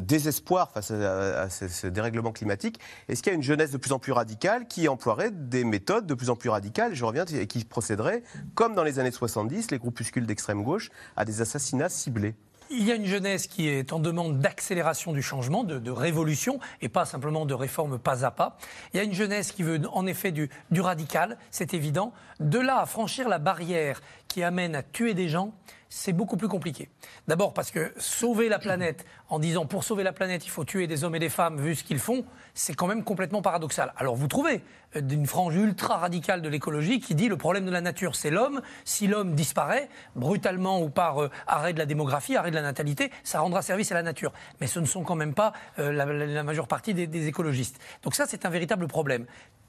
désespoir 0.01 0.71
face 0.71 0.91
à, 0.91 1.49
ce, 1.49 1.87
dérèglement 1.87 2.33
climatique. 2.33 2.81
Est-ce 3.07 3.23
qu'il 3.23 3.31
y 3.31 3.33
a 3.33 3.37
une 3.37 3.43
jeunesse 3.43 3.71
de 3.71 3.77
plus 3.77 3.93
en 3.93 3.99
plus 3.99 4.11
radicale 4.11 4.67
qui 4.67 4.89
emploierait 4.89 5.31
des 5.31 5.63
méthodes 5.63 6.05
de 6.05 6.13
plus 6.13 6.29
en 6.29 6.35
plus 6.35 6.49
radicales, 6.49 6.93
je 6.93 7.05
reviens, 7.05 7.23
et 7.23 7.47
qui 7.47 7.63
procéderait, 7.63 8.23
comme 8.55 8.75
dans 8.75 8.83
les 8.83 8.99
années 8.99 9.09
70, 9.09 9.71
les 9.71 9.77
groupuscules 9.77 10.25
d'extrême 10.25 10.63
gauche, 10.63 10.89
à 11.15 11.23
des 11.23 11.39
assassinats 11.39 11.87
ciblés? 11.87 12.35
Il 12.73 12.85
y 12.85 12.91
a 12.91 12.95
une 12.95 13.05
jeunesse 13.05 13.47
qui 13.47 13.67
est 13.67 13.91
en 13.91 13.99
demande 13.99 14.39
d'accélération 14.39 15.11
du 15.11 15.21
changement, 15.21 15.65
de, 15.65 15.91
révolution, 15.91 16.59
et 16.81 16.87
pas 16.87 17.03
simplement 17.03 17.45
de 17.45 17.53
réforme 17.53 17.99
pas 17.99 18.25
à 18.25 18.31
pas. 18.31 18.57
Il 18.93 18.97
y 18.97 18.99
a 19.01 19.03
une 19.03 19.13
jeunesse 19.13 19.51
qui 19.51 19.63
veut 19.63 19.81
en 19.91 20.07
effet 20.07 20.31
du 20.31 20.49
radical, 20.77 21.37
c'est 21.51 21.73
évident. 21.73 22.13
De 22.39 22.59
là 22.59 22.79
à 22.79 22.85
franchir 22.85 23.27
la 23.27 23.39
barrière 23.39 24.01
qui 24.31 24.43
amène 24.43 24.75
à 24.75 24.83
tuer 24.83 25.13
des 25.13 25.27
gens, 25.27 25.53
c'est 25.89 26.13
beaucoup 26.13 26.37
plus 26.37 26.47
compliqué. 26.47 26.89
D'abord 27.27 27.53
parce 27.53 27.69
que 27.69 27.91
sauver 27.97 28.47
la 28.47 28.59
planète 28.59 29.05
en 29.27 29.39
disant 29.39 29.65
pour 29.65 29.83
sauver 29.83 30.03
la 30.03 30.13
planète 30.13 30.45
il 30.45 30.49
faut 30.49 30.63
tuer 30.63 30.87
des 30.87 31.03
hommes 31.03 31.15
et 31.15 31.19
des 31.19 31.27
femmes 31.27 31.59
vu 31.59 31.75
ce 31.75 31.83
qu'ils 31.83 31.99
font, 31.99 32.23
c'est 32.53 32.73
quand 32.73 32.87
même 32.87 33.03
complètement 33.03 33.41
paradoxal. 33.41 33.93
Alors 33.97 34.15
vous 34.15 34.29
trouvez 34.29 34.63
euh, 34.95 35.01
une 35.01 35.25
frange 35.25 35.55
ultra 35.57 35.97
radicale 35.97 36.41
de 36.41 36.47
l'écologie 36.47 37.01
qui 37.01 37.13
dit 37.13 37.27
le 37.27 37.35
problème 37.35 37.65
de 37.65 37.71
la 37.71 37.81
nature 37.81 38.15
c'est 38.15 38.29
l'homme, 38.29 38.61
si 38.85 39.07
l'homme 39.07 39.35
disparaît 39.35 39.89
brutalement 40.15 40.81
ou 40.81 40.89
par 40.89 41.21
euh, 41.21 41.29
arrêt 41.45 41.73
de 41.73 41.79
la 41.79 41.85
démographie, 41.85 42.37
arrêt 42.37 42.51
de 42.51 42.55
la 42.55 42.61
natalité, 42.61 43.11
ça 43.25 43.41
rendra 43.41 43.61
service 43.61 43.91
à 43.91 43.95
la 43.95 44.03
nature. 44.03 44.31
Mais 44.61 44.67
ce 44.67 44.79
ne 44.79 44.85
sont 44.85 45.03
quand 45.03 45.15
même 45.15 45.33
pas 45.33 45.51
euh, 45.77 45.91
la, 45.91 46.43
majeure 46.43 46.69
partie 46.69 46.93
des, 46.93 47.05
des 47.05 47.27
écologistes. 47.27 47.79
Donc 48.03 48.15
ça 48.15 48.25
c'est 48.27 48.45
un 48.45 48.49
véritable 48.49 48.87
problème 48.87 49.25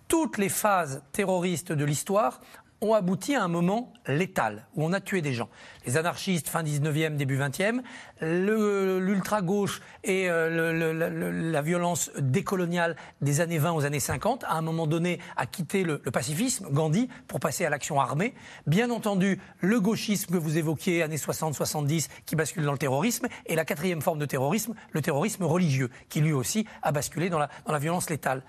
toutes 0.07 0.37
les 0.37 0.51
phases 0.51 1.03
terroristes 1.13 1.73
de 1.73 1.87
l'histoire 1.87 2.41
ont 2.83 2.95
abouti 2.95 3.35
à 3.35 3.43
un 3.43 3.49
moment 3.49 3.93
létal, 4.07 4.67
où 4.75 4.85
on 4.85 4.93
a 4.93 5.01
tué 5.01 5.23
des 5.23 5.33
gens. 5.33 5.49
Les 5.87 5.97
anarchistes, 5.97 6.49
fin 6.49 6.63
19e, 6.63 7.17
début 7.17 7.39
20e, 7.39 7.81
l'ultra-gauche 8.21 9.81
et 10.03 10.29
euh, 10.29 11.53
la 11.53 11.63
violence 11.63 12.11
décoloniale 12.19 12.97
des 13.21 13.41
années 13.41 13.59
20 13.59 13.73
aux 13.73 13.85
années 13.85 14.01
50, 14.01 14.45
à 14.45 14.55
un 14.55 14.63
moment 14.63 14.89
donné, 14.89 15.21
a 15.37 15.47
quitté 15.47 15.85
le, 15.85 15.99
pacifisme, 15.99 16.69
Gandhi, 16.71 17.09
pour 17.29 17.39
passer 17.39 17.65
à 17.65 17.71
l'action 17.71 18.01
armée. 18.01 18.35
Bien 18.67 18.91
entendu, 18.91 19.41
le 19.61 19.81
gauchisme 19.81 20.33
que 20.33 20.39
vous 20.39 20.59
évoquiez, 20.59 21.03
années 21.03 21.17
60-70, 21.17 22.09
qui 22.27 22.35
bascule 22.35 22.65
dans 22.65 22.73
le 22.73 22.79
terrorisme, 22.79 23.29
et 23.47 23.55
la 23.55 23.65
quatrième 23.65 24.03
forme 24.03 24.19
de 24.19 24.27
terrorisme, 24.27 24.75
le 24.91 25.01
terrorisme 25.01 25.45
religieux, 25.45 25.91
qui 26.09 26.21
lui 26.21 26.33
aussi 26.33 26.67
a 26.83 26.91
basculé 26.91 27.31
dans 27.31 27.39
la 27.39 27.79
violence 27.79 28.11
létale 28.11 28.43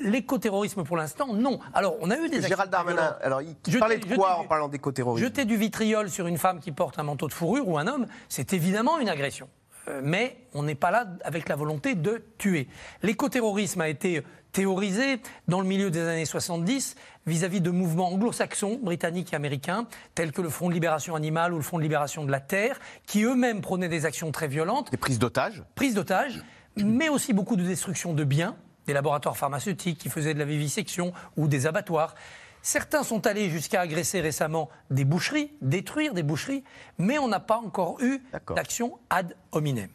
l'écoterrorisme 0.00 0.84
pour 0.84 0.96
l'instant, 0.96 1.32
non. 1.32 1.58
Alors, 1.74 1.96
on 2.00 2.10
a 2.10 2.16
eu 2.16 2.28
des 2.28 2.42
Gérald 2.42 2.70
Darmanin, 2.70 3.16
alors 3.22 3.42
il 3.42 3.54
parlait 3.78 3.98
de 3.98 4.14
quoi 4.14 4.36
en 4.36 4.44
parlant 4.44 4.68
d'écoterrorisme 4.68 5.26
Jeter 5.26 5.44
du 5.44 5.56
vitriol 5.56 6.10
sur 6.10 6.26
une 6.26 6.38
femme 6.38 6.60
qui 6.60 6.72
porte 6.72 6.98
un 6.98 7.02
manteau 7.02 7.28
de 7.28 7.32
fourrure 7.32 7.68
ou 7.68 7.78
un 7.78 7.86
homme, 7.86 8.06
c'est 8.28 8.52
évidemment 8.52 8.98
une 8.98 9.08
agression. 9.08 9.48
Euh, 9.88 10.00
mais 10.02 10.36
on 10.54 10.62
n'est 10.62 10.76
pas 10.76 10.90
là 10.90 11.06
avec 11.24 11.48
la 11.48 11.56
volonté 11.56 11.94
de 11.94 12.24
tuer. 12.38 12.68
L'écoterrorisme 13.02 13.80
a 13.80 13.88
été 13.88 14.22
théorisé 14.52 15.20
dans 15.48 15.60
le 15.60 15.66
milieu 15.66 15.90
des 15.90 16.00
années 16.00 16.26
70 16.26 16.94
vis-à-vis 17.26 17.60
de 17.60 17.70
mouvements 17.70 18.08
anglo-saxons, 18.08 18.78
britanniques 18.82 19.32
et 19.32 19.36
américains, 19.36 19.86
tels 20.14 20.30
que 20.30 20.42
le 20.42 20.50
Front 20.50 20.68
de 20.68 20.74
libération 20.74 21.16
animale 21.16 21.54
ou 21.54 21.56
le 21.56 21.62
Front 21.62 21.78
de 21.78 21.82
libération 21.82 22.24
de 22.24 22.30
la 22.30 22.40
Terre, 22.40 22.78
qui 23.06 23.22
eux-mêmes 23.24 23.60
prenaient 23.60 23.88
des 23.88 24.04
actions 24.04 24.30
très 24.30 24.48
violentes. 24.48 24.90
Des 24.90 24.96
prises 24.96 25.18
d'otages 25.18 25.62
Prises 25.74 25.94
d'otages, 25.94 26.44
mais 26.76 27.08
aussi 27.08 27.32
beaucoup 27.32 27.56
de 27.56 27.64
destruction 27.64 28.12
de 28.12 28.24
biens 28.24 28.56
des 28.86 28.92
laboratoires 28.92 29.36
pharmaceutiques 29.36 29.98
qui 29.98 30.08
faisaient 30.08 30.34
de 30.34 30.38
la 30.38 30.44
vivisection 30.44 31.12
ou 31.36 31.48
des 31.48 31.66
abattoirs. 31.66 32.14
Certains 32.62 33.02
sont 33.02 33.26
allés 33.26 33.50
jusqu'à 33.50 33.80
agresser 33.80 34.20
récemment 34.20 34.68
des 34.90 35.04
boucheries, 35.04 35.52
détruire 35.60 36.14
des 36.14 36.22
boucheries, 36.22 36.62
mais 36.98 37.18
on 37.18 37.26
n'a 37.26 37.40
pas 37.40 37.56
encore 37.56 38.00
eu 38.00 38.22
d'action 38.54 38.98
ad 39.10 39.34
hominem. 39.50 39.90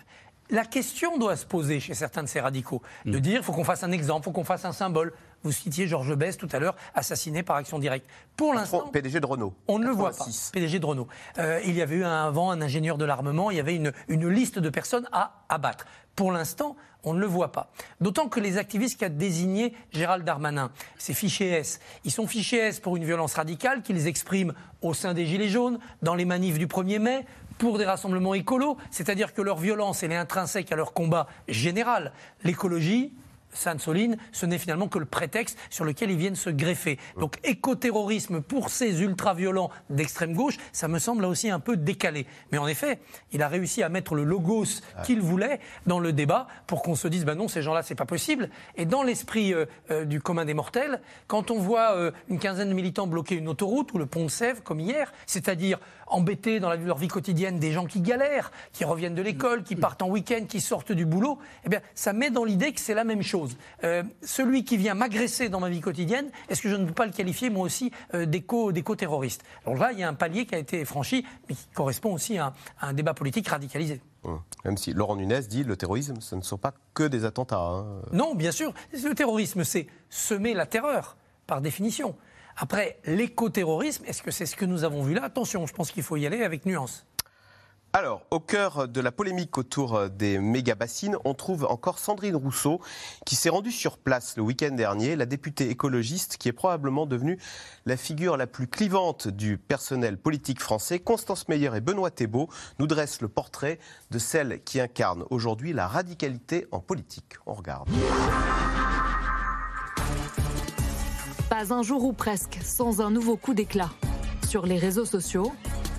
La 0.49 0.65
question 0.65 1.17
doit 1.17 1.35
se 1.35 1.45
poser 1.45 1.79
chez 1.79 1.93
certains 1.93 2.23
de 2.23 2.27
ces 2.27 2.39
radicaux, 2.39 2.81
de 3.05 3.17
mm. 3.17 3.21
dire 3.21 3.37
il 3.39 3.43
faut 3.43 3.53
qu'on 3.53 3.63
fasse 3.63 3.83
un 3.83 3.91
exemple, 3.91 4.21
il 4.21 4.25
faut 4.25 4.31
qu'on 4.31 4.43
fasse 4.43 4.65
un 4.65 4.73
symbole. 4.73 5.13
Vous 5.43 5.51
citiez 5.51 5.87
Georges 5.87 6.15
Besse 6.15 6.37
tout 6.37 6.49
à 6.51 6.59
l'heure, 6.59 6.75
assassiné 6.93 7.43
par 7.43 7.55
action 7.55 7.79
directe. 7.79 8.07
Pour 8.35 8.53
l'instant, 8.53 8.87
PDG 8.87 9.19
de 9.19 9.25
Renault. 9.25 9.53
On 9.67 9.79
ne 9.79 9.85
le 9.85 9.91
voit 9.91 10.11
pas. 10.11 10.25
PDG 10.51 10.79
de 10.79 10.85
Renault. 10.85 11.07
Euh, 11.37 11.59
il 11.65 11.75
y 11.75 11.81
avait 11.81 11.97
eu 11.97 12.03
avant 12.03 12.51
un 12.51 12.61
ingénieur 12.61 12.97
de 12.97 13.05
l'armement, 13.05 13.51
il 13.51 13.57
y 13.57 13.59
avait 13.59 13.75
une, 13.75 13.91
une 14.07 14.27
liste 14.27 14.59
de 14.59 14.69
personnes 14.69 15.07
à 15.11 15.45
abattre. 15.49 15.85
Pour 16.15 16.31
l'instant, 16.31 16.75
on 17.03 17.13
ne 17.13 17.19
le 17.19 17.27
voit 17.27 17.51
pas. 17.51 17.71
D'autant 18.01 18.27
que 18.27 18.39
les 18.39 18.57
activistes 18.57 18.99
qui 18.99 19.05
a 19.05 19.09
désigné 19.09 19.73
Gérald 19.91 20.25
Darmanin, 20.25 20.71
ces 20.97 21.13
fichiers 21.13 21.51
S, 21.51 21.79
ils 22.03 22.11
sont 22.11 22.27
fichiers 22.27 22.59
S 22.59 22.79
pour 22.79 22.97
une 22.97 23.05
violence 23.05 23.35
radicale 23.35 23.81
qu'ils 23.81 24.07
expriment 24.07 24.53
au 24.81 24.93
sein 24.93 25.13
des 25.13 25.25
Gilets 25.25 25.47
jaunes, 25.47 25.79
dans 26.01 26.15
les 26.15 26.25
manifs 26.25 26.57
du 26.57 26.67
1er 26.67 26.99
mai, 26.99 27.25
pour 27.57 27.77
des 27.77 27.85
rassemblements 27.85 28.33
écolos, 28.33 28.77
c'est-à-dire 28.91 29.33
que 29.33 29.41
leur 29.41 29.57
violence, 29.57 30.03
elle 30.03 30.11
est 30.11 30.17
intrinsèque 30.17 30.71
à 30.71 30.75
leur 30.75 30.93
combat 30.93 31.27
général. 31.47 32.11
L'écologie, 32.43 33.13
Sainte-Soline, 33.53 34.17
ce 34.31 34.45
n'est 34.45 34.57
finalement 34.57 34.87
que 34.87 34.99
le 34.99 35.05
prétexte 35.05 35.57
sur 35.69 35.85
lequel 35.85 36.11
ils 36.11 36.17
viennent 36.17 36.35
se 36.35 36.49
greffer. 36.49 36.99
Donc 37.19 37.37
écoterrorisme 37.43 38.41
pour 38.41 38.69
ces 38.69 39.01
ultra-violents 39.01 39.69
d'extrême 39.89 40.33
gauche, 40.33 40.57
ça 40.71 40.87
me 40.87 40.99
semble 40.99 41.23
là 41.23 41.27
aussi 41.27 41.49
un 41.49 41.59
peu 41.59 41.77
décalé. 41.77 42.27
Mais 42.51 42.57
en 42.57 42.67
effet, 42.67 42.99
il 43.31 43.41
a 43.41 43.47
réussi 43.47 43.83
à 43.83 43.89
mettre 43.89 44.15
le 44.15 44.23
logos 44.23 44.81
qu'il 45.05 45.21
voulait 45.21 45.59
dans 45.85 45.99
le 45.99 46.13
débat 46.13 46.47
pour 46.67 46.83
qu'on 46.83 46.95
se 46.95 47.07
dise, 47.07 47.25
ben 47.25 47.35
non, 47.35 47.47
ces 47.47 47.61
gens-là, 47.61 47.83
c'est 47.83 47.95
pas 47.95 48.05
possible. 48.05 48.49
Et 48.75 48.85
dans 48.85 49.03
l'esprit 49.03 49.53
euh, 49.53 49.65
euh, 49.91 50.05
du 50.05 50.21
commun 50.21 50.45
des 50.45 50.53
mortels, 50.53 51.01
quand 51.27 51.51
on 51.51 51.59
voit 51.59 51.95
euh, 51.95 52.11
une 52.29 52.39
quinzaine 52.39 52.69
de 52.69 52.73
militants 52.73 53.07
bloquer 53.07 53.35
une 53.35 53.47
autoroute 53.47 53.93
ou 53.93 53.97
le 53.97 54.05
pont 54.05 54.25
de 54.25 54.29
Sèvres, 54.29 54.63
comme 54.63 54.79
hier, 54.79 55.11
c'est-à-dire 55.25 55.79
embêter 56.07 56.59
dans 56.59 56.73
leur 56.73 56.97
vie 56.97 57.07
quotidienne 57.07 57.59
des 57.59 57.71
gens 57.71 57.85
qui 57.85 58.01
galèrent, 58.01 58.51
qui 58.73 58.85
reviennent 58.85 59.15
de 59.15 59.21
l'école, 59.21 59.63
qui 59.63 59.75
partent 59.75 60.01
en 60.01 60.09
week-end, 60.09 60.45
qui 60.47 60.61
sortent 60.61 60.91
du 60.91 61.05
boulot, 61.05 61.37
eh 61.65 61.69
bien, 61.69 61.81
ça 61.95 62.13
met 62.13 62.29
dans 62.29 62.43
l'idée 62.43 62.71
que 62.73 62.79
c'est 62.79 62.93
la 62.93 63.03
même 63.03 63.21
chose. 63.21 63.57
Euh, 63.83 64.03
celui 64.23 64.63
qui 64.63 64.77
vient 64.77 64.93
m'agresser 64.93 65.49
dans 65.49 65.59
ma 65.59 65.69
vie 65.69 65.81
quotidienne, 65.81 66.29
est-ce 66.49 66.61
que 66.61 66.69
je 66.69 66.75
ne 66.75 66.85
peux 66.85 66.93
pas 66.93 67.05
le 67.05 67.11
qualifier 67.11 67.49
moi 67.49 67.63
aussi 67.63 67.91
euh, 68.13 68.25
d'éco-terroriste? 68.25 69.43
Alors 69.65 69.79
là, 69.79 69.91
il 69.91 69.99
y 69.99 70.03
a 70.03 70.09
un 70.09 70.13
palier 70.13 70.45
qui 70.45 70.55
a 70.55 70.59
été 70.59 70.85
franchi, 70.85 71.25
mais 71.49 71.55
qui 71.55 71.67
correspond 71.73 72.13
aussi 72.13 72.37
à, 72.37 72.53
un 72.81 72.93
débat 72.93 73.13
politique 73.13 73.47
radicalisé. 73.47 74.01
Même 74.65 74.77
si 74.77 74.93
Laurent 74.93 75.15
Nunez 75.15 75.41
dit 75.41 75.63
le 75.63 75.77
terrorisme, 75.77 76.19
ce 76.19 76.35
ne 76.35 76.41
sont 76.41 76.57
pas 76.57 76.73
que 76.93 77.03
des 77.03 77.23
attentats. 77.23 77.59
Hein. 77.59 77.85
Non, 78.11 78.35
bien 78.35 78.51
sûr. 78.51 78.73
Le 78.91 79.13
terrorisme, 79.13 79.63
c'est 79.63 79.87
semer 80.09 80.53
la 80.53 80.65
terreur, 80.65 81.15
par 81.45 81.61
définition. 81.61 82.15
Après, 82.59 82.99
l'écoterrorisme, 83.05 84.03
est-ce 84.05 84.23
que 84.23 84.31
c'est 84.31 84.47
ce 84.47 84.55
que 84.55 84.65
nous 84.65 84.83
avons 84.83 85.03
vu 85.03 85.13
là? 85.13 85.23
Attention, 85.23 85.67
je 85.67 85.73
pense 85.73 85.91
qu'il 85.91 86.01
faut 86.01 86.17
y 86.17 86.25
aller 86.25 86.43
avec 86.43 86.65
nuance. 86.65 87.05
Alors, 87.93 88.23
au 88.31 88.39
cœur 88.39 88.87
de 88.87 88.99
la 88.99 89.11
polémique 89.11 89.57
autour 89.57 90.09
des 90.09 90.39
méga-bassines, 90.39 91.17
on 91.23 91.33
trouve 91.35 91.65
encore 91.65 91.99
Sandrine 91.99 92.35
Rousseau, 92.35 92.81
qui 93.25 93.35
s'est 93.35 93.49
rendue 93.49 93.71
sur 93.71 93.97
place 93.97 94.37
le 94.37 94.43
week-end 94.43 94.71
dernier, 94.71 95.15
la 95.15 95.25
députée 95.25 95.69
écologiste 95.69 96.37
qui 96.37 96.49
est 96.49 96.53
probablement 96.53 97.05
devenue 97.05 97.39
la 97.85 97.95
figure 97.95 98.37
la 98.37 98.47
plus 98.47 98.67
clivante 98.67 99.27
du 99.27 99.57
personnel 99.57 100.17
politique 100.17 100.59
français. 100.59 100.99
Constance 100.99 101.47
Meyer 101.47 101.71
et 101.75 101.81
Benoît 101.81 102.11
Thébault 102.11 102.49
nous 102.79 102.87
dressent 102.87 103.21
le 103.21 103.29
portrait 103.29 103.79
de 104.11 104.19
celle 104.19 104.63
qui 104.63 104.79
incarne 104.79 105.23
aujourd'hui 105.29 105.73
la 105.73 105.87
radicalité 105.87 106.67
en 106.71 106.79
politique. 106.79 107.35
On 107.45 107.53
regarde. 107.53 107.87
Pas 111.57 111.73
un 111.73 111.81
jour 111.81 112.03
ou 112.03 112.13
presque 112.13 112.59
sans 112.61 113.01
un 113.01 113.09
nouveau 113.09 113.35
coup 113.35 113.55
d'éclat. 113.55 113.89
Sur 114.47 114.67
les 114.67 114.77
réseaux 114.77 115.05
sociaux, 115.05 115.53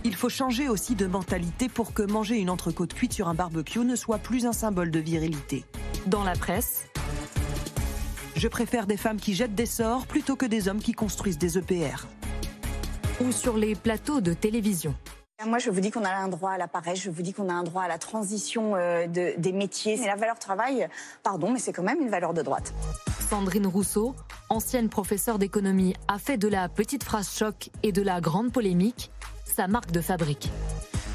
il 0.05 0.14
faut 0.14 0.29
changer 0.29 0.68
aussi 0.68 0.94
de 0.94 1.09
mentalité 1.09 1.68
pour 1.68 1.92
que 1.92 2.05
manger 2.05 2.37
une 2.37 2.49
entrecôte 2.49 2.94
cuite 2.94 3.12
sur 3.12 3.27
un 3.27 3.35
barbecue 3.35 3.81
ne 3.81 3.97
soit 3.97 4.18
plus 4.18 4.47
un 4.47 4.53
symbole 4.53 4.92
de 4.92 5.01
virilité. 5.01 5.64
Dans 6.07 6.23
la 6.23 6.35
presse, 6.35 6.85
je 8.37 8.47
préfère 8.47 8.87
des 8.87 8.97
femmes 8.97 9.16
qui 9.16 9.35
jettent 9.35 9.57
des 9.57 9.66
sorts 9.66 10.07
plutôt 10.07 10.37
que 10.37 10.47
des 10.47 10.68
hommes 10.68 10.79
qui 10.79 10.92
construisent 10.92 11.38
des 11.38 11.59
EPR. 11.59 12.07
Ou 13.21 13.33
sur 13.33 13.57
les 13.57 13.75
plateaux 13.75 14.21
de 14.21 14.35
télévision. 14.35 14.94
Moi, 15.44 15.59
je 15.59 15.71
vous 15.71 15.81
dis 15.81 15.90
qu'on 15.90 16.05
a 16.05 16.14
un 16.14 16.29
droit 16.29 16.53
à 16.53 16.59
la 16.59 16.68
paresse, 16.68 17.01
je 17.01 17.11
vous 17.11 17.23
dis 17.23 17.33
qu'on 17.33 17.49
a 17.49 17.53
un 17.53 17.64
droit 17.64 17.83
à 17.83 17.88
la 17.88 17.99
transition 17.99 18.77
euh, 18.77 19.09
des 19.09 19.53
métiers. 19.53 19.97
Mais 19.99 20.07
la 20.07 20.14
valeur 20.14 20.38
travail, 20.38 20.88
pardon, 21.25 21.51
mais 21.51 21.59
c'est 21.59 21.73
quand 21.73 21.83
même 21.83 22.01
une 22.01 22.11
valeur 22.11 22.33
de 22.33 22.42
droite. 22.42 22.73
Sandrine 23.29 23.67
Rousseau, 23.67 24.14
ancienne 24.49 24.88
professeure 24.88 25.38
d'économie, 25.38 25.95
a 26.09 26.19
fait 26.19 26.38
de 26.38 26.49
la 26.49 26.67
petite 26.71 27.05
phrase 27.05 27.31
choc 27.31 27.69
et 27.83 27.93
de 27.93 28.01
la 28.01 28.23
grande 28.23 28.53
polémique 28.53 29.11
sa 29.45 29.67
marque 29.67 29.91
de 29.91 30.01
fabrique, 30.01 30.51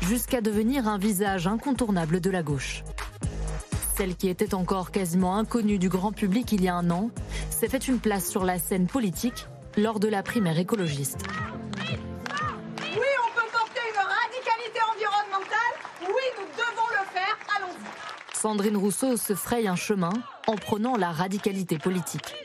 jusqu'à 0.01 0.41
devenir 0.41 0.87
un 0.87 0.99
visage 0.99 1.47
incontournable 1.47 2.19
de 2.19 2.29
la 2.29 2.43
gauche. 2.43 2.83
Celle 3.97 4.15
qui 4.15 4.27
était 4.27 4.53
encore 4.53 4.91
quasiment 4.91 5.37
inconnue 5.37 5.79
du 5.79 5.89
grand 5.89 6.11
public 6.11 6.51
il 6.51 6.63
y 6.63 6.67
a 6.67 6.75
un 6.75 6.91
an 6.91 7.09
s'est 7.49 7.67
fait 7.67 7.87
une 7.87 7.99
place 7.99 8.29
sur 8.29 8.43
la 8.43 8.59
scène 8.59 8.85
politique 8.85 9.47
lors 9.75 9.99
de 9.99 10.07
la 10.07 10.21
primaire 10.21 10.59
écologiste. 10.59 11.25
Sandrine 18.43 18.75
Rousseau 18.75 19.15
se 19.15 19.35
fraye 19.35 19.69
un 19.69 19.77
chemin 19.77 20.11
en 20.47 20.57
prenant 20.57 20.97
la 20.97 21.13
radicalité 21.13 21.77
politique. 21.77 22.35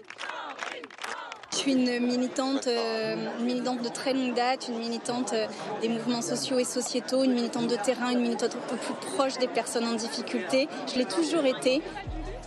Je 1.51 1.57
suis 1.57 1.73
une 1.73 1.99
militante, 1.99 2.69
euh, 2.69 3.17
militante 3.41 3.83
de 3.83 3.89
très 3.89 4.15
longue 4.15 4.33
date, 4.33 4.69
une 4.69 4.79
militante 4.79 5.33
euh, 5.33 5.49
des 5.81 5.89
mouvements 5.89 6.23
sociaux 6.23 6.61
et 6.61 6.65
sociétaux, 6.65 7.25
une 7.25 7.33
militante 7.33 7.67
de 7.67 7.75
terrain, 7.75 8.13
une 8.13 8.21
militante 8.21 8.55
un 8.55 8.69
peu 8.69 8.77
plus 8.77 8.95
proche 9.13 9.39
des 9.39 9.49
personnes 9.49 9.87
en 9.87 9.95
difficulté. 9.95 10.69
Je 10.87 11.01
l'ai 11.01 11.05
toujours 11.05 11.45
été. 11.45 11.83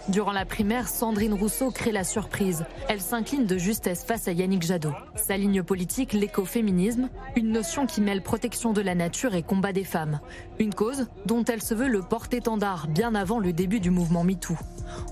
Durant 0.09 0.31
la 0.31 0.45
primaire, 0.45 0.87
Sandrine 0.87 1.33
Rousseau 1.33 1.69
crée 1.69 1.91
la 1.91 2.03
surprise. 2.03 2.65
Elle 2.89 3.01
s'incline 3.01 3.45
de 3.45 3.57
justesse 3.57 4.03
face 4.03 4.27
à 4.27 4.31
Yannick 4.31 4.63
Jadot. 4.63 4.93
Sa 5.15 5.37
ligne 5.37 5.61
politique, 5.61 6.13
l'écoféminisme, 6.13 7.09
une 7.35 7.51
notion 7.51 7.85
qui 7.85 8.01
mêle 8.01 8.23
protection 8.23 8.73
de 8.73 8.81
la 8.81 8.95
nature 8.95 9.35
et 9.35 9.43
combat 9.43 9.73
des 9.73 9.83
femmes. 9.83 10.19
Une 10.59 10.73
cause 10.73 11.07
dont 11.25 11.43
elle 11.45 11.61
se 11.61 11.75
veut 11.75 11.87
le 11.87 12.01
porte-étendard 12.01 12.87
bien 12.87 13.13
avant 13.13 13.39
le 13.39 13.53
début 13.53 13.79
du 13.79 13.91
mouvement 13.91 14.23
MeToo. 14.23 14.57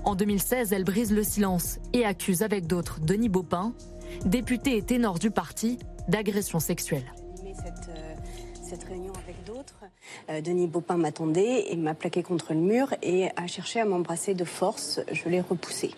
En 0.04 0.16
2016, 0.16 0.72
elle 0.72 0.84
brise 0.84 1.12
le 1.12 1.22
silence 1.22 1.78
et 1.92 2.04
accuse 2.04 2.42
avec 2.42 2.66
d'autres 2.66 3.00
Denis 3.00 3.28
Baupin, 3.28 3.72
député 4.24 4.76
et 4.76 4.82
ténor 4.82 5.18
du 5.18 5.30
parti, 5.30 5.78
d'agression 6.08 6.58
sexuelle. 6.58 7.04
Euh, 10.28 10.40
Denis 10.40 10.66
Baupin 10.66 10.96
m'attendait 10.96 11.72
et 11.72 11.76
m'a 11.76 11.94
plaqué 11.94 12.22
contre 12.22 12.52
le 12.52 12.60
mur 12.60 12.94
et 13.02 13.28
a 13.36 13.46
cherché 13.46 13.80
à 13.80 13.84
m'embrasser 13.84 14.34
de 14.34 14.44
force. 14.44 15.00
Je 15.12 15.28
l'ai 15.28 15.40
repoussé. 15.40 15.90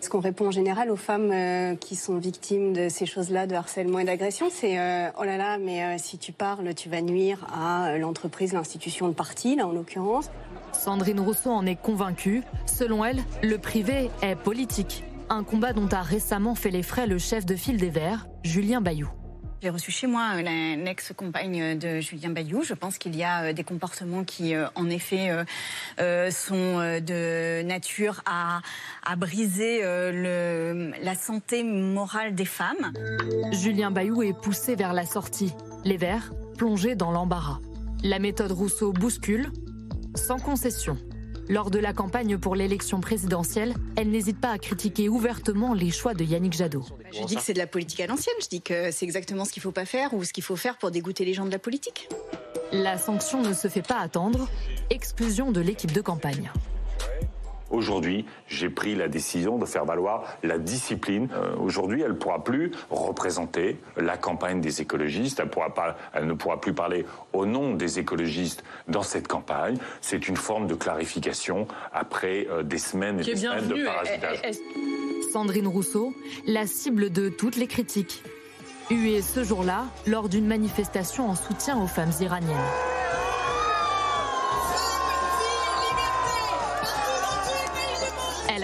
Ce 0.00 0.08
qu'on 0.08 0.20
répond 0.20 0.46
en 0.46 0.50
général 0.50 0.90
aux 0.90 0.96
femmes 0.96 1.30
euh, 1.30 1.74
qui 1.76 1.94
sont 1.94 2.16
victimes 2.16 2.72
de 2.72 2.88
ces 2.88 3.04
choses-là, 3.04 3.46
de 3.46 3.54
harcèlement 3.54 3.98
et 3.98 4.04
d'agression, 4.04 4.48
c'est 4.50 4.78
euh, 4.78 5.10
oh 5.18 5.24
là 5.24 5.36
là, 5.36 5.58
mais 5.58 5.98
si 5.98 6.16
tu 6.16 6.32
parles, 6.32 6.74
tu 6.74 6.88
vas 6.88 7.02
nuire 7.02 7.46
à 7.52 7.98
l'entreprise, 7.98 8.54
l'institution, 8.54 9.08
le 9.08 9.12
parti, 9.12 9.56
là 9.56 9.66
en 9.66 9.72
l'occurrence. 9.72 10.30
Sandrine 10.72 11.20
Rousseau 11.20 11.50
en 11.50 11.66
est 11.66 11.76
convaincue. 11.76 12.42
Selon 12.64 13.04
elle, 13.04 13.22
le 13.42 13.58
privé 13.58 14.10
est 14.22 14.36
politique. 14.36 15.04
Un 15.28 15.44
combat 15.44 15.72
dont 15.74 15.88
a 15.92 16.00
récemment 16.00 16.54
fait 16.54 16.70
les 16.70 16.82
frais 16.82 17.06
le 17.06 17.18
chef 17.18 17.44
de 17.44 17.54
file 17.54 17.76
des 17.76 17.90
Verts, 17.90 18.26
Julien 18.42 18.80
Bayou. 18.80 19.10
J'ai 19.62 19.68
reçu 19.68 19.90
chez 19.90 20.06
moi 20.06 20.36
euh, 20.36 20.42
l'ex-compagne 20.42 21.78
de 21.78 22.00
Julien 22.00 22.30
Bayou. 22.30 22.62
Je 22.62 22.72
pense 22.72 22.96
qu'il 22.96 23.14
y 23.14 23.22
a 23.22 23.42
euh, 23.44 23.52
des 23.52 23.62
comportements 23.62 24.24
qui, 24.24 24.54
euh, 24.54 24.66
en 24.74 24.88
effet, 24.88 25.28
euh, 25.30 25.44
euh, 26.00 26.30
sont 26.30 26.54
euh, 26.78 27.00
de 27.00 27.62
nature 27.62 28.22
à, 28.24 28.62
à 29.04 29.16
briser 29.16 29.80
euh, 29.82 30.90
la 31.02 31.14
santé 31.14 31.62
morale 31.62 32.34
des 32.34 32.46
femmes. 32.46 32.92
Julien 33.52 33.90
Bayou 33.90 34.22
est 34.22 34.32
poussé 34.32 34.76
vers 34.76 34.94
la 34.94 35.04
sortie. 35.04 35.52
Les 35.84 35.98
Verts, 35.98 36.32
plongés 36.56 36.94
dans 36.94 37.10
l'embarras. 37.10 37.58
La 38.02 38.18
méthode 38.18 38.52
Rousseau 38.52 38.94
bouscule, 38.94 39.52
sans 40.14 40.38
concession. 40.38 40.96
Lors 41.50 41.72
de 41.72 41.80
la 41.80 41.92
campagne 41.92 42.38
pour 42.38 42.54
l'élection 42.54 43.00
présidentielle, 43.00 43.74
elle 43.96 44.08
n'hésite 44.08 44.40
pas 44.40 44.50
à 44.52 44.58
critiquer 44.58 45.08
ouvertement 45.08 45.74
les 45.74 45.90
choix 45.90 46.14
de 46.14 46.22
Yannick 46.22 46.52
Jadot. 46.52 46.84
Je 47.12 47.24
dis 47.24 47.34
que 47.34 47.42
c'est 47.42 47.54
de 47.54 47.58
la 47.58 47.66
politique 47.66 47.98
à 47.98 48.06
l'ancienne. 48.06 48.36
Je 48.40 48.46
dis 48.46 48.62
que 48.62 48.92
c'est 48.92 49.04
exactement 49.04 49.44
ce 49.44 49.50
qu'il 49.50 49.60
faut 49.60 49.72
pas 49.72 49.84
faire 49.84 50.14
ou 50.14 50.22
ce 50.22 50.32
qu'il 50.32 50.44
faut 50.44 50.54
faire 50.54 50.78
pour 50.78 50.92
dégoûter 50.92 51.24
les 51.24 51.34
gens 51.34 51.44
de 51.44 51.50
la 51.50 51.58
politique. 51.58 52.08
La 52.70 52.98
sanction 52.98 53.42
ne 53.42 53.52
se 53.52 53.66
fait 53.66 53.82
pas 53.82 53.98
attendre, 53.98 54.48
exclusion 54.90 55.50
de 55.50 55.60
l'équipe 55.60 55.90
de 55.90 56.00
campagne. 56.00 56.52
Aujourd'hui, 57.70 58.26
j'ai 58.48 58.68
pris 58.68 58.94
la 58.94 59.08
décision 59.08 59.56
de 59.56 59.64
faire 59.64 59.84
valoir 59.84 60.24
la 60.42 60.58
discipline. 60.58 61.28
Euh, 61.32 61.56
Aujourd'hui, 61.56 62.02
elle 62.02 62.12
ne 62.12 62.16
pourra 62.16 62.42
plus 62.42 62.72
représenter 62.90 63.78
la 63.96 64.16
campagne 64.16 64.60
des 64.60 64.80
écologistes. 64.80 65.40
Elle, 65.40 65.50
pourra 65.50 65.72
pas, 65.72 65.96
elle 66.12 66.26
ne 66.26 66.32
pourra 66.32 66.60
plus 66.60 66.72
parler 66.72 67.06
au 67.32 67.46
nom 67.46 67.74
des 67.74 67.98
écologistes 67.98 68.64
dans 68.88 69.02
cette 69.02 69.28
campagne. 69.28 69.78
C'est 70.00 70.28
une 70.28 70.36
forme 70.36 70.66
de 70.66 70.74
clarification 70.74 71.68
après 71.92 72.46
euh, 72.50 72.62
des 72.62 72.78
semaines 72.78 73.20
et 73.20 73.24
des 73.24 73.36
semaines 73.36 73.68
de 73.68 73.84
parasitage. 73.84 74.40
Sandrine 75.32 75.68
Rousseau, 75.68 76.12
la 76.46 76.66
cible 76.66 77.10
de 77.10 77.28
toutes 77.28 77.56
les 77.56 77.68
critiques. 77.68 78.22
Huée 78.90 79.22
ce 79.22 79.44
jour-là 79.44 79.84
lors 80.08 80.28
d'une 80.28 80.46
manifestation 80.46 81.30
en 81.30 81.36
soutien 81.36 81.80
aux 81.80 81.86
femmes 81.86 82.10
iraniennes. 82.20 82.56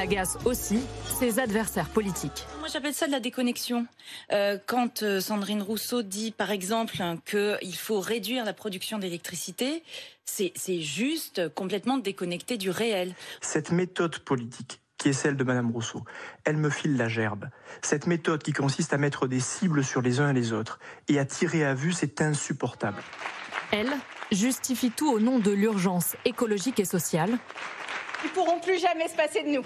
Agace 0.06 0.38
aussi 0.44 0.78
ses 1.18 1.40
adversaires 1.40 1.88
politiques. 1.88 2.46
Moi, 2.60 2.68
j'appelle 2.72 2.94
ça 2.94 3.08
de 3.08 3.12
la 3.12 3.18
déconnexion. 3.18 3.86
Euh, 4.32 4.56
quand 4.64 5.02
euh, 5.02 5.20
Sandrine 5.20 5.62
Rousseau 5.62 6.02
dit, 6.02 6.30
par 6.30 6.52
exemple, 6.52 7.02
hein, 7.02 7.16
qu'il 7.26 7.74
faut 7.74 7.98
réduire 7.98 8.44
la 8.44 8.52
production 8.52 9.00
d'électricité, 9.00 9.82
c'est 10.24 10.52
c'est 10.54 10.80
juste 10.80 11.52
complètement 11.54 11.98
déconnecté 11.98 12.56
du 12.56 12.70
réel. 12.70 13.14
Cette 13.40 13.72
méthode 13.72 14.20
politique 14.20 14.80
qui 14.96 15.08
est 15.08 15.12
celle 15.12 15.36
de 15.36 15.42
Madame 15.42 15.72
Rousseau, 15.72 16.04
elle 16.44 16.56
me 16.56 16.70
file 16.70 16.96
la 16.96 17.08
gerbe. 17.08 17.48
Cette 17.82 18.06
méthode 18.06 18.44
qui 18.44 18.52
consiste 18.52 18.92
à 18.92 18.98
mettre 18.98 19.26
des 19.26 19.40
cibles 19.40 19.82
sur 19.82 20.02
les 20.02 20.20
uns 20.20 20.30
et 20.30 20.34
les 20.34 20.52
autres 20.52 20.78
et 21.08 21.18
à 21.18 21.24
tirer 21.24 21.64
à 21.64 21.74
vue, 21.74 21.92
c'est 21.92 22.22
insupportable. 22.22 23.02
Elle 23.72 23.92
justifie 24.30 24.92
tout 24.92 25.10
au 25.10 25.18
nom 25.18 25.40
de 25.40 25.50
l'urgence 25.50 26.16
écologique 26.24 26.78
et 26.78 26.84
sociale. 26.84 27.38
Ils 28.24 28.30
pourront 28.30 28.60
plus 28.60 28.78
jamais 28.78 29.08
se 29.08 29.16
passer 29.16 29.42
de 29.42 29.48
nous. 29.48 29.64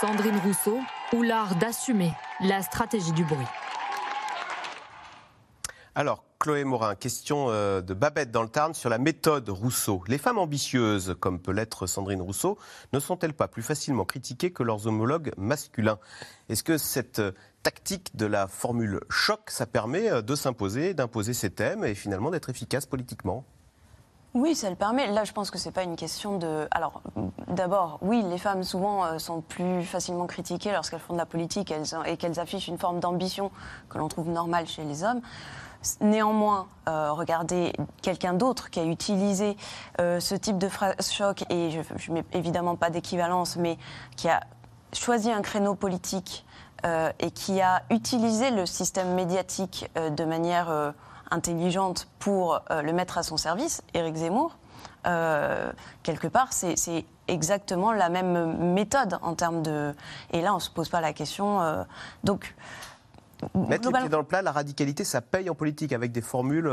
Sandrine 0.00 0.38
Rousseau 0.44 0.78
ou 1.12 1.22
l'art 1.22 1.56
d'assumer 1.56 2.12
la 2.40 2.62
stratégie 2.62 3.12
du 3.12 3.24
bruit. 3.24 3.46
Alors, 5.94 6.22
Chloé 6.38 6.62
Morin, 6.62 6.94
question 6.94 7.50
euh, 7.50 7.80
de 7.80 7.94
Babette 7.94 8.30
dans 8.30 8.44
le 8.44 8.48
Tarn 8.48 8.72
sur 8.72 8.88
la 8.88 8.98
méthode 8.98 9.48
Rousseau. 9.48 10.04
Les 10.06 10.18
femmes 10.18 10.38
ambitieuses, 10.38 11.16
comme 11.18 11.40
peut 11.40 11.50
l'être 11.50 11.88
Sandrine 11.88 12.22
Rousseau, 12.22 12.56
ne 12.92 13.00
sont-elles 13.00 13.34
pas 13.34 13.48
plus 13.48 13.62
facilement 13.62 14.04
critiquées 14.04 14.52
que 14.52 14.62
leurs 14.62 14.86
homologues 14.86 15.32
masculins? 15.36 15.98
Est-ce 16.48 16.62
que 16.62 16.78
cette 16.78 17.18
euh, 17.18 17.32
tactique 17.64 18.14
de 18.14 18.26
la 18.26 18.46
formule 18.46 19.00
choc, 19.10 19.50
ça 19.50 19.66
permet 19.66 20.08
euh, 20.08 20.22
de 20.22 20.36
s'imposer, 20.36 20.94
d'imposer 20.94 21.34
ses 21.34 21.50
thèmes 21.50 21.84
et 21.84 21.96
finalement 21.96 22.30
d'être 22.30 22.50
efficace 22.50 22.86
politiquement? 22.86 23.44
Oui, 24.34 24.54
ça 24.54 24.68
le 24.68 24.76
permet. 24.76 25.06
Là, 25.10 25.24
je 25.24 25.32
pense 25.32 25.50
que 25.50 25.58
c'est 25.58 25.70
pas 25.70 25.84
une 25.84 25.96
question 25.96 26.36
de. 26.36 26.68
Alors, 26.70 27.00
d'abord, 27.48 27.98
oui, 28.02 28.22
les 28.22 28.36
femmes 28.36 28.62
souvent 28.62 29.04
euh, 29.04 29.18
sont 29.18 29.40
plus 29.40 29.82
facilement 29.84 30.26
critiquées 30.26 30.70
lorsqu'elles 30.70 31.00
font 31.00 31.14
de 31.14 31.18
la 31.18 31.26
politique 31.26 31.72
et 32.04 32.16
qu'elles 32.16 32.38
affichent 32.38 32.68
une 32.68 32.78
forme 32.78 33.00
d'ambition 33.00 33.50
que 33.88 33.96
l'on 33.96 34.08
trouve 34.08 34.28
normale 34.28 34.66
chez 34.66 34.84
les 34.84 35.02
hommes. 35.02 35.22
Néanmoins, 36.00 36.66
euh, 36.88 37.12
regardez 37.12 37.72
quelqu'un 38.02 38.34
d'autre 38.34 38.68
qui 38.68 38.80
a 38.80 38.84
utilisé 38.84 39.56
euh, 40.00 40.20
ce 40.20 40.34
type 40.34 40.58
de 40.58 40.68
choc, 41.00 41.44
et 41.48 41.70
je 41.70 42.10
ne 42.10 42.16
mets 42.16 42.24
évidemment 42.32 42.76
pas 42.76 42.90
d'équivalence, 42.90 43.56
mais 43.56 43.78
qui 44.16 44.28
a 44.28 44.40
choisi 44.92 45.30
un 45.30 45.42
créneau 45.42 45.74
politique 45.74 46.44
et 47.18 47.32
qui 47.32 47.60
a 47.60 47.82
utilisé 47.90 48.52
le 48.52 48.64
système 48.64 49.14
médiatique 49.14 49.90
de 49.96 50.24
manière 50.24 50.94
intelligente 51.30 52.08
pour 52.18 52.60
euh, 52.70 52.82
le 52.82 52.92
mettre 52.92 53.18
à 53.18 53.22
son 53.22 53.36
service, 53.36 53.82
Éric 53.94 54.16
Zemmour, 54.16 54.56
euh, 55.06 55.72
quelque 56.02 56.28
part, 56.28 56.52
c'est 56.52 57.04
exactement 57.28 57.92
la 57.92 58.08
même 58.08 58.72
méthode 58.74 59.18
en 59.22 59.34
termes 59.34 59.62
de... 59.62 59.94
Et 60.32 60.40
là, 60.40 60.52
on 60.52 60.56
ne 60.56 60.60
se 60.60 60.70
pose 60.70 60.88
pas 60.88 61.00
la 61.00 61.12
question. 61.12 61.60
euh, 61.60 61.84
donc, 62.24 62.54
Mettre 63.54 63.70
les 63.70 63.78
globalement, 63.78 63.98
pieds 64.00 64.08
dans 64.10 64.18
le 64.18 64.24
plat, 64.24 64.42
la 64.42 64.52
radicalité, 64.52 65.04
ça 65.04 65.20
paye 65.20 65.48
en 65.48 65.54
politique 65.54 65.92
avec 65.92 66.10
des 66.10 66.22
formules. 66.22 66.70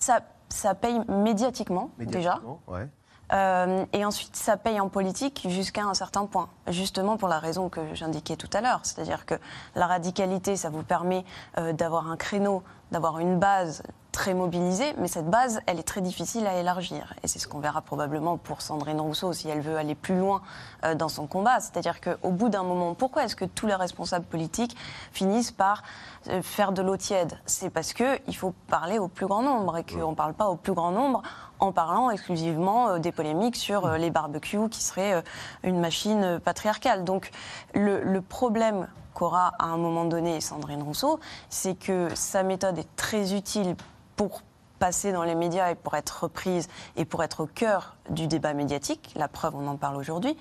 ça, 0.00 0.20
ça 0.48 0.74
paye 0.74 1.00
médiatiquement, 1.08 1.90
déjà. 1.98 2.40
ouais. 2.66 2.88
Euh, 3.32 3.84
et 3.92 4.04
ensuite, 4.04 4.36
ça 4.36 4.56
paye 4.56 4.80
en 4.80 4.88
politique 4.88 5.46
jusqu'à 5.48 5.84
un 5.84 5.94
certain 5.94 6.26
point, 6.26 6.48
justement 6.68 7.16
pour 7.16 7.28
la 7.28 7.38
raison 7.38 7.68
que 7.68 7.80
j'indiquais 7.94 8.36
tout 8.36 8.48
à 8.52 8.60
l'heure. 8.60 8.80
C'est-à-dire 8.84 9.26
que 9.26 9.34
la 9.74 9.86
radicalité, 9.86 10.56
ça 10.56 10.70
vous 10.70 10.82
permet 10.82 11.24
euh, 11.58 11.72
d'avoir 11.72 12.10
un 12.10 12.16
créneau, 12.16 12.62
d'avoir 12.90 13.18
une 13.18 13.38
base 13.38 13.82
très 14.18 14.34
mobilisée, 14.34 14.94
mais 14.98 15.06
cette 15.06 15.30
base, 15.30 15.60
elle 15.66 15.78
est 15.78 15.84
très 15.84 16.00
difficile 16.00 16.44
à 16.48 16.58
élargir. 16.58 17.14
Et 17.22 17.28
c'est 17.28 17.38
ce 17.38 17.46
qu'on 17.46 17.60
verra 17.60 17.82
probablement 17.82 18.36
pour 18.36 18.62
Sandrine 18.62 19.00
Rousseau 19.00 19.32
si 19.32 19.48
elle 19.48 19.60
veut 19.60 19.76
aller 19.76 19.94
plus 19.94 20.18
loin 20.18 20.42
euh, 20.84 20.96
dans 20.96 21.08
son 21.08 21.28
combat. 21.28 21.60
C'est-à-dire 21.60 22.00
qu'au 22.00 22.30
bout 22.30 22.48
d'un 22.48 22.64
moment, 22.64 22.94
pourquoi 22.94 23.22
est-ce 23.24 23.36
que 23.36 23.44
tous 23.44 23.68
les 23.68 23.76
responsables 23.76 24.24
politiques 24.24 24.76
finissent 25.12 25.52
par 25.52 25.84
euh, 26.30 26.42
faire 26.42 26.72
de 26.72 26.82
l'eau 26.82 26.96
tiède? 26.96 27.38
C'est 27.46 27.70
parce 27.70 27.92
qu'il 27.92 28.34
faut 28.34 28.54
parler 28.66 28.98
au 28.98 29.06
plus 29.06 29.26
grand 29.26 29.42
nombre 29.42 29.76
et 29.76 29.84
qu'on 29.84 30.10
ne 30.10 30.16
parle 30.16 30.34
pas 30.34 30.48
au 30.48 30.56
plus 30.56 30.72
grand 30.72 30.90
nombre 30.90 31.22
en 31.60 31.70
parlant 31.70 32.10
exclusivement 32.10 32.88
euh, 32.88 32.98
des 32.98 33.12
polémiques 33.12 33.56
sur 33.56 33.88
les 33.88 34.10
barbecues 34.10 34.68
qui 34.68 34.82
seraient 34.82 35.22
une 35.62 35.78
machine 35.78 36.40
patriarcale. 36.44 37.04
Donc 37.04 37.30
le 37.74 38.20
problème 38.20 38.88
qu'aura 39.18 39.52
à 39.58 39.66
un 39.66 39.76
moment 39.76 40.04
donné 40.04 40.40
Sandrine 40.40 40.82
Rousseau, 40.82 41.18
c'est 41.50 41.74
que 41.74 42.08
sa 42.14 42.44
méthode 42.44 42.78
est 42.78 42.96
très 42.96 43.34
utile 43.34 43.74
pour 44.14 44.42
passer 44.78 45.10
dans 45.10 45.24
les 45.24 45.34
médias 45.34 45.70
et 45.72 45.74
pour 45.74 45.94
être 45.96 46.22
reprise 46.22 46.68
et 46.96 47.04
pour 47.04 47.24
être 47.24 47.42
au 47.42 47.46
cœur 47.46 47.96
du 48.10 48.28
débat 48.28 48.54
médiatique. 48.54 49.12
La 49.16 49.26
preuve, 49.26 49.56
on 49.56 49.66
en 49.66 49.76
parle 49.76 49.96
aujourd'hui. 49.96 50.36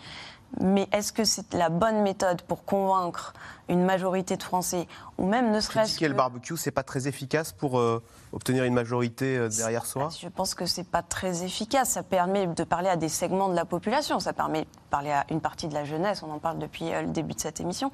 Mais 0.61 0.88
est-ce 0.93 1.11
que 1.11 1.25
c'est 1.25 1.53
la 1.53 1.69
bonne 1.69 2.03
méthode 2.03 2.41
pour 2.43 2.63
convaincre 2.63 3.34
une 3.67 3.84
majorité 3.84 4.38
de 4.38 4.43
Français, 4.43 4.88
ou 5.17 5.25
même 5.25 5.51
ne 5.51 5.59
serait-ce 5.59 5.89
Critiquer 5.89 6.05
que... 6.05 6.11
le 6.11 6.15
barbecue, 6.15 6.55
c'est 6.55 6.71
pas 6.71 6.84
très 6.84 7.07
efficace 7.07 7.51
pour 7.51 7.80
euh, 7.80 8.01
obtenir 8.32 8.63
une 8.63 8.73
majorité 8.73 9.38
euh, 9.38 9.49
derrière 9.49 9.86
soi? 9.86 10.07
Je 10.17 10.30
pense 10.30 10.55
que 10.55 10.65
c'est 10.65 10.88
pas 10.88 11.01
très 11.01 11.43
efficace. 11.43 11.89
Ça 11.89 12.03
permet 12.03 12.47
de 12.47 12.63
parler 12.63 12.88
à 12.88 12.95
des 12.95 13.09
segments 13.09 13.49
de 13.49 13.55
la 13.55 13.65
population. 13.65 14.21
Ça 14.21 14.32
permet 14.32 14.61
de 14.61 14.67
parler 14.89 15.11
à 15.11 15.25
une 15.32 15.41
partie 15.41 15.67
de 15.67 15.73
la 15.73 15.84
jeunesse. 15.84 16.23
On 16.23 16.32
en 16.32 16.39
parle 16.39 16.59
depuis 16.59 16.93
euh, 16.93 17.01
le 17.01 17.09
début 17.09 17.34
de 17.34 17.41
cette 17.41 17.59
émission. 17.59 17.91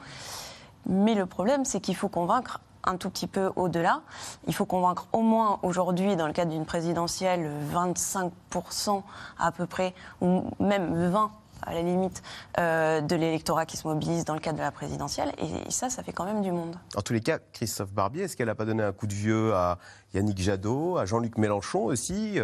Mais 0.86 1.16
le 1.16 1.26
problème, 1.26 1.66
c'est 1.66 1.80
qu'il 1.80 1.96
faut 1.96 2.10
convaincre 2.10 2.60
un 2.84 2.98
tout 2.98 3.10
petit 3.10 3.28
peu 3.28 3.52
au-delà. 3.56 4.02
Il 4.48 4.54
faut 4.54 4.66
convaincre 4.66 5.08
au 5.14 5.22
moins 5.22 5.60
aujourd'hui, 5.64 6.16
dans 6.16 6.28
le 6.28 6.34
cadre 6.34 6.52
d'une 6.52 6.66
présidentielle, 6.66 7.50
25% 7.74 9.04
à 9.40 9.52
peu 9.52 9.66
près, 9.66 9.94
ou 10.22 10.44
même 10.60 11.10
20 11.10 11.32
à 11.66 11.74
la 11.74 11.82
limite 11.82 12.22
euh, 12.60 13.02
de 13.02 13.16
l'électorat 13.16 13.66
qui 13.66 13.78
se 13.78 13.88
mobilise 13.88 14.26
dans 14.26 14.34
le 14.34 14.42
cadre 14.42 14.58
de 14.58 14.64
la 14.64 14.72
présidentielle. 14.72 15.32
Et, 15.38 15.72
ça, 15.72 15.90
ça 15.90 16.04
fait 16.04 16.12
quand 16.12 16.26
même 16.26 16.42
du 16.42 16.52
monde. 16.52 16.76
En 16.96 17.02
tous 17.02 17.14
les 17.14 17.22
cas, 17.22 17.40
Christophe 17.54 17.94
Barbier, 17.94 18.24
est-ce 18.24 18.36
qu'elle 18.36 18.48
n'a 18.48 18.56
pas 18.56 18.66
donné 18.66 18.84
un 18.84 18.92
coup 18.92 19.08
de 19.08 19.14
vieux 19.14 19.54
à 19.54 19.78
Yannick 20.14 20.42
Jadot, 20.42 20.98
à 20.98 21.06
Jean-Luc 21.06 21.38
Mélenchon 21.38 21.86
aussi, 21.86 22.38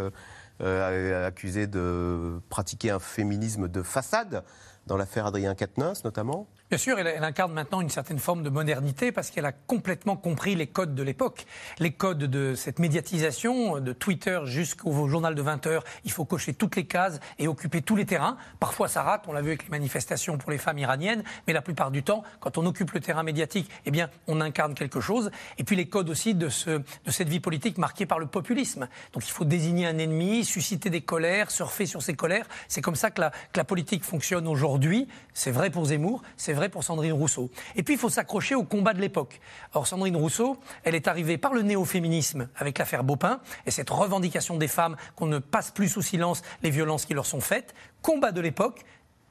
euh, 0.61 1.27
accusé 1.27 1.67
de 1.67 2.41
pratiquer 2.49 2.91
un 2.91 2.99
féminisme 2.99 3.67
de 3.67 3.83
façade 3.83 4.43
dans 4.87 4.97
l'affaire 4.97 5.25
Adrien 5.25 5.53
Quatennens 5.53 6.03
notamment? 6.03 6.47
Bien 6.69 6.77
sûr, 6.77 6.99
elle, 6.99 7.23
incarne 7.23 7.51
maintenant 7.51 7.81
une 7.81 7.89
certaine 7.89 8.19
forme 8.19 8.43
de 8.43 8.49
modernité 8.51 9.11
parce 9.11 9.31
qu'elle 9.31 9.47
a 9.47 9.51
complètement 9.51 10.15
compris 10.15 10.53
les 10.53 10.67
codes 10.67 10.93
de 10.93 11.01
l'époque. 11.01 11.47
Les 11.79 11.89
codes 11.91 12.25
de 12.25 12.53
cette 12.53 12.77
médiatisation, 12.77 13.79
de 13.79 13.91
Twitter 13.91 14.39
jusqu'au 14.43 15.07
journal 15.07 15.33
de 15.33 15.41
20 15.41 15.65
heures, 15.65 15.83
il 16.05 16.11
faut 16.11 16.25
cocher 16.25 16.53
toutes 16.53 16.75
les 16.75 16.85
cases 16.85 17.19
et 17.39 17.47
occuper 17.47 17.81
tous 17.81 17.95
les 17.95 18.05
terrains. 18.05 18.37
Parfois 18.59 18.87
ça 18.87 19.01
rate, 19.01 19.23
on 19.27 19.33
l'a 19.33 19.41
vu 19.41 19.47
avec 19.47 19.63
les 19.63 19.69
manifestations 19.69 20.37
pour 20.37 20.51
les 20.51 20.59
femmes 20.59 20.77
iraniennes, 20.77 21.23
mais 21.47 21.53
la 21.53 21.63
plupart 21.63 21.89
du 21.89 22.03
temps, 22.03 22.23
quand 22.39 22.59
on 22.59 22.65
occupe 22.67 22.91
le 22.91 22.99
terrain 22.99 23.23
médiatique, 23.23 23.67
eh 23.87 23.91
bien, 23.91 24.11
on 24.27 24.39
incarne 24.39 24.75
quelque 24.75 25.01
chose. 25.01 25.31
Et 25.57 25.63
puis 25.63 25.75
les 25.75 25.87
codes 25.87 26.11
aussi 26.11 26.35
de, 26.35 26.49
ce, 26.49 26.69
de 26.69 26.83
cette 27.09 27.29
vie 27.29 27.39
politique 27.39 27.79
marquée 27.79 28.05
par 28.05 28.19
le 28.19 28.27
populisme. 28.27 28.87
Donc 29.13 29.27
il 29.27 29.31
faut 29.31 29.43
désigner 29.43 29.87
un 29.87 29.97
ennemi, 29.97 30.45
susciter 30.45 30.91
des 30.91 31.01
colères, 31.01 31.49
surfer 31.49 31.87
sur 31.87 32.03
ces 32.03 32.13
colères. 32.13 32.45
C'est 32.67 32.81
comme 32.81 32.95
ça 32.95 33.09
que 33.09 33.21
la, 33.21 33.31
que 33.31 33.57
la 33.57 33.63
politique 33.63 34.03
fonctionne 34.03 34.47
aujourd'hui. 34.47 35.07
C'est 35.33 35.51
vrai 35.51 35.71
pour 35.71 35.85
Zemmour, 35.85 36.21
vrai 36.59 36.69
pour 36.69 36.83
Sandrine 36.83 37.13
Rousseau. 37.13 37.49
Et 37.75 37.83
puis, 37.83 37.93
il 37.95 37.99
faut 37.99 38.09
s'accrocher 38.09 38.53
au 38.53 38.63
combat 38.63 38.93
de 38.93 38.99
l'époque. 38.99 39.39
Or, 39.73 39.87
Sandrine 39.87 40.17
Rousseau, 40.17 40.57
elle 40.83 40.93
est 40.93 41.07
arrivée 41.07 41.37
par 41.37 41.53
le 41.53 41.61
néo-féminisme 41.61 42.49
avec 42.57 42.77
l'affaire 42.77 43.03
Baupin 43.03 43.39
et 43.65 43.71
cette 43.71 43.89
revendication 43.89 44.57
des 44.57 44.67
femmes 44.67 44.97
qu'on 45.15 45.27
ne 45.27 45.39
passe 45.39 45.71
plus 45.71 45.87
sous 45.87 46.01
silence 46.01 46.41
les 46.61 46.69
violences 46.69 47.05
qui 47.05 47.13
leur 47.13 47.25
sont 47.25 47.39
faites. 47.39 47.73
Combat 48.01 48.31
de 48.31 48.41
l'époque 48.41 48.83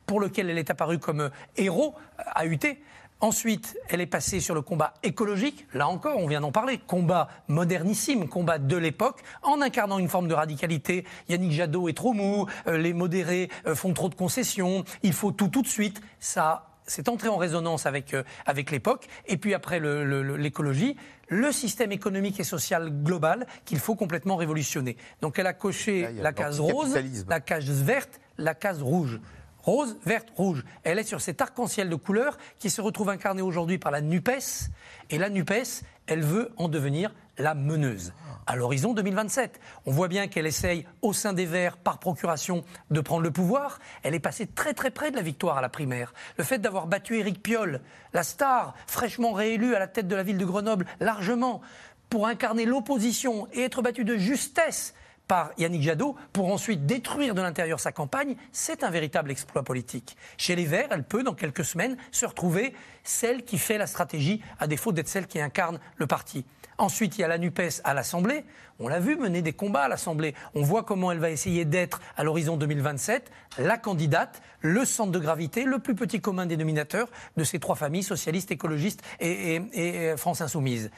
pour 0.06 0.20
lequel 0.20 0.48
elle 0.48 0.58
est 0.58 0.70
apparue 0.70 0.98
comme 0.98 1.30
héros 1.56 1.94
à 2.16 2.46
UT. 2.46 2.58
Ensuite, 3.20 3.76
elle 3.88 4.00
est 4.00 4.06
passée 4.06 4.38
sur 4.38 4.54
le 4.54 4.62
combat 4.62 4.94
écologique. 5.02 5.66
Là 5.74 5.88
encore, 5.88 6.18
on 6.18 6.28
vient 6.28 6.40
d'en 6.40 6.52
parler. 6.52 6.78
Combat 6.78 7.28
modernissime, 7.48 8.28
combat 8.28 8.58
de 8.58 8.76
l'époque, 8.76 9.22
en 9.42 9.60
incarnant 9.60 9.98
une 9.98 10.08
forme 10.08 10.28
de 10.28 10.34
radicalité. 10.34 11.04
Yannick 11.28 11.50
Jadot 11.50 11.88
est 11.88 11.96
trop 11.96 12.12
mou, 12.12 12.46
euh, 12.68 12.78
les 12.78 12.92
modérés 12.92 13.50
euh, 13.66 13.74
font 13.74 13.92
trop 13.92 14.08
de 14.08 14.14
concessions, 14.14 14.84
il 15.02 15.12
faut 15.12 15.32
tout 15.32 15.48
tout 15.48 15.62
de 15.62 15.68
suite. 15.68 16.00
Ça 16.20 16.77
c'est 16.89 17.09
entré 17.09 17.28
en 17.28 17.36
résonance 17.36 17.86
avec, 17.86 18.14
euh, 18.14 18.24
avec 18.47 18.72
l'époque. 18.72 19.07
Et 19.26 19.36
puis 19.36 19.55
après 19.55 19.78
l'écologie, 19.78 20.97
le, 21.28 21.53
système 21.53 21.93
économique 21.93 22.41
et 22.41 22.45
social 22.45 22.91
global 23.03 23.47
qu'il 23.64 23.78
faut 23.78 23.95
complètement 23.95 24.36
révolutionner. 24.36 24.97
Donc 25.20 25.39
elle 25.39 25.47
a 25.47 25.53
coché 25.53 26.09
la 26.20 26.32
case 26.32 26.61
rose, 26.61 26.99
la 27.28 27.41
case 27.41 27.70
verte, 27.82 28.20
la 28.39 28.55
case 28.55 28.82
rouge. 28.82 29.20
Rose, 29.68 29.98
verte, 30.02 30.28
rouge. 30.34 30.64
Elle 30.82 30.98
est 30.98 31.04
sur 31.04 31.20
cet 31.20 31.42
arc-en-ciel 31.42 31.90
de 31.90 31.94
couleurs 31.94 32.38
qui 32.58 32.70
se 32.70 32.80
retrouve 32.80 33.10
incarné 33.10 33.42
aujourd'hui 33.42 33.76
par 33.76 33.92
la 33.92 34.00
NUPES. 34.00 34.70
Et 35.10 35.18
la 35.18 35.28
NUPES, 35.28 35.84
elle 36.06 36.22
veut 36.22 36.50
en 36.56 36.68
devenir 36.68 37.14
la 37.36 37.52
meneuse 37.52 38.14
à 38.46 38.56
l'horizon 38.56 38.94
2027. 38.94 39.60
On 39.84 39.92
voit 39.92 40.08
bien 40.08 40.26
qu'elle 40.26 40.46
essaye, 40.46 40.86
au 41.02 41.12
sein 41.12 41.34
des 41.34 41.44
Verts, 41.44 41.76
par 41.76 41.98
procuration, 41.98 42.64
de 42.90 43.02
prendre 43.02 43.22
le 43.22 43.30
pouvoir. 43.30 43.78
Elle 44.02 44.14
est 44.14 44.20
passée 44.20 44.46
très 44.46 44.72
très 44.72 44.90
près 44.90 45.10
de 45.10 45.16
la 45.16 45.22
victoire 45.22 45.58
à 45.58 45.60
la 45.60 45.68
primaire. 45.68 46.14
Le 46.38 46.44
fait 46.44 46.56
d'avoir 46.56 46.86
battu 46.86 47.18
Éric 47.18 47.42
Piolle, 47.42 47.82
la 48.14 48.22
star, 48.22 48.74
fraîchement 48.86 49.32
réélu 49.32 49.74
à 49.74 49.78
la 49.78 49.86
tête 49.86 50.08
de 50.08 50.16
la 50.16 50.22
ville 50.22 50.38
de 50.38 50.46
Grenoble, 50.46 50.86
largement, 50.98 51.60
pour 52.08 52.26
incarner 52.26 52.64
l'opposition 52.64 53.46
et 53.52 53.64
être 53.64 53.82
battu 53.82 54.06
de 54.06 54.16
justesse 54.16 54.94
par 55.28 55.52
Yannick 55.58 55.82
Jadot 55.82 56.16
pour 56.32 56.52
ensuite 56.52 56.86
détruire 56.86 57.34
de 57.34 57.42
l'intérieur 57.42 57.78
sa 57.78 57.92
campagne, 57.92 58.34
c'est 58.50 58.82
un 58.82 58.90
véritable 58.90 59.30
exploit 59.30 59.62
politique. 59.62 60.16
Chez 60.38 60.56
les 60.56 60.64
Verts, 60.64 60.88
elle 60.90 61.04
peut, 61.04 61.22
dans 61.22 61.34
quelques 61.34 61.64
semaines, 61.64 61.96
se 62.10 62.26
retrouver 62.26 62.74
celle 63.04 63.44
qui 63.44 63.58
fait 63.58 63.78
la 63.78 63.86
stratégie, 63.86 64.42
à 64.58 64.66
défaut 64.66 64.92
d'être 64.92 65.08
celle 65.08 65.26
qui 65.26 65.40
incarne 65.40 65.78
le 65.96 66.06
parti. 66.06 66.44
Ensuite, 66.80 67.18
il 67.18 67.22
y 67.22 67.24
a 67.24 67.28
la 67.28 67.38
NUPES 67.38 67.80
à 67.82 67.92
l'Assemblée. 67.92 68.44
On 68.78 68.86
l'a 68.86 69.00
vu 69.00 69.16
mener 69.16 69.42
des 69.42 69.52
combats 69.52 69.82
à 69.82 69.88
l'Assemblée. 69.88 70.34
On 70.54 70.62
voit 70.62 70.84
comment 70.84 71.10
elle 71.10 71.18
va 71.18 71.30
essayer 71.30 71.64
d'être, 71.64 72.00
à 72.16 72.22
l'horizon 72.22 72.56
2027, 72.56 73.32
la 73.58 73.78
candidate, 73.78 74.40
le 74.60 74.84
centre 74.84 75.10
de 75.10 75.18
gravité, 75.18 75.64
le 75.64 75.80
plus 75.80 75.96
petit 75.96 76.20
commun 76.20 76.46
dénominateur 76.46 77.08
de 77.36 77.42
ces 77.42 77.58
trois 77.58 77.74
familles, 77.74 78.04
socialistes, 78.04 78.52
écologistes 78.52 79.02
et, 79.18 80.14
France 80.16 80.40
Insoumise. 80.40 80.92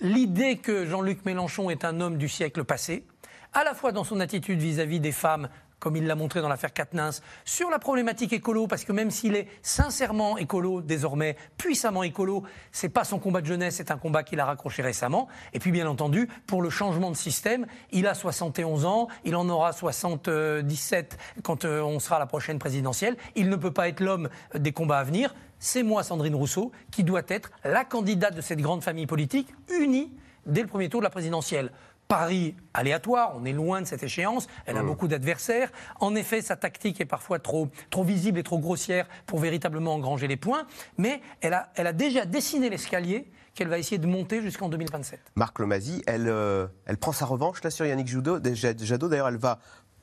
L'idée 0.00 0.58
que 0.58 0.86
Jean-Luc 0.86 1.24
Mélenchon 1.24 1.68
est 1.68 1.84
un 1.84 2.00
homme 2.00 2.16
du 2.16 2.28
siècle 2.28 2.62
passé, 2.62 3.04
à 3.52 3.64
la 3.64 3.74
fois 3.74 3.92
dans 3.92 4.04
son 4.04 4.20
attitude 4.20 4.60
vis-à-vis 4.60 5.00
des 5.00 5.12
femmes 5.12 5.48
comme 5.78 5.96
il 5.96 6.06
l'a 6.06 6.14
montré 6.14 6.40
dans 6.40 6.48
l'affaire 6.48 6.72
Katnins, 6.72 7.10
sur 7.44 7.70
la 7.70 7.78
problématique 7.78 8.32
écolo, 8.32 8.66
parce 8.66 8.84
que 8.84 8.92
même 8.92 9.10
s'il 9.10 9.36
est 9.36 9.48
sincèrement 9.62 10.36
écolo 10.38 10.82
désormais, 10.82 11.36
puissamment 11.56 12.02
écolo, 12.02 12.42
c'est 12.72 12.88
pas 12.88 13.04
son 13.04 13.18
combat 13.18 13.40
de 13.40 13.46
jeunesse, 13.46 13.76
c'est 13.76 13.90
un 13.90 13.96
combat 13.96 14.22
qu'il 14.22 14.40
a 14.40 14.44
raccroché 14.44 14.82
récemment. 14.82 15.28
Et 15.52 15.58
puis 15.58 15.70
bien 15.70 15.86
entendu, 15.86 16.28
pour 16.46 16.62
le 16.62 16.70
changement 16.70 17.10
de 17.10 17.16
système, 17.16 17.66
il 17.92 18.06
a 18.06 18.14
71 18.14 18.84
ans, 18.86 19.08
il 19.24 19.36
en 19.36 19.48
aura 19.48 19.72
77 19.72 21.18
quand 21.42 21.64
euh, 21.64 21.80
on 21.82 22.00
sera 22.00 22.16
à 22.16 22.18
la 22.18 22.26
prochaine 22.26 22.58
présidentielle. 22.58 23.16
Il 23.36 23.48
ne 23.48 23.56
peut 23.56 23.72
pas 23.72 23.88
être 23.88 24.00
l'homme 24.00 24.28
des 24.54 24.72
combats 24.72 24.98
à 24.98 25.04
venir. 25.04 25.34
C'est 25.60 25.82
moi, 25.82 26.02
Sandrine 26.02 26.34
Rousseau, 26.34 26.72
qui 26.90 27.04
doit 27.04 27.22
être 27.28 27.50
la 27.64 27.84
candidate 27.84 28.34
de 28.34 28.40
cette 28.40 28.60
grande 28.60 28.82
famille 28.82 29.06
politique 29.06 29.48
unie 29.68 30.12
dès 30.46 30.62
le 30.62 30.66
premier 30.66 30.88
tour 30.88 31.00
de 31.00 31.04
la 31.04 31.10
présidentielle. 31.10 31.70
Paris 32.08 32.54
aléatoire, 32.72 33.34
on 33.36 33.44
est 33.44 33.52
loin 33.52 33.82
de 33.82 33.86
cette 33.86 34.02
échéance, 34.02 34.48
elle 34.64 34.78
a 34.78 34.82
mmh. 34.82 34.86
beaucoup 34.86 35.08
d'adversaires. 35.08 35.70
En 36.00 36.14
effet, 36.14 36.40
sa 36.40 36.56
tactique 36.56 37.00
est 37.02 37.06
parfois 37.06 37.38
trop, 37.38 37.68
trop 37.90 38.02
visible 38.02 38.38
et 38.38 38.42
trop 38.42 38.58
grossière 38.58 39.06
pour 39.26 39.38
véritablement 39.38 39.94
engranger 39.94 40.26
les 40.26 40.38
points, 40.38 40.66
mais 40.96 41.20
elle 41.42 41.52
a, 41.52 41.70
elle 41.74 41.86
a 41.86 41.92
déjà 41.92 42.24
dessiné 42.24 42.70
l'escalier 42.70 43.30
qu'elle 43.58 43.68
va 43.68 43.78
essayer 43.78 43.98
de 43.98 44.06
monter 44.06 44.40
jusqu'en 44.40 44.68
2027. 44.68 45.20
Marc 45.34 45.58
Lomazy, 45.58 46.02
elle, 46.06 46.28
euh, 46.28 46.68
elle 46.86 46.96
prend 46.96 47.10
sa 47.10 47.26
revanche 47.26 47.62
là 47.64 47.70
sur 47.70 47.84
Yannick 47.84 48.06
Jadot. 48.06 48.38
Jadot 48.54 49.08
d'ailleurs, 49.08 49.28
elle 49.28 49.36
va 49.36 49.58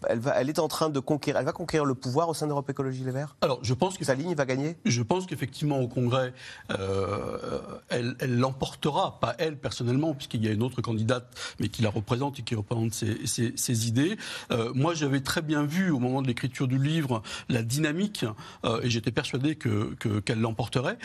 elle, 0.08 0.20
va, 0.20 0.40
elle 0.40 0.50
est 0.50 0.60
en 0.60 0.68
train 0.68 0.90
de 0.90 1.00
conquérir, 1.00 1.40
elle 1.40 1.46
va 1.46 1.52
conquérir 1.52 1.86
le 1.86 1.96
pouvoir 1.96 2.30
au 2.30 2.34
sein 2.34 2.48
d'Europe 2.48 2.70
Écologie 2.70 3.04
Les 3.04 3.12
Verts? 3.12 3.36
Alors, 3.42 3.60
je 3.62 3.74
pense 3.74 3.98
que 3.98 4.06
sa 4.06 4.16
ligne 4.16 4.34
va 4.36 4.46
gagner? 4.46 4.78
Je 4.86 5.02
pense 5.02 5.26
qu'effectivement 5.26 5.80
au 5.80 5.88
Congrès, 5.88 6.34
euh, 6.72 7.60
elle 7.90 8.16
l'emportera, 8.38 9.20
pas 9.20 9.36
elle 9.38 9.58
personnellement, 9.58 10.14
puisqu'il 10.14 10.44
y 10.44 10.48
a 10.48 10.52
une 10.52 10.64
autre 10.64 10.82
candidate, 10.82 11.28
mais 11.60 11.70
qui 11.70 11.82
la 11.82 11.90
représente 11.90 12.40
et 12.40 12.44
qui 12.44 12.56
représente 12.56 12.94
ses, 12.94 13.88
idées. 13.88 14.18
Euh, 14.52 14.72
moi, 14.74 14.94
j'avais 14.94 15.22
très 15.22 15.42
bien 15.42 15.66
vu 15.66 15.92
au 15.92 16.00
moment 16.00 16.22
de 16.22 16.28
l'écriture 16.28 16.68
du 16.68 16.78
livre 16.78 17.22
la 17.50 17.62
dynamique, 17.62 18.26
euh, 18.64 18.82
et 18.82 18.90
j'étais 18.90 19.12
persuadé 19.12 19.56
que 19.56 19.96
qu'elle 20.26 20.40
l'emporterait. 20.40 20.98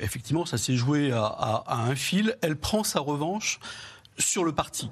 effectivement, 0.00 0.46
ça 0.46 0.58
s'est 0.58 0.76
joué 0.76 1.12
à, 1.12 1.24
à 1.24 1.82
un 1.82 1.94
fil. 1.94 2.36
Elle 2.40 2.56
prend 2.56 2.84
sa 2.84 3.00
revanche 3.00 3.60
sur 4.18 4.44
le 4.44 4.52
parti 4.52 4.90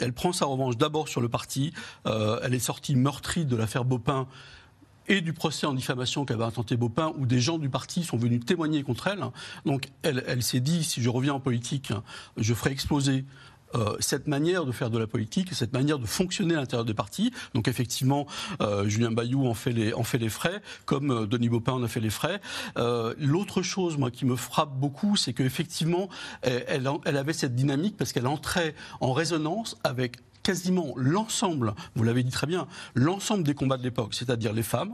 elle 0.00 0.12
prend 0.12 0.32
sa 0.32 0.46
revanche 0.46 0.76
d'abord 0.76 1.08
sur 1.08 1.20
le 1.20 1.28
parti. 1.28 1.72
Euh, 2.06 2.40
elle 2.42 2.54
est 2.54 2.58
sortie 2.58 2.96
meurtrie 2.96 3.44
de 3.44 3.56
l'affaire 3.56 3.84
Baupin 3.84 4.26
et 5.08 5.20
du 5.20 5.32
procès 5.32 5.66
en 5.66 5.74
diffamation 5.74 6.24
qu'avait 6.24 6.44
intenté 6.44 6.76
Baupin, 6.76 7.12
où 7.18 7.26
des 7.26 7.40
gens 7.40 7.58
du 7.58 7.68
parti 7.68 8.04
sont 8.04 8.16
venus 8.16 8.44
témoigner 8.44 8.82
contre 8.82 9.08
elle. 9.08 9.24
Donc 9.66 9.88
elle, 10.02 10.22
elle 10.26 10.42
s'est 10.42 10.60
dit, 10.60 10.84
si 10.84 11.02
je 11.02 11.08
reviens 11.08 11.34
en 11.34 11.40
politique, 11.40 11.92
je 12.36 12.54
ferai 12.54 12.70
exploser 12.70 13.24
euh, 13.74 13.96
cette 14.00 14.26
manière 14.26 14.64
de 14.64 14.72
faire 14.72 14.90
de 14.90 14.98
la 14.98 15.06
politique, 15.06 15.52
cette 15.54 15.72
manière 15.72 15.98
de 15.98 16.06
fonctionner 16.06 16.54
à 16.54 16.58
l'intérieur 16.58 16.84
des 16.84 16.94
partis. 16.94 17.32
Donc 17.54 17.68
effectivement, 17.68 18.26
euh, 18.60 18.88
Julien 18.88 19.12
Bayou 19.12 19.46
en 19.46 19.54
fait 19.54 19.72
les, 19.72 19.92
en 19.94 20.02
fait 20.02 20.18
les 20.18 20.28
frais, 20.28 20.60
comme 20.86 21.10
euh, 21.10 21.26
Denis 21.26 21.48
Baupin 21.48 21.72
en 21.72 21.82
a 21.82 21.88
fait 21.88 22.00
les 22.00 22.10
frais. 22.10 22.40
L'autre 23.18 23.62
chose, 23.62 23.96
moi, 23.96 24.10
qui 24.10 24.24
me 24.24 24.36
frappe 24.36 24.72
beaucoup, 24.72 25.16
c'est 25.16 25.32
qu'effectivement, 25.32 26.08
elle, 26.42 26.88
elle 27.04 27.16
avait 27.16 27.32
cette 27.32 27.54
dynamique 27.54 27.96
parce 27.96 28.12
qu'elle 28.12 28.26
entrait 28.26 28.74
en 29.00 29.12
résonance 29.12 29.76
avec 29.84 30.16
quasiment 30.42 30.92
l'ensemble, 30.96 31.74
vous 31.94 32.04
l'avez 32.04 32.22
dit 32.22 32.30
très 32.30 32.46
bien, 32.46 32.66
l'ensemble 32.94 33.44
des 33.44 33.54
combats 33.54 33.76
de 33.76 33.82
l'époque, 33.82 34.14
c'est-à-dire 34.14 34.52
les 34.52 34.62
femmes, 34.62 34.92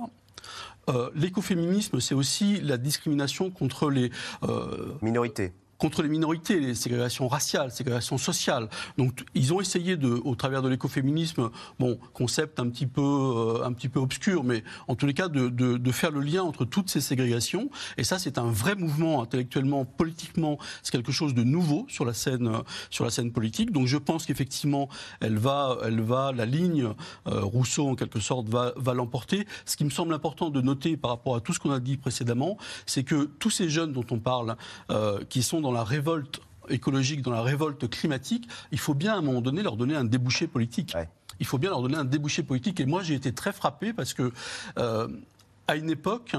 l'écoféminisme, 1.15 2.01
c'est 2.01 2.15
aussi 2.15 2.61
la 2.61 2.77
discrimination 2.77 3.51
contre 3.51 3.91
les 3.91 4.11
minorités 5.03 5.53
contre 5.79 6.03
les 6.03 6.09
minorités, 6.09 6.61
les 6.61 6.75
ségrégations 6.75 7.29
raciales, 7.29 7.71
ségrégations 7.71 8.19
sociales. 8.19 8.69
Donc 8.99 9.25
ils 9.35 9.53
ont 9.53 9.61
essayé 9.61 9.97
de, 9.97 10.09
au 10.09 10.35
travers 10.35 10.63
de 10.63 10.69
l'écoféminisme, 10.69 11.51
bon 11.79 11.99
concept 12.13 12.61
un 12.61 12.69
petit 12.69 12.87
peu 12.87 13.03
euh, 13.03 13.65
un 13.65 13.73
petit 13.73 13.89
peu 13.89 14.01
obscur, 14.01 14.45
mais 14.45 14.65
en 14.89 14.95
tous 14.95 15.07
les 15.07 15.15
cas 15.15 15.29
de, 15.29 15.49
de, 15.49 15.77
de 15.77 15.93
faire 15.93 16.11
le 16.11 16.21
lien 16.21 16.43
entre 16.43 16.65
toutes 16.65 16.91
ces 16.91 17.01
ségrégations. 17.01 17.71
Et 17.97 18.05
ça 18.05 18.19
c'est 18.19 18.39
un 18.39 18.51
vrai 18.51 18.75
mouvement 18.75 19.23
intellectuellement, 19.23 19.85
politiquement, 19.85 20.59
c'est 20.83 20.93
quelque 20.93 21.13
chose 21.13 21.35
de 21.35 21.45
nouveau 21.45 21.87
sur 21.89 22.05
la 22.05 22.15
scène 22.15 22.51
sur 22.91 23.05
la 23.05 23.11
scène 23.11 23.33
politique. 23.33 23.73
Donc 23.73 23.87
je 23.87 23.99
pense 23.99 24.27
qu'effectivement 24.27 24.89
elle 25.21 25.39
va 25.39 25.79
elle 25.85 26.01
va 26.01 26.33
la 26.33 26.47
ligne 26.47 26.85
euh, 27.27 27.41
Rousseau 27.43 27.89
en 27.89 27.95
quelque 27.95 28.21
sorte 28.21 28.49
va 28.49 28.73
va 28.77 28.95
l'emporter. 28.95 29.47
Ce 29.65 29.77
qui 29.77 29.85
me 29.85 29.91
semble 29.91 30.15
important 30.15 30.51
de 30.51 30.61
noter 30.61 30.97
par 30.97 31.11
rapport 31.11 31.37
à 31.37 31.41
tout 31.41 31.53
ce 31.53 31.61
qu'on 31.61 31.71
a 31.71 31.81
dit 31.81 31.97
précédemment, 31.97 32.57
c'est 32.87 33.05
que 33.05 33.25
tous 33.39 33.51
ces 33.51 33.69
jeunes 33.69 33.93
dont 33.93 34.07
on 34.11 34.19
parle, 34.19 34.57
euh, 34.91 35.21
qui 35.29 35.43
sont 35.43 35.61
dans 35.61 35.66
la 35.73 35.85
révolte 35.85 36.41
écologique, 36.69 37.23
dans 37.23 37.31
la 37.31 37.43
révolte 37.43 37.89
climatique, 37.89 38.49
il 38.73 38.79
faut 38.79 38.95
bien 38.95 39.15
à 39.15 39.19
un 39.19 39.23
moment 39.23 39.41
donné 39.41 39.63
leur 39.63 39.77
donner 39.77 39.95
un 39.95 40.05
débouché 40.05 40.47
politique. 40.47 40.95
Il 41.39 41.47
faut 41.47 41.59
bien 41.59 41.71
leur 41.71 41.83
donner 41.83 41.97
un 41.97 42.05
débouché 42.05 42.43
politique. 42.43 42.81
Et 42.81 42.87
moi, 42.87 43.03
j'ai 43.03 43.15
été 43.15 43.33
très 43.33 43.53
frappé 43.53 43.93
parce 43.93 44.15
que 44.15 44.33
euh, 44.79 45.09
à 45.69 45.77
une 45.77 45.91
époque 45.91 46.35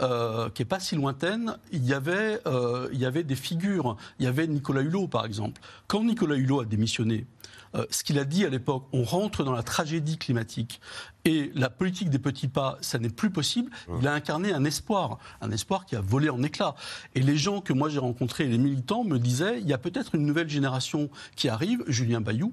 euh, 0.00 0.50
qui 0.50 0.62
n'est 0.62 0.66
pas 0.66 0.80
si 0.80 0.96
lointaine, 0.96 1.56
il 1.72 1.84
y, 1.84 1.94
avait, 1.94 2.40
euh, 2.46 2.88
il 2.92 2.98
y 2.98 3.06
avait 3.06 3.22
des 3.22 3.36
figures. 3.36 3.96
Il 4.18 4.24
y 4.24 4.28
avait 4.28 4.46
Nicolas 4.46 4.82
Hulot, 4.82 5.08
par 5.08 5.24
exemple. 5.24 5.60
Quand 5.86 6.04
Nicolas 6.04 6.36
Hulot 6.36 6.60
a 6.60 6.64
démissionné, 6.64 7.26
euh, 7.74 7.86
ce 7.90 8.04
qu'il 8.04 8.18
a 8.18 8.24
dit 8.24 8.44
à 8.44 8.48
l'époque, 8.48 8.84
on 8.92 9.02
rentre 9.02 9.44
dans 9.44 9.52
la 9.52 9.62
tragédie 9.62 10.18
climatique 10.18 10.80
et 11.24 11.50
la 11.54 11.70
politique 11.70 12.10
des 12.10 12.18
petits 12.18 12.48
pas, 12.48 12.78
ça 12.80 12.98
n'est 12.98 13.08
plus 13.08 13.30
possible. 13.30 13.70
Il 14.00 14.08
a 14.08 14.12
incarné 14.12 14.52
un 14.52 14.64
espoir, 14.64 15.18
un 15.40 15.50
espoir 15.50 15.86
qui 15.86 15.96
a 15.96 16.00
volé 16.00 16.28
en 16.30 16.42
éclats. 16.42 16.74
Et 17.14 17.20
les 17.20 17.36
gens 17.36 17.60
que 17.60 17.72
moi 17.72 17.88
j'ai 17.88 18.00
rencontrés, 18.00 18.46
les 18.46 18.58
militants, 18.58 19.04
me 19.04 19.18
disaient, 19.18 19.60
il 19.60 19.68
y 19.68 19.72
a 19.72 19.78
peut-être 19.78 20.14
une 20.14 20.26
nouvelle 20.26 20.48
génération 20.48 21.10
qui 21.36 21.48
arrive, 21.48 21.84
Julien 21.86 22.20
Bayou, 22.20 22.52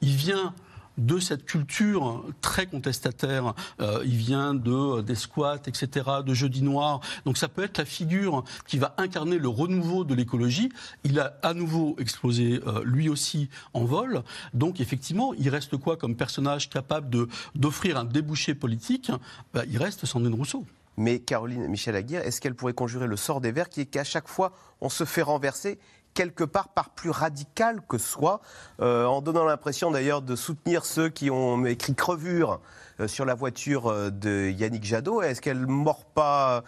il 0.00 0.16
vient 0.16 0.54
de 1.00 1.18
cette 1.18 1.44
culture 1.44 2.24
très 2.40 2.66
contestataire. 2.66 3.54
Euh, 3.80 4.02
il 4.04 4.16
vient 4.16 4.54
de, 4.54 5.00
des 5.00 5.14
squats, 5.14 5.60
etc., 5.66 6.06
de 6.24 6.34
jeudi 6.34 6.62
noir. 6.62 7.00
Donc 7.24 7.36
ça 7.36 7.48
peut 7.48 7.64
être 7.64 7.78
la 7.78 7.84
figure 7.84 8.44
qui 8.66 8.78
va 8.78 8.94
incarner 8.98 9.38
le 9.38 9.48
renouveau 9.48 10.04
de 10.04 10.14
l'écologie. 10.14 10.70
Il 11.04 11.18
a 11.18 11.38
à 11.42 11.54
nouveau 11.54 11.96
explosé 11.98 12.60
euh, 12.66 12.82
lui 12.84 13.08
aussi 13.08 13.48
en 13.72 13.84
vol. 13.84 14.22
Donc 14.54 14.80
effectivement, 14.80 15.34
il 15.34 15.48
reste 15.48 15.76
quoi 15.76 15.96
comme 15.96 16.14
personnage 16.16 16.68
capable 16.68 17.26
d'offrir 17.54 17.96
un 17.96 18.04
débouché 18.04 18.54
politique? 18.54 19.10
Bah, 19.54 19.62
Il 19.68 19.78
reste 19.78 20.06
Sandrine 20.06 20.34
Rousseau. 20.34 20.64
Mais 20.96 21.18
Caroline 21.18 21.66
Michel 21.68 21.96
Aguirre, 21.96 22.22
est-ce 22.22 22.40
qu'elle 22.40 22.54
pourrait 22.54 22.74
conjurer 22.74 23.06
le 23.06 23.16
sort 23.16 23.40
des 23.40 23.52
Verts 23.52 23.70
qui 23.70 23.80
est 23.80 23.86
qu'à 23.86 24.04
chaque 24.04 24.28
fois 24.28 24.52
on 24.80 24.88
se 24.88 25.04
fait 25.04 25.22
renverser 25.22 25.78
quelque 26.14 26.44
part 26.44 26.68
par 26.68 26.90
plus 26.90 27.10
radical 27.10 27.80
que 27.88 27.98
soi, 27.98 28.40
euh, 28.80 29.04
en 29.04 29.22
donnant 29.22 29.44
l'impression 29.44 29.90
d'ailleurs 29.90 30.22
de 30.22 30.36
soutenir 30.36 30.84
ceux 30.84 31.08
qui 31.08 31.30
ont 31.30 31.64
écrit 31.66 31.94
crevure 31.94 32.60
euh, 33.00 33.08
sur 33.08 33.24
la 33.24 33.34
voiture 33.34 33.86
euh, 33.88 34.10
de 34.10 34.50
Yannick 34.50 34.84
Jadot. 34.84 35.22
Est-ce 35.22 35.40
qu'elle 35.40 35.66
mord 35.66 36.04
pas 36.04 36.64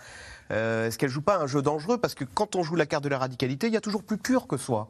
Est-ce 0.50 0.98
qu'elle 0.98 1.10
joue 1.10 1.22
pas 1.22 1.38
un 1.38 1.46
jeu 1.46 1.62
dangereux? 1.62 1.98
Parce 1.98 2.14
que 2.14 2.24
quand 2.24 2.56
on 2.56 2.62
joue 2.62 2.76
la 2.76 2.86
carte 2.86 3.04
de 3.04 3.08
la 3.08 3.18
radicalité, 3.18 3.66
il 3.66 3.72
y 3.72 3.76
a 3.76 3.80
toujours 3.80 4.04
plus 4.04 4.18
pur 4.18 4.46
que 4.46 4.56
soi. 4.56 4.88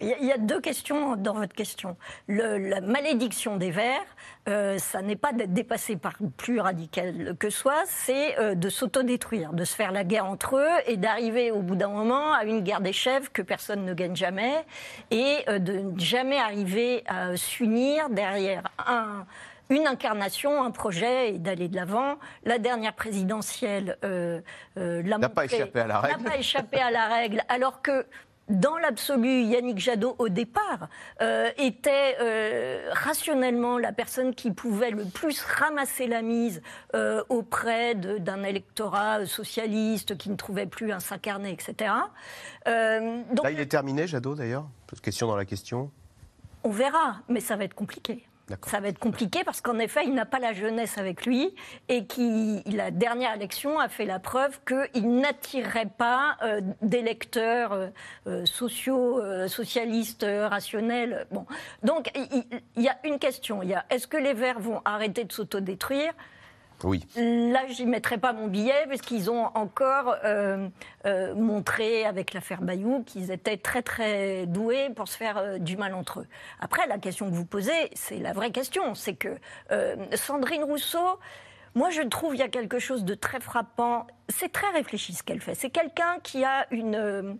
Il 0.00 0.08
y, 0.08 0.32
a 0.32 0.38
deux 0.38 0.60
questions 0.60 1.16
dans 1.16 1.34
votre 1.34 1.54
question. 1.54 1.96
la 2.28 2.80
malédiction 2.80 3.56
des 3.56 3.70
Verts, 3.70 4.04
euh, 4.48 4.78
ça 4.78 5.02
n'est 5.02 5.16
pas 5.16 5.32
d'être 5.32 5.52
dépassé 5.52 5.96
par 5.96 6.14
plus 6.36 6.60
radical 6.60 7.36
que 7.38 7.50
soi, 7.50 7.74
c'est 7.86 8.38
euh, 8.38 8.54
de 8.54 8.68
s'autodétruire, 8.68 9.52
de 9.52 9.64
se 9.64 9.74
faire 9.74 9.92
la 9.92 10.04
guerre 10.04 10.26
entre 10.26 10.56
eux 10.56 10.82
et 10.86 10.96
d'arriver 10.96 11.50
au 11.50 11.62
bout 11.62 11.76
d'un 11.76 11.88
moment 11.88 12.32
à 12.32 12.44
une 12.44 12.60
guerre 12.60 12.80
des 12.80 12.92
chefs 12.92 13.30
que 13.30 13.42
personne 13.42 13.84
ne 13.84 13.94
gagne 13.94 14.16
jamais 14.16 14.64
et 15.10 15.38
euh, 15.48 15.58
de 15.58 15.72
ne 15.72 15.98
jamais 15.98 16.38
arriver 16.38 17.02
à 17.06 17.36
s'unir 17.36 18.08
derrière 18.10 18.62
un, 18.86 19.26
une 19.70 19.86
incarnation, 19.86 20.62
un 20.62 20.70
projet 20.70 21.34
et 21.34 21.38
d'aller 21.38 21.68
de 21.68 21.76
l'avant. 21.76 22.16
La 22.44 22.58
dernière 22.58 22.94
présidentielle 22.94 23.98
euh, 24.04 24.40
n'a 24.76 25.28
pas 25.28 25.44
échappé 25.44 25.80
à 25.80 25.86
la 25.86 26.00
règle. 26.00 26.22
N'a 26.22 26.30
pas 26.30 26.36
échappé 26.36 26.80
à 26.80 26.90
la 26.90 27.08
règle, 27.08 27.42
alors 27.48 27.82
que 27.82 28.06
dans 28.48 28.76
l'absolu, 28.78 29.42
Yannick 29.42 29.78
Jadot, 29.78 30.14
au 30.18 30.28
départ, 30.28 30.88
euh, 31.20 31.50
était 31.58 32.16
euh, 32.20 32.90
rationnellement 32.92 33.78
la 33.78 33.92
personne 33.92 34.34
qui 34.34 34.52
pouvait 34.52 34.90
le 34.90 35.04
plus 35.04 35.42
ramasser 35.42 36.06
la 36.06 36.22
mise 36.22 36.62
euh, 36.94 37.22
auprès 37.28 37.94
d'un 37.94 38.44
électorat 38.44 39.26
socialiste 39.26 40.16
qui 40.16 40.30
ne 40.30 40.36
trouvait 40.36 40.66
plus 40.66 40.92
à 40.92 41.00
s'incarner, 41.00 41.50
etc. 41.50 41.92
donc, 42.64 43.44
Là, 43.44 43.50
il 43.50 43.60
est 43.60 43.66
terminé, 43.66 44.06
Jadot, 44.06 44.34
d'ailleurs? 44.34 44.68
Question 45.02 45.26
dans 45.26 45.36
la 45.36 45.44
question. 45.44 45.90
On 46.62 46.70
verra, 46.70 47.16
mais 47.28 47.40
ça 47.40 47.56
va 47.56 47.64
être 47.64 47.74
compliqué. 47.74 48.26
Ça 48.64 48.78
va 48.78 48.88
être 48.88 49.00
compliqué 49.00 49.42
parce 49.44 49.60
qu'en 49.60 49.78
effet, 49.78 50.04
il 50.04 50.14
n'a 50.14 50.24
pas 50.24 50.38
la 50.38 50.52
jeunesse 50.52 50.98
avec 50.98 51.26
lui 51.26 51.52
et 51.88 52.06
qui, 52.06 52.62
la 52.66 52.92
dernière 52.92 53.34
élection 53.34 53.80
a 53.80 53.88
fait 53.88 54.04
la 54.04 54.20
preuve 54.20 54.60
qu'il 54.64 55.16
n'attirerait 55.18 55.90
pas 55.98 56.36
euh, 56.42 56.60
d'électeurs 56.80 57.72
euh, 57.72 57.88
euh, 58.28 58.46
sociaux, 58.46 59.20
socialistes, 59.48 60.24
rationnels. 60.24 61.26
Bon. 61.32 61.46
Donc, 61.82 62.10
il 62.14 62.82
y, 62.82 62.88
a 62.88 62.96
une 63.04 63.18
question. 63.18 63.62
Il 63.62 63.70
y 63.70 63.74
a 63.74 63.84
est-ce 63.90 64.06
que 64.06 64.16
les 64.16 64.32
Verts 64.32 64.60
vont 64.60 64.80
arrêter 64.84 65.24
de 65.24 65.32
s'autodétruire? 65.32 66.12
Oui. 66.84 67.06
Là, 67.16 67.62
j'y 67.68 67.86
mettrai 67.86 68.18
pas 68.18 68.32
mon 68.32 68.48
billet 68.48 68.86
parce 68.88 69.00
qu'ils 69.00 69.30
ont 69.30 69.46
encore 69.54 70.16
euh, 70.24 70.68
euh, 71.06 71.34
montré 71.34 72.04
avec 72.04 72.34
l'affaire 72.34 72.60
Bayou 72.60 73.02
qu'ils 73.04 73.30
étaient 73.30 73.56
très 73.56 73.82
très 73.82 74.46
doués 74.46 74.90
pour 74.94 75.08
se 75.08 75.16
faire 75.16 75.38
euh, 75.38 75.58
du 75.58 75.76
mal 75.76 75.94
entre 75.94 76.20
eux. 76.20 76.26
Après, 76.60 76.86
la 76.86 76.98
question 76.98 77.30
que 77.30 77.34
vous 77.34 77.46
posez, 77.46 77.90
c'est 77.94 78.18
la 78.18 78.32
vraie 78.32 78.50
question, 78.50 78.94
c'est 78.94 79.14
que 79.14 79.36
Sandrine 80.14 80.64
Rousseau. 80.64 81.18
Moi, 81.74 81.90
je 81.90 82.02
trouve 82.02 82.30
qu'il 82.30 82.40
y 82.40 82.42
a 82.42 82.48
quelque 82.48 82.78
chose 82.78 83.04
de 83.04 83.14
très 83.14 83.40
frappant. 83.40 84.06
C'est 84.28 84.50
très 84.50 84.70
réfléchi 84.70 85.12
ce 85.12 85.22
qu'elle 85.22 85.40
fait. 85.40 85.54
C'est 85.54 85.70
quelqu'un 85.70 86.18
qui 86.22 86.42
a 86.42 86.66
une 86.70 87.38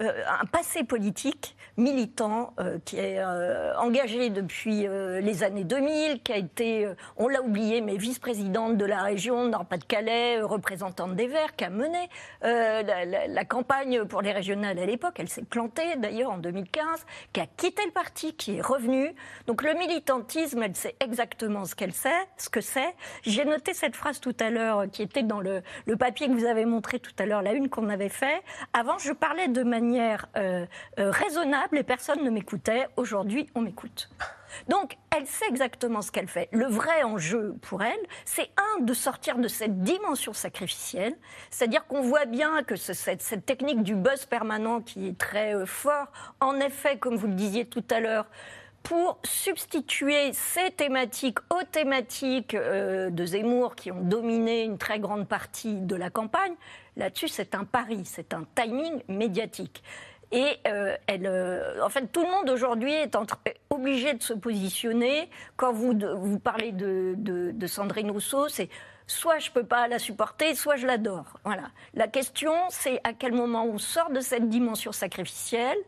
un 0.00 0.44
passé 0.46 0.84
politique 0.84 1.56
militant 1.76 2.54
euh, 2.58 2.78
qui 2.84 2.96
est 2.96 3.18
euh, 3.18 3.76
engagé 3.78 4.30
depuis 4.30 4.86
les 4.86 5.42
années 5.42 5.64
2000, 5.64 6.22
qui 6.22 6.32
a 6.32 6.36
été, 6.36 6.88
on 7.16 7.28
l'a 7.28 7.42
oublié, 7.42 7.80
mais 7.80 7.96
vice-présidente 7.96 8.76
de 8.76 8.84
la 8.84 9.02
région 9.02 9.48
Nord-Pas-de-Calais, 9.48 10.40
représentante 10.40 11.14
des 11.14 11.26
Verts, 11.26 11.54
qui 11.56 11.64
a 11.64 11.70
mené 11.70 12.08
la, 12.42 13.44
campagne 13.44 14.04
pour 14.04 14.22
les 14.22 14.32
régionales 14.32 14.78
à 14.78 14.86
l'époque. 14.86 15.14
Elle 15.18 15.28
s'est 15.28 15.42
plantée 15.42 15.96
d'ailleurs 15.96 16.32
en 16.32 16.38
2015, 16.38 16.84
qui 17.32 17.40
a 17.40 17.46
quitté 17.46 17.84
le 17.84 17.92
parti, 17.92 18.34
qui 18.34 18.56
est 18.56 18.60
revenue. 18.60 19.14
Donc 19.46 19.62
le 19.62 19.74
militantisme, 19.74 20.62
elle 20.62 20.74
sait 20.74 20.96
exactement 21.00 21.64
ce 21.64 21.74
qu'elle 21.74 21.92
sait, 21.92 22.26
ce 22.36 22.48
que 22.48 22.60
c'est. 22.60 22.94
J'ai 23.22 23.44
noté 23.44 23.74
cette 23.74 23.96
phrase 23.96 24.20
tout 24.20 24.36
à 24.40 24.50
l'heure 24.50 24.84
qui 24.90 25.02
était 25.02 25.22
dans 25.22 25.40
le, 25.40 25.62
le 25.86 25.96
papier 25.96 26.28
que 26.28 26.32
vous 26.32 26.46
avez 26.46 26.64
montré 26.64 26.98
tout 26.98 27.14
à 27.18 27.26
l'heure, 27.26 27.42
la 27.42 27.52
une 27.52 27.68
qu'on 27.68 27.88
avait 27.88 28.08
fait. 28.08 28.42
Avant, 28.72 28.98
je 28.98 29.12
parlais 29.12 29.48
de 29.48 29.62
manière 29.62 29.85
euh, 29.94 30.18
euh, 30.36 31.10
raisonnable 31.10 31.78
et 31.78 31.82
personne 31.82 32.22
ne 32.24 32.30
m'écoutait. 32.30 32.86
Aujourd'hui, 32.96 33.48
on 33.54 33.60
m'écoute. 33.60 34.08
Donc, 34.68 34.96
elle 35.14 35.26
sait 35.26 35.46
exactement 35.48 36.02
ce 36.02 36.10
qu'elle 36.10 36.28
fait. 36.28 36.48
Le 36.52 36.66
vrai 36.66 37.02
enjeu 37.02 37.54
pour 37.62 37.82
elle, 37.82 37.98
c'est 38.24 38.48
un, 38.56 38.82
de 38.84 38.94
sortir 38.94 39.38
de 39.38 39.48
cette 39.48 39.82
dimension 39.82 40.32
sacrificielle, 40.32 41.14
c'est-à-dire 41.50 41.86
qu'on 41.86 42.00
voit 42.00 42.24
bien 42.24 42.62
que 42.62 42.76
cette, 42.76 43.20
cette, 43.20 43.44
technique 43.44 43.82
du 43.82 43.94
buzz 43.94 44.24
permanent 44.24 44.80
qui 44.80 45.08
est 45.08 45.18
très 45.18 45.54
euh, 45.54 45.66
fort, 45.66 46.06
en 46.40 46.58
effet, 46.60 46.96
comme 46.98 47.16
vous 47.16 47.26
le 47.26 47.34
disiez 47.34 47.66
tout 47.66 47.84
à 47.90 48.00
l'heure, 48.00 48.26
pour 48.82 49.18
substituer 49.24 50.32
ces 50.32 50.70
thématiques 50.70 51.38
aux 51.50 51.64
thématiques 51.64 52.54
de 52.54 53.26
Zemmour 53.26 53.74
qui 53.74 53.90
ont 53.90 54.00
dominé 54.00 54.62
une 54.62 54.78
très 54.78 55.00
grande 55.00 55.26
partie 55.26 55.74
de 55.74 55.96
la 55.96 56.08
campagne, 56.08 56.54
Là-dessus, 56.96 57.28
c'est 57.28 57.54
un 57.54 57.64
pari, 57.64 58.02
c'est 58.04 58.32
un 58.32 58.44
timing 58.54 59.02
médiatique. 59.08 59.82
Et 60.32 60.56
euh, 60.66 60.96
elle, 61.06 61.26
euh, 61.26 61.84
en 61.84 61.88
fait, 61.88 62.10
tout 62.10 62.22
le 62.22 62.30
monde 62.30 62.50
aujourd'hui 62.50 62.92
est 62.92 63.16
obligé 63.70 64.14
de 64.14 64.22
se 64.22 64.32
positionner. 64.32 65.30
Quand 65.56 65.72
vous, 65.72 65.94
vous 66.16 66.38
parlez 66.38 66.72
de, 66.72 67.14
de, 67.16 67.66
Sandrine 67.66 68.10
Rousseau, 68.10 68.48
c'est 68.48 68.68
soit 69.06 69.38
je 69.38 69.50
ne 69.50 69.54
peux 69.54 69.64
pas 69.64 69.86
la 69.86 69.98
supporter, 69.98 70.54
soit 70.54 70.76
je 70.76 70.86
l'adore. 70.86 71.38
Voilà. 71.44 71.70
La 71.94 72.08
question, 72.08 72.52
c'est 72.70 73.00
à 73.04 73.12
quel 73.12 73.32
moment 73.32 73.64
on 73.66 73.78
sort 73.78 74.10
de 74.10 74.20
cette 74.20 74.48
dimension 74.48 74.90
sacrificielle, 74.90 75.78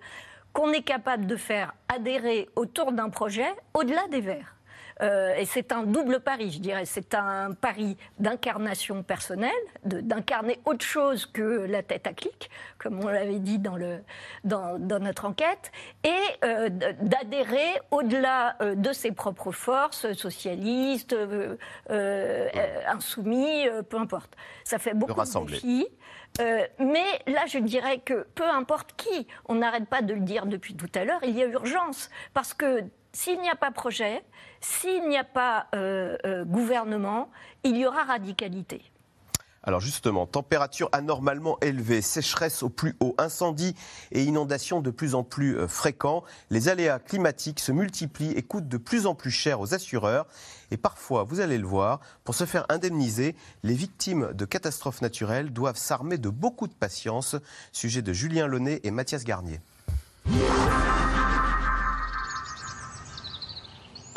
qu'on 0.53 0.73
est 0.73 0.83
capable 0.83 1.27
de 1.27 1.37
faire 1.37 1.75
adhérer 1.89 2.49
autour 2.55 2.93
d'un 2.93 3.11
projet 3.11 3.49
au-delà 3.75 4.07
des 4.09 4.21
Verts. 4.21 4.58
Euh, 5.03 5.35
et 5.37 5.45
c'est 5.45 5.73
un 5.73 5.83
double 5.83 6.21
pari, 6.21 6.51
je 6.51 6.59
dirais. 6.59 6.85
C'est 6.85 7.15
un 7.15 7.53
pari 7.53 7.97
d'incarnation 8.19 9.03
personnelle, 9.03 9.53
d'incarner 9.85 10.59
autre 10.65 10.85
chose 10.85 11.27
que 11.27 11.43
la 11.43 11.83
tête 11.83 12.07
à 12.07 12.13
clic, 12.13 12.51
comme 12.79 13.03
on 13.05 13.09
l'avait 13.09 13.39
dit 13.39 13.59
dans, 13.59 13.77
le, 13.77 14.01
dans, 14.45 14.79
dans, 14.79 14.99
notre 14.99 15.25
enquête, 15.25 15.71
et 16.05 16.11
euh, 16.45 16.69
d'adhérer 17.01 17.81
au-delà 17.91 18.57
euh, 18.61 18.75
de 18.75 18.93
ses 18.93 19.13
propres 19.13 19.53
forces, 19.53 20.13
socialistes, 20.13 21.15
insoumis, 22.87 23.67
peu 23.89 23.99
importe. 23.99 24.37
Ça 24.65 24.79
fait 24.79 24.95
beaucoup 24.95 25.13
de 25.13 25.47
défis. 25.47 25.87
mais 26.39 27.07
là, 27.27 27.47
je 27.47 27.59
dirais 27.59 27.99
que 27.99 28.27
peu 28.35 28.49
importe 28.49 28.95
qui, 28.97 29.27
on 29.47 29.57
n'arrête 29.57 29.87
pas 29.87 30.03
de 30.03 30.15
le 30.15 30.21
dire 30.21 30.47
depuis 30.47 30.75
tout 30.75 30.91
à 30.95 31.05
l'heure, 31.05 31.21
il 31.23 31.37
y 31.37 31.43
a 31.43 31.47
urgence. 31.47 32.11
Parce 32.35 32.55
que 32.55 32.85
s'il 33.19 33.41
n'y 33.41 33.51
a 33.51 33.57
pas 33.57 33.73
projet, 33.73 34.23
s'il 34.61 35.09
n'y 35.09 35.19
a 35.19 35.25
pas 35.25 35.67
euh, 35.75 36.17
euh, 36.25 36.45
gouvernement, 36.45 37.31
il 37.65 37.77
y 37.77 37.85
aura 37.85 38.05
radicalité. 38.05 38.81
Alors 39.65 39.81
justement, 39.81 40.25
température 40.25 40.89
anormalement 40.93 41.59
élevée, 41.61 42.01
sécheresse 42.01 42.63
au 42.63 42.69
plus 42.69 42.95
haut, 43.01 43.17
incendies 43.19 43.75
et 44.13 44.23
inondations 44.23 44.81
de 44.81 44.91
plus 44.91 45.17
en 45.17 45.25
plus 45.25 45.59
euh, 45.59 45.67
fréquents, 45.67 46.23
les 46.51 46.69
aléas 46.69 47.01
climatiques 47.01 47.59
se 47.59 47.73
multiplient 47.73 48.35
et 48.37 48.43
coûtent 48.43 48.69
de 48.69 48.77
plus 48.77 49.07
en 49.07 49.17
plus 49.17 49.33
cher 49.33 49.59
aux 49.59 49.75
assureurs. 49.75 50.27
Et 50.71 50.77
parfois, 50.77 51.25
vous 51.25 51.41
allez 51.41 51.59
le 51.59 51.67
voir, 51.67 51.99
pour 52.23 52.37
se 52.37 52.45
faire 52.45 52.67
indemniser, 52.69 53.35
les 53.65 53.75
victimes 53.75 54.33
de 54.33 54.45
catastrophes 54.45 55.03
naturelles 55.03 55.53
doivent 55.53 55.77
s'armer 55.77 56.19
de 56.19 56.29
beaucoup 56.29 56.69
de 56.69 56.75
patience. 56.75 57.35
Sujet 57.73 58.01
de 58.01 58.13
Julien 58.13 58.47
Launay 58.47 58.81
et 58.85 58.93
Mathias 58.93 59.25
Garnier. 59.25 59.59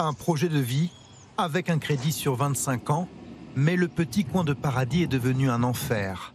Un 0.06 0.14
projet 0.14 0.49
de 0.49 0.60
vie 0.60 0.91
avec 1.38 1.70
un 1.70 1.80
crédit 1.80 2.12
sur 2.12 2.36
25 2.36 2.89
ans 2.89 3.08
Mais 3.56 3.76
le 3.76 3.88
petit 3.88 4.26
coin 4.26 4.43
de 4.43 4.54
paradis 4.54 5.04
est 5.04 5.08
devenu 5.08 5.49
un 5.49 5.64
enfer. 5.64 6.34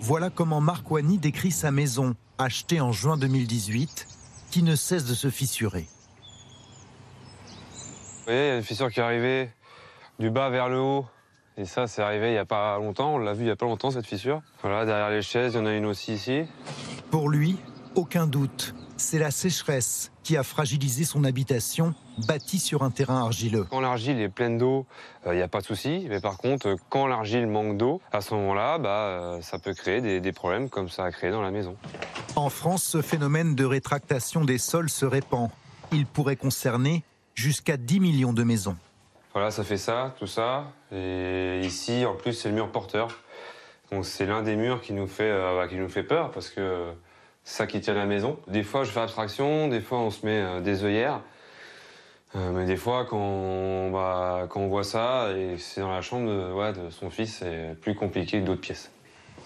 Voilà 0.00 0.30
comment 0.30 0.60
Marc 0.60 0.90
Wany 0.90 1.18
décrit 1.18 1.50
sa 1.50 1.70
maison, 1.70 2.14
achetée 2.38 2.80
en 2.80 2.92
juin 2.92 3.16
2018, 3.16 4.06
qui 4.50 4.62
ne 4.62 4.76
cesse 4.76 5.04
de 5.04 5.14
se 5.14 5.30
fissurer. 5.30 5.86
Vous 7.72 8.26
voyez, 8.26 8.40
il 8.40 8.48
y 8.48 8.50
a 8.50 8.56
une 8.56 8.62
fissure 8.62 8.90
qui 8.90 9.00
est 9.00 9.02
arrivée 9.02 9.50
du 10.18 10.30
bas 10.30 10.50
vers 10.50 10.68
le 10.68 10.78
haut. 10.78 11.06
Et 11.56 11.64
ça, 11.64 11.86
c'est 11.86 12.02
arrivé 12.02 12.28
il 12.28 12.32
n'y 12.32 12.38
a 12.38 12.44
pas 12.44 12.78
longtemps. 12.78 13.14
On 13.14 13.18
l'a 13.18 13.32
vu 13.32 13.42
il 13.42 13.46
n'y 13.46 13.50
a 13.50 13.56
pas 13.56 13.66
longtemps, 13.66 13.90
cette 13.90 14.06
fissure. 14.06 14.40
Voilà, 14.62 14.84
derrière 14.86 15.10
les 15.10 15.22
chaises, 15.22 15.54
il 15.54 15.56
y 15.58 15.60
en 15.60 15.66
a 15.66 15.74
une 15.74 15.86
aussi 15.86 16.14
ici. 16.14 16.44
Pour 17.10 17.28
lui, 17.28 17.58
aucun 17.94 18.26
doute, 18.26 18.74
c'est 19.02 19.18
la 19.18 19.30
sécheresse 19.30 20.12
qui 20.22 20.36
a 20.36 20.42
fragilisé 20.42 21.04
son 21.04 21.24
habitation, 21.24 21.94
bâtie 22.26 22.58
sur 22.58 22.82
un 22.82 22.90
terrain 22.90 23.20
argileux. 23.20 23.66
Quand 23.68 23.80
l'argile 23.80 24.20
est 24.20 24.28
pleine 24.28 24.58
d'eau, 24.58 24.86
il 25.26 25.32
n'y 25.32 25.42
a 25.42 25.48
pas 25.48 25.60
de 25.60 25.66
souci. 25.66 26.06
Mais 26.08 26.20
par 26.20 26.38
contre, 26.38 26.76
quand 26.88 27.06
l'argile 27.06 27.46
manque 27.46 27.76
d'eau, 27.76 28.00
à 28.12 28.20
ce 28.20 28.32
moment-là, 28.34 28.78
bah, 28.78 28.88
euh, 28.88 29.42
ça 29.42 29.58
peut 29.58 29.74
créer 29.74 30.00
des, 30.00 30.20
des 30.20 30.32
problèmes 30.32 30.70
comme 30.70 30.88
ça 30.88 31.04
a 31.04 31.10
créé 31.10 31.30
dans 31.30 31.42
la 31.42 31.50
maison. 31.50 31.76
En 32.36 32.48
France, 32.48 32.84
ce 32.84 33.02
phénomène 33.02 33.54
de 33.54 33.64
rétractation 33.64 34.44
des 34.44 34.58
sols 34.58 34.88
se 34.88 35.04
répand. 35.04 35.50
Il 35.90 36.06
pourrait 36.06 36.36
concerner 36.36 37.02
jusqu'à 37.34 37.76
10 37.76 38.00
millions 38.00 38.32
de 38.32 38.44
maisons. 38.44 38.76
Voilà, 39.34 39.50
ça 39.50 39.64
fait 39.64 39.78
ça, 39.78 40.14
tout 40.18 40.26
ça. 40.26 40.72
Et 40.92 41.60
ici, 41.64 42.06
en 42.06 42.14
plus, 42.14 42.34
c'est 42.34 42.48
le 42.48 42.54
mur 42.54 42.70
porteur. 42.70 43.08
Donc 43.90 44.06
c'est 44.06 44.24
l'un 44.24 44.42
des 44.42 44.56
murs 44.56 44.80
qui 44.80 44.94
nous 44.94 45.06
fait, 45.06 45.30
euh, 45.30 45.56
bah, 45.56 45.68
qui 45.68 45.76
nous 45.76 45.88
fait 45.88 46.02
peur 46.02 46.30
parce 46.30 46.48
que 46.48 46.92
ça 47.44 47.66
qui 47.66 47.80
tient 47.80 47.94
la 47.94 48.06
maison. 48.06 48.38
Des 48.48 48.62
fois, 48.62 48.84
je 48.84 48.90
fais 48.90 49.00
abstraction, 49.00 49.68
des 49.68 49.80
fois, 49.80 49.98
on 49.98 50.10
se 50.10 50.24
met 50.24 50.40
euh, 50.40 50.60
des 50.60 50.84
œillères. 50.84 51.20
Euh, 52.34 52.50
mais 52.52 52.64
des 52.64 52.76
fois, 52.76 53.04
quand 53.04 53.18
on, 53.18 53.90
bah, 53.90 54.46
quand 54.48 54.60
on 54.60 54.68
voit 54.68 54.84
ça, 54.84 55.32
et 55.32 55.58
c'est 55.58 55.80
dans 55.80 55.92
la 55.92 56.00
chambre 56.00 56.28
de, 56.28 56.52
ouais, 56.52 56.72
de 56.72 56.90
son 56.90 57.10
fils, 57.10 57.38
c'est 57.40 57.76
plus 57.80 57.94
compliqué 57.94 58.40
que 58.40 58.46
d'autres 58.46 58.60
pièces. 58.60 58.90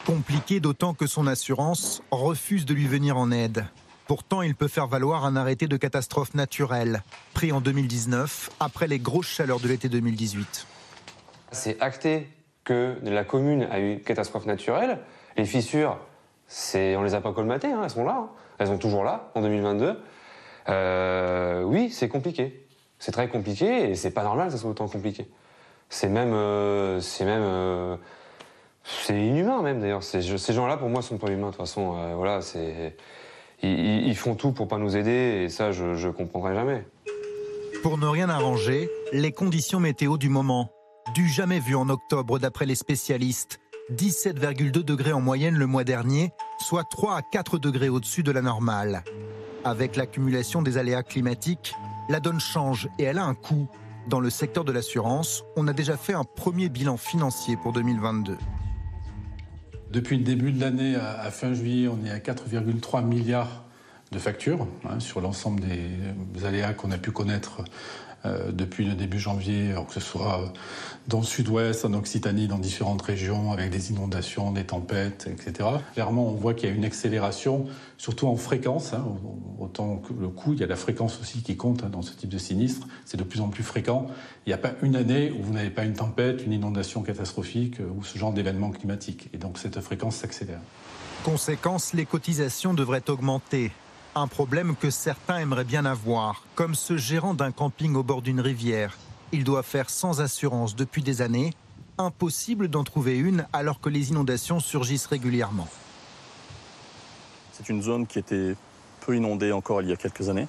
Compliqué 0.06 0.60
d'autant 0.60 0.94
que 0.94 1.06
son 1.06 1.26
assurance 1.26 2.02
refuse 2.10 2.64
de 2.64 2.74
lui 2.74 2.86
venir 2.86 3.16
en 3.16 3.32
aide. 3.32 3.66
Pourtant, 4.06 4.42
il 4.42 4.54
peut 4.54 4.68
faire 4.68 4.86
valoir 4.86 5.24
un 5.24 5.34
arrêté 5.34 5.66
de 5.66 5.76
catastrophe 5.76 6.34
naturelle, 6.34 7.02
pris 7.34 7.50
en 7.50 7.60
2019, 7.60 8.50
après 8.60 8.86
les 8.86 9.00
grosses 9.00 9.26
chaleurs 9.26 9.58
de 9.58 9.66
l'été 9.66 9.88
2018. 9.88 10.66
C'est 11.50 11.80
acté 11.80 12.28
que 12.62 12.96
la 13.02 13.24
commune 13.24 13.66
a 13.70 13.80
eu 13.80 13.94
une 13.94 14.00
catastrophe 14.00 14.46
naturelle. 14.46 15.00
Les 15.36 15.44
fissures, 15.44 15.98
c'est, 16.46 16.96
on 16.96 17.02
les 17.02 17.14
a 17.14 17.20
pas 17.20 17.32
colmatées, 17.32 17.72
hein, 17.72 17.80
elles 17.82 17.90
sont 17.90 18.04
là. 18.04 18.16
hein. 18.18 18.30
Elles 18.58 18.68
sont 18.68 18.78
toujours 18.78 19.04
là, 19.04 19.30
en 19.34 19.42
2022. 19.42 20.00
Euh, 20.68 21.62
oui, 21.62 21.90
c'est 21.90 22.08
compliqué. 22.08 22.66
C'est 22.98 23.12
très 23.12 23.28
compliqué 23.28 23.90
et 23.90 23.94
c'est 23.94 24.10
pas 24.10 24.22
normal 24.22 24.46
que 24.46 24.52
ça 24.52 24.58
soit 24.58 24.70
autant 24.70 24.88
compliqué. 24.88 25.28
C'est 25.88 26.08
même, 26.08 26.32
euh, 26.32 27.00
c'est 27.00 27.24
même, 27.24 27.42
euh, 27.44 27.96
c'est 28.82 29.14
inhumain 29.14 29.62
même 29.62 29.80
d'ailleurs. 29.80 30.02
Ces 30.02 30.22
gens-là, 30.22 30.76
pour 30.76 30.88
moi, 30.88 31.02
sont 31.02 31.18
pas 31.18 31.28
humains 31.28 31.48
de 31.48 31.52
toute 31.52 31.60
façon. 31.60 32.14
Voilà, 32.16 32.40
c'est, 32.40 32.96
ils 33.62 34.16
font 34.16 34.34
tout 34.34 34.52
pour 34.52 34.66
pas 34.68 34.78
nous 34.78 34.96
aider 34.96 35.42
et 35.44 35.48
ça, 35.48 35.72
je, 35.72 35.94
je 35.94 36.08
comprendrai 36.08 36.54
jamais. 36.54 36.86
Pour 37.82 37.98
ne 37.98 38.06
rien 38.06 38.28
arranger, 38.30 38.88
les 39.12 39.32
conditions 39.32 39.78
météo 39.78 40.16
du 40.16 40.28
moment. 40.28 40.70
Du 41.14 41.28
jamais 41.28 41.60
vu 41.60 41.76
en 41.76 41.88
octobre 41.88 42.38
d'après 42.38 42.66
les 42.66 42.74
spécialistes. 42.74 43.60
17,2 43.92 44.82
degrés 44.82 45.12
en 45.12 45.20
moyenne 45.20 45.54
le 45.54 45.66
mois 45.66 45.84
dernier, 45.84 46.32
soit 46.58 46.82
3 46.90 47.18
à 47.18 47.22
4 47.22 47.58
degrés 47.58 47.88
au-dessus 47.88 48.24
de 48.24 48.32
la 48.32 48.42
normale. 48.42 49.04
Avec 49.64 49.94
l'accumulation 49.94 50.60
des 50.60 50.76
aléas 50.76 51.04
climatiques, 51.04 51.72
la 52.08 52.18
donne 52.18 52.40
change 52.40 52.88
et 52.98 53.04
elle 53.04 53.18
a 53.18 53.24
un 53.24 53.34
coût. 53.34 53.68
Dans 54.08 54.18
le 54.18 54.28
secteur 54.28 54.64
de 54.64 54.72
l'assurance, 54.72 55.44
on 55.56 55.68
a 55.68 55.72
déjà 55.72 55.96
fait 55.96 56.14
un 56.14 56.24
premier 56.24 56.68
bilan 56.68 56.96
financier 56.96 57.56
pour 57.56 57.72
2022. 57.72 58.36
Depuis 59.92 60.18
le 60.18 60.24
début 60.24 60.50
de 60.50 60.60
l'année, 60.60 60.96
à 60.96 61.30
fin 61.30 61.54
juillet, 61.54 61.86
on 61.86 62.04
est 62.04 62.10
à 62.10 62.18
4,3 62.18 63.04
milliards 63.04 63.66
de 64.12 64.18
factures 64.18 64.66
hein, 64.84 65.00
sur 65.00 65.20
l'ensemble 65.20 65.60
des, 65.60 66.44
aléas 66.44 66.74
qu'on 66.74 66.90
a 66.90 66.98
pu 66.98 67.10
connaître 67.10 67.62
depuis 68.52 68.84
le 68.84 68.94
début 68.94 69.18
janvier, 69.18 69.70
alors 69.70 69.86
que 69.86 69.94
ce 69.94 70.00
soit 70.00 70.40
euh, 70.40 70.46
dans 71.08 71.18
le 71.20 71.24
sud-ouest, 71.24 71.84
en 71.84 71.94
Occitanie, 71.94 72.48
dans 72.48 72.58
différentes 72.58 73.02
régions, 73.02 73.52
avec 73.52 73.70
des 73.70 73.90
inondations, 73.90 74.50
des 74.52 74.64
tempêtes, 74.64 75.28
etc. 75.30 75.68
Clairement, 75.94 76.28
on 76.28 76.34
voit 76.34 76.54
qu'il 76.54 76.68
y 76.68 76.72
a 76.72 76.74
une 76.74 76.84
accélération, 76.84 77.66
surtout 77.96 78.26
en 78.26 78.36
fréquence. 78.36 78.92
hein, 78.92 79.04
autant 79.58 79.96
que 79.96 80.12
le 80.12 80.28
coût, 80.28 80.52
il 80.52 80.60
y 80.60 80.64
a 80.64 80.66
la 80.66 80.76
fréquence 80.76 81.20
aussi 81.20 81.42
qui 81.42 81.56
compte 81.56 81.84
hein, 81.84 81.90
dans 81.90 82.02
ce 82.02 82.12
type 82.12 82.30
de 82.30 82.38
sinistre. 82.38 82.86
C'est 83.04 83.16
de 83.16 83.24
plus 83.24 83.40
en 83.40 83.48
plus 83.48 83.62
fréquent. 83.62 84.06
Il 84.46 84.50
n'y 84.50 84.54
a 84.54 84.58
pas 84.58 84.72
une 84.82 84.96
année 84.96 85.30
où 85.30 85.42
vous 85.42 85.52
n'avez 85.52 85.70
pas 85.70 85.84
une 85.84 85.94
tempête, 85.94 86.44
une 86.44 86.52
inondation 86.52 87.02
catastrophique 87.02 87.80
euh, 87.80 87.88
ou 87.96 88.04
ce 88.04 88.18
genre 88.18 88.32
d'événement 88.32 88.70
climatique. 88.70 89.28
Et 89.32 89.38
donc 89.38 89.58
cette 89.58 89.80
fréquence 89.80 90.16
s'accélère. 90.16 90.60
Conséquence, 91.24 91.92
les 91.92 92.06
cotisations 92.06 92.74
devraient 92.74 93.08
augmenter. 93.08 93.72
Un 94.18 94.28
problème 94.28 94.76
que 94.76 94.88
certains 94.88 95.40
aimeraient 95.40 95.64
bien 95.64 95.84
avoir, 95.84 96.42
comme 96.54 96.74
ce 96.74 96.96
gérant 96.96 97.34
d'un 97.34 97.52
camping 97.52 97.94
au 97.96 98.02
bord 98.02 98.22
d'une 98.22 98.40
rivière. 98.40 98.96
Il 99.30 99.44
doit 99.44 99.62
faire 99.62 99.90
sans 99.90 100.22
assurance 100.22 100.74
depuis 100.74 101.02
des 101.02 101.20
années. 101.20 101.52
Impossible 101.98 102.68
d'en 102.68 102.82
trouver 102.82 103.18
une 103.18 103.46
alors 103.52 103.78
que 103.78 103.90
les 103.90 104.08
inondations 104.08 104.58
surgissent 104.58 105.04
régulièrement. 105.04 105.68
C'est 107.52 107.68
une 107.68 107.82
zone 107.82 108.06
qui 108.06 108.18
était 108.18 108.54
peu 109.02 109.14
inondée 109.14 109.52
encore 109.52 109.82
il 109.82 109.90
y 109.90 109.92
a 109.92 109.96
quelques 109.96 110.30
années. 110.30 110.48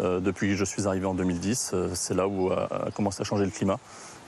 Euh, 0.00 0.18
depuis 0.18 0.48
que 0.48 0.56
je 0.56 0.64
suis 0.64 0.88
arrivé 0.88 1.06
en 1.06 1.14
2010, 1.14 1.70
euh, 1.72 1.90
c'est 1.94 2.14
là 2.14 2.26
où 2.26 2.50
a, 2.50 2.86
a 2.86 2.90
commencé 2.90 3.20
à 3.20 3.24
changer 3.24 3.44
le 3.44 3.52
climat. 3.52 3.78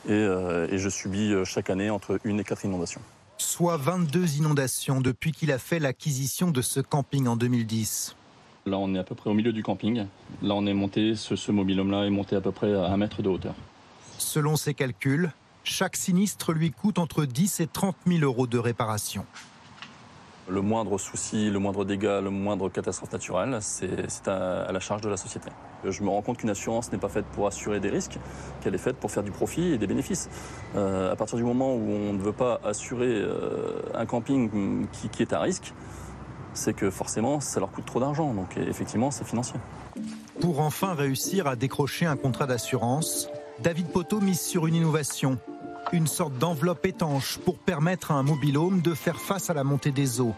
Et, 0.06 0.12
euh, 0.12 0.68
et 0.70 0.78
je 0.78 0.88
subis 0.88 1.34
chaque 1.44 1.70
année 1.70 1.90
entre 1.90 2.20
une 2.22 2.38
et 2.38 2.44
quatre 2.44 2.64
inondations. 2.64 3.00
Soit 3.38 3.78
22 3.78 4.36
inondations 4.36 5.00
depuis 5.00 5.32
qu'il 5.32 5.50
a 5.50 5.58
fait 5.58 5.80
l'acquisition 5.80 6.52
de 6.52 6.62
ce 6.62 6.78
camping 6.78 7.26
en 7.26 7.34
2010. 7.34 8.14
Là, 8.66 8.78
on 8.78 8.92
est 8.96 8.98
à 8.98 9.04
peu 9.04 9.14
près 9.14 9.30
au 9.30 9.34
milieu 9.34 9.52
du 9.52 9.62
camping. 9.62 10.06
Là, 10.42 10.54
on 10.54 10.66
est 10.66 10.74
monté, 10.74 11.14
ce, 11.14 11.36
ce 11.36 11.52
mobil-homme-là 11.52 12.04
est 12.04 12.10
monté 12.10 12.34
à 12.34 12.40
peu 12.40 12.50
près 12.50 12.74
à 12.74 12.86
un 12.86 12.96
mètre 12.96 13.22
de 13.22 13.28
hauteur. 13.28 13.54
Selon 14.18 14.56
ses 14.56 14.74
calculs, 14.74 15.30
chaque 15.62 15.94
sinistre 15.94 16.52
lui 16.52 16.72
coûte 16.72 16.98
entre 16.98 17.26
10 17.26 17.60
et 17.60 17.68
30 17.68 17.94
000 18.08 18.24
euros 18.24 18.48
de 18.48 18.58
réparation. 18.58 19.24
Le 20.48 20.62
moindre 20.62 20.98
souci, 20.98 21.48
le 21.48 21.60
moindre 21.60 21.84
dégât, 21.84 22.20
le 22.20 22.30
moindre 22.30 22.68
catastrophe 22.68 23.12
naturelle, 23.12 23.58
c'est 23.60 24.08
c'est 24.08 24.28
à, 24.28 24.62
à 24.62 24.72
la 24.72 24.78
charge 24.80 25.00
de 25.00 25.08
la 25.08 25.16
société. 25.16 25.48
Je 25.84 26.02
me 26.02 26.08
rends 26.08 26.22
compte 26.22 26.38
qu'une 26.38 26.50
assurance 26.50 26.90
n'est 26.92 26.98
pas 26.98 27.08
faite 27.08 27.24
pour 27.32 27.46
assurer 27.46 27.80
des 27.80 27.90
risques, 27.90 28.18
qu'elle 28.60 28.74
est 28.74 28.78
faite 28.78 28.96
pour 28.96 29.10
faire 29.10 29.24
du 29.24 29.32
profit 29.32 29.72
et 29.72 29.78
des 29.78 29.86
bénéfices. 29.88 30.28
Euh, 30.76 31.12
à 31.12 31.16
partir 31.16 31.36
du 31.36 31.44
moment 31.44 31.74
où 31.74 31.90
on 31.90 32.12
ne 32.12 32.20
veut 32.20 32.32
pas 32.32 32.60
assurer 32.64 33.12
euh, 33.12 33.82
un 33.94 34.06
camping 34.06 34.86
qui, 34.92 35.08
qui 35.08 35.22
est 35.22 35.32
à 35.32 35.40
risque, 35.40 35.72
c'est 36.56 36.74
que 36.74 36.90
forcément, 36.90 37.40
ça 37.40 37.60
leur 37.60 37.70
coûte 37.70 37.86
trop 37.86 38.00
d'argent. 38.00 38.32
Donc 38.34 38.56
effectivement, 38.56 39.10
c'est 39.10 39.24
financier. 39.24 39.58
Pour 40.40 40.60
enfin 40.60 40.94
réussir 40.94 41.46
à 41.46 41.56
décrocher 41.56 42.06
un 42.06 42.16
contrat 42.16 42.46
d'assurance, 42.46 43.28
David 43.60 43.88
Poteau 43.88 44.20
mise 44.20 44.40
sur 44.40 44.66
une 44.66 44.74
innovation, 44.74 45.38
une 45.92 46.06
sorte 46.06 46.36
d'enveloppe 46.38 46.84
étanche 46.84 47.38
pour 47.38 47.58
permettre 47.58 48.10
à 48.10 48.14
un 48.14 48.22
mobilhome 48.22 48.80
de 48.80 48.94
faire 48.94 49.20
face 49.20 49.50
à 49.50 49.54
la 49.54 49.64
montée 49.64 49.92
des 49.92 50.20
eaux. 50.20 50.34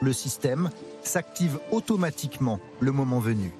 Le 0.00 0.12
système 0.12 0.70
s'active 1.02 1.58
automatiquement 1.70 2.60
le 2.80 2.92
moment 2.92 3.18
venu. 3.18 3.52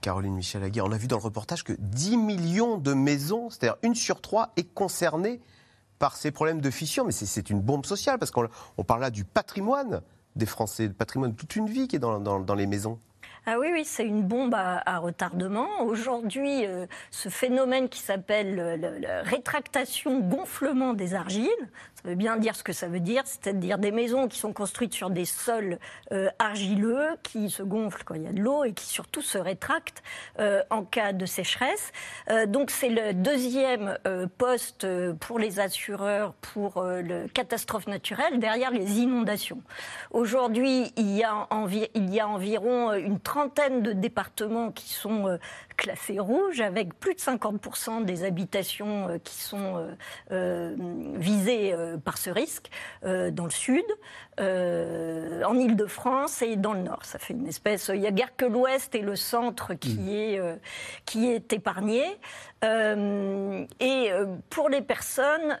Caroline 0.00 0.34
Michel 0.34 0.62
Aguirre, 0.62 0.86
on 0.86 0.92
a 0.92 0.96
vu 0.96 1.08
dans 1.08 1.18
le 1.18 1.22
reportage 1.22 1.62
que 1.62 1.74
10 1.78 2.16
millions 2.16 2.78
de 2.78 2.94
maisons, 2.94 3.50
c'est-à-dire 3.50 3.76
une 3.82 3.94
sur 3.94 4.20
trois, 4.20 4.52
est 4.56 4.72
concernée 4.72 5.40
par 6.00 6.16
ces 6.16 6.32
problèmes 6.32 6.60
de 6.60 6.70
fissures. 6.70 7.04
Mais 7.04 7.12
c'est- 7.12 7.50
une 7.50 7.60
bombe 7.60 7.86
sociale, 7.86 8.18
parce 8.18 8.32
qu'on 8.32 8.48
on 8.78 8.82
parle 8.82 9.02
là 9.02 9.10
du 9.10 9.24
patrimoine 9.24 10.00
des 10.34 10.46
Français, 10.46 10.88
le 10.88 10.92
patrimoine 10.92 11.30
de 11.32 11.36
toute 11.36 11.54
une 11.54 11.66
vie 11.68 11.86
qui 11.86 11.96
est 11.96 12.00
dans, 12.00 12.54
les 12.56 12.66
maisons. 12.66 12.98
Ah 13.46 13.58
oui, 13.58 13.68
oui, 13.72 13.84
c'est 13.86 14.04
une 14.04 14.22
bombe 14.22 14.54
à, 14.54 14.98
retardement. 14.98 15.66
Aujourd'hui, 15.82 16.66
euh, 16.66 16.86
ce 17.10 17.28
phénomène 17.30 17.88
qui 17.88 18.00
s'appelle 18.00 18.54
le- 18.54 18.76
le- 18.76 18.98
la 18.98 19.22
rétractation, 19.22 20.20
gonflement 20.20 20.92
des 20.92 21.14
argiles, 21.14 21.48
ça 22.02 22.08
veut 22.08 22.14
bien 22.14 22.36
dire 22.36 22.56
ce 22.56 22.62
que 22.62 22.72
ça 22.72 22.88
veut 22.88 23.00
dire, 23.00 23.22
c'est-à-dire 23.26 23.76
des 23.76 23.90
maisons 23.90 24.26
qui 24.26 24.38
sont 24.38 24.52
construites 24.54 24.94
sur 24.94 25.10
des 25.10 25.26
sols 25.26 25.78
euh, 26.12 26.30
argileux, 26.38 27.08
qui 27.22 27.50
se 27.50 27.62
gonflent 27.62 28.04
quand 28.04 28.14
il 28.14 28.22
y 28.22 28.26
a 28.26 28.32
de 28.32 28.40
l'eau 28.40 28.64
et 28.64 28.72
qui 28.72 28.86
surtout 28.86 29.20
se 29.20 29.36
rétractent 29.36 30.02
euh, 30.38 30.62
en 30.70 30.84
cas 30.84 31.12
de 31.12 31.26
sécheresse. 31.26 31.92
Euh, 32.30 32.46
donc 32.46 32.70
c'est 32.70 32.88
le 32.88 33.12
deuxième 33.12 33.98
poste 34.38 34.86
pour 35.16 35.38
les 35.38 35.60
assureurs 35.60 36.32
pour 36.34 36.82
le 36.82 37.26
catastrophe 37.28 37.86
naturelle 37.86 38.38
derrière 38.38 38.70
les 38.70 39.00
inondations. 39.00 39.62
Aujourd'hui, 40.10 40.92
il 40.96 41.10
y 41.16 41.22
a, 41.24 41.46
environ 41.50 42.92
une 42.94 43.20
trentaine 43.20 43.82
de 43.82 43.92
départements 43.92 44.70
qui 44.70 44.92
sont 44.92 45.38
euh, 45.80 45.90
classés 45.90 46.18
rouges, 46.18 46.60
avec 46.60 46.94
plus 46.98 47.14
de 47.14 47.20
50% 47.20 48.04
des 48.04 48.24
habitations 48.24 49.08
euh, 49.08 49.18
qui 49.18 49.34
sont 49.34 49.86
visées 50.30 51.74
par 52.04 52.18
ce 52.18 52.30
risque, 52.30 52.70
dans 53.02 53.44
le 53.44 53.50
sud, 53.50 53.84
en 54.38 55.58
Ile-de-France 55.58 56.42
et 56.42 56.56
dans 56.56 56.72
le 56.72 56.80
nord. 56.80 57.04
Ça 57.04 57.18
fait 57.18 57.34
une 57.34 57.46
espèce. 57.46 57.90
Il 57.92 58.00
n'y 58.00 58.06
a 58.06 58.10
guère 58.10 58.36
que 58.36 58.44
l'ouest 58.44 58.94
et 58.94 59.02
le 59.02 59.16
centre 59.16 59.74
qui, 59.74 59.98
mmh. 59.98 60.08
est, 60.08 60.40
qui 61.04 61.30
est 61.30 61.52
épargné. 61.52 62.02
et 62.62 64.10
pour 64.50 64.68
les 64.68 64.82
personnes 64.82 65.58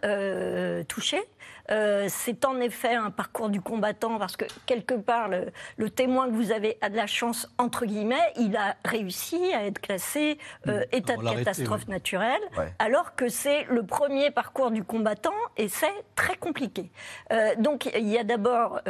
touchées, 0.86 1.24
euh, 1.70 2.06
c'est 2.08 2.44
en 2.44 2.60
effet 2.60 2.94
un 2.94 3.10
parcours 3.10 3.48
du 3.48 3.60
combattant 3.60 4.18
parce 4.18 4.36
que 4.36 4.44
quelque 4.66 4.94
part, 4.94 5.28
le, 5.76 5.90
témoin 5.90 6.26
que 6.26 6.32
vous 6.32 6.52
avez 6.52 6.78
a 6.80 6.88
de 6.88 6.96
la 6.96 7.06
chance, 7.06 7.48
entre 7.58 7.86
guillemets, 7.86 8.32
il 8.36 8.56
a 8.56 8.76
réussi 8.84 9.52
à 9.52 9.64
être 9.64 9.80
classé 9.80 10.38
euh, 10.68 10.80
mmh. 10.80 10.96
état 10.96 11.16
de 11.16 11.22
catastrophe 11.22 11.88
naturelle, 11.88 12.40
alors 12.78 13.14
que 13.14 13.28
c'est 13.28 13.64
le 13.64 13.84
premier 13.84 14.30
parcours 14.30 14.70
du 14.70 14.84
combattant 14.84 15.34
et 15.56 15.68
c'est 15.68 16.04
très 16.14 16.36
compliqué. 16.36 16.90
Euh, 17.32 17.54
donc 17.56 17.90
il 17.96 18.08
y 18.08 18.18
a 18.18 18.24
d'abord 18.24 18.80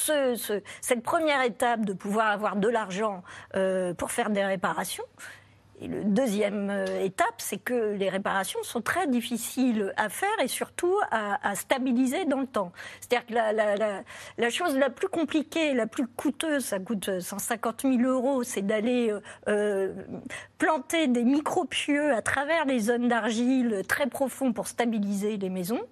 cette 0.00 1.02
première 1.02 1.42
étape 1.42 1.84
de 1.84 1.92
pouvoir 1.92 2.28
avoir 2.28 2.56
de 2.56 2.68
l'argent 2.68 3.22
pour 3.98 4.10
faire 4.10 4.30
des 4.30 4.44
réparations. 4.44 5.04
Et 5.82 5.88
le 5.88 6.04
deuxième 6.04 6.70
euh, 6.70 7.02
étape, 7.02 7.34
c'est 7.38 7.58
que 7.58 7.94
les 7.94 8.08
réparations 8.08 8.62
sont 8.62 8.80
très 8.80 9.08
difficiles 9.08 9.92
à 9.96 10.08
faire 10.08 10.28
et 10.40 10.46
surtout 10.46 10.94
à, 11.10 11.54
stabiliser 11.56 12.24
dans 12.24 12.40
le 12.40 12.46
temps. 12.46 12.70
C'est-à-dire 13.00 13.26
que 13.26 13.34
la, 14.38 14.50
chose 14.50 14.76
la 14.76 14.90
plus 14.90 15.08
compliquée, 15.08 15.74
la 15.74 15.86
plus 15.88 16.06
coûteuse, 16.06 16.64
ça 16.66 16.78
coûte 16.78 17.20
150 17.20 17.82
000 17.82 17.96
euros, 18.02 18.44
c'est 18.44 18.62
d'aller 18.62 19.10
euh, 19.10 19.20
euh, 19.48 19.92
planter 20.58 21.08
des 21.08 21.24
micro-pieux 21.24 22.12
à 22.14 22.22
travers 22.22 22.64
les 22.64 22.78
zones 22.78 23.08
d'argile 23.08 23.82
très 23.88 24.06
profonds 24.06 24.52
pour 24.52 24.68
stabiliser 24.68 25.36
les 25.36 25.50
maisons. 25.50 25.82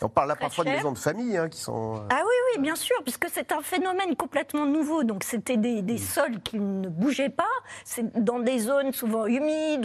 on 0.00 0.08
parle 0.08 0.28
là 0.28 0.36
parfois 0.36 0.64
de 0.64 0.70
maisons 0.70 0.92
de 0.92 0.98
famille 0.98 1.36
hein, 1.36 1.48
qui 1.48 1.58
sont... 1.58 2.04
Ah 2.10 2.20
oui, 2.20 2.34
oui, 2.54 2.62
bien 2.62 2.76
sûr, 2.76 2.96
puisque 3.02 3.26
c'est 3.32 3.50
un 3.50 3.62
phénomène 3.62 4.14
complètement 4.14 4.66
nouveau. 4.66 5.02
Donc 5.02 5.24
c'était 5.24 5.56
des, 5.56 5.82
des 5.82 5.98
sols 5.98 6.40
qui 6.40 6.60
ne 6.60 6.88
bougeaient 6.88 7.30
pas, 7.30 7.44
c'est 7.84 8.22
dans 8.22 8.38
des 8.38 8.60
zones 8.60 8.92
souvent 8.92 9.26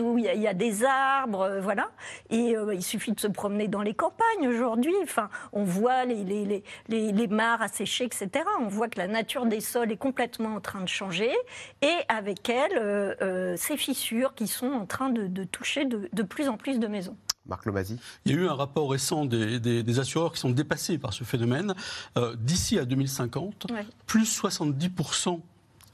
où 0.01 0.17
il 0.17 0.25
y, 0.25 0.47
a 0.47 0.53
des 0.53 0.83
arbres, 0.83 1.41
euh, 1.41 1.61
voilà. 1.61 1.91
Et 2.29 2.55
euh, 2.55 2.73
il 2.73 2.83
suffit 2.83 3.11
de 3.11 3.19
se 3.19 3.27
promener 3.27 3.67
dans 3.67 3.81
les 3.81 3.93
campagnes 3.93 4.47
aujourd'hui. 4.47 4.93
Enfin, 5.03 5.29
on 5.53 5.63
voit 5.63 6.05
les, 6.05 6.23
les, 6.23 6.63
les, 6.87 7.11
les, 7.11 7.27
mares 7.27 7.61
asséchées, 7.61 8.05
etc. 8.05 8.29
On 8.59 8.67
voit 8.67 8.87
que 8.87 8.99
la 8.99 9.07
nature 9.07 9.45
des 9.45 9.61
sols 9.61 9.91
est 9.91 9.97
complètement 9.97 10.55
en 10.55 10.61
train 10.61 10.81
de 10.81 10.87
changer. 10.87 11.31
Et 11.81 11.95
avec 12.07 12.49
elle, 12.49 12.77
euh, 12.77 13.55
ces 13.57 13.77
fissures 13.77 14.33
qui 14.35 14.47
sont 14.47 14.71
en 14.71 14.85
train 14.85 15.09
de, 15.09 15.43
toucher 15.43 15.85
de, 15.85 16.23
plus 16.23 16.47
en 16.47 16.57
plus 16.57 16.79
de 16.79 16.87
maisons. 16.87 17.15
Marc 17.45 17.65
Lomazi. 17.65 17.99
Il 18.25 18.31
y 18.31 18.35
a 18.35 18.39
eu 18.39 18.47
un 18.47 18.55
rapport 18.55 18.89
récent 18.89 19.25
des, 19.25 19.59
des, 19.59 19.99
assureurs 19.99 20.33
qui 20.33 20.39
sont 20.39 20.49
dépassés 20.49 20.97
par 20.97 21.13
ce 21.13 21.23
phénomène. 21.23 21.75
D'ici 22.39 22.79
à 22.79 22.85
2050, 22.85 23.67
plus 24.07 24.25
70 24.25 24.89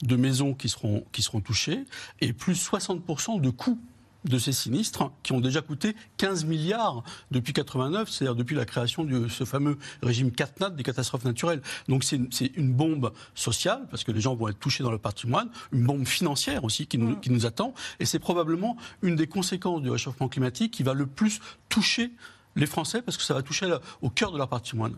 de 0.03 0.15
maisons 0.15 0.53
qui 0.53 0.69
seront, 0.69 1.03
qui 1.11 1.21
seront 1.21 1.41
touchées 1.41 1.85
et 2.19 2.33
plus 2.33 2.53
60% 2.53 3.41
de 3.41 3.49
coûts 3.49 3.79
de 4.25 4.37
ces 4.37 4.51
sinistres 4.51 5.11
qui 5.23 5.31
ont 5.31 5.41
déjà 5.41 5.61
coûté 5.61 5.95
15 6.17 6.45
milliards 6.45 7.03
depuis 7.31 7.53
89, 7.53 8.09
c'est-à-dire 8.09 8.35
depuis 8.35 8.55
la 8.55 8.65
création 8.65 9.03
de 9.03 9.27
ce 9.27 9.45
fameux 9.45 9.77
régime 10.03 10.31
CatNat 10.31 10.69
des 10.71 10.83
catastrophes 10.83 11.25
naturelles. 11.25 11.61
Donc 11.87 12.03
c'est 12.03 12.17
une, 12.55 12.71
bombe 12.71 13.11
sociale 13.35 13.87
parce 13.89 14.03
que 14.03 14.11
les 14.11 14.21
gens 14.21 14.35
vont 14.35 14.47
être 14.47 14.59
touchés 14.59 14.83
dans 14.83 14.91
le 14.91 14.97
patrimoine, 14.97 15.49
une 15.71 15.85
bombe 15.85 16.07
financière 16.07 16.63
aussi 16.63 16.87
qui 16.87 16.97
nous, 16.97 17.15
qui 17.17 17.31
nous 17.31 17.45
attend 17.45 17.73
et 17.99 18.05
c'est 18.05 18.19
probablement 18.19 18.77
une 19.01 19.15
des 19.15 19.27
conséquences 19.27 19.81
du 19.81 19.89
réchauffement 19.89 20.29
climatique 20.29 20.71
qui 20.71 20.83
va 20.83 20.93
le 20.93 21.05
plus 21.05 21.39
toucher 21.67 22.11
les 22.55 22.65
Français 22.65 23.01
parce 23.01 23.17
que 23.17 23.23
ça 23.23 23.33
va 23.33 23.41
toucher 23.41 23.73
au 24.01 24.09
cœur 24.09 24.31
de 24.31 24.37
leur 24.37 24.47
patrimoine. 24.47 24.95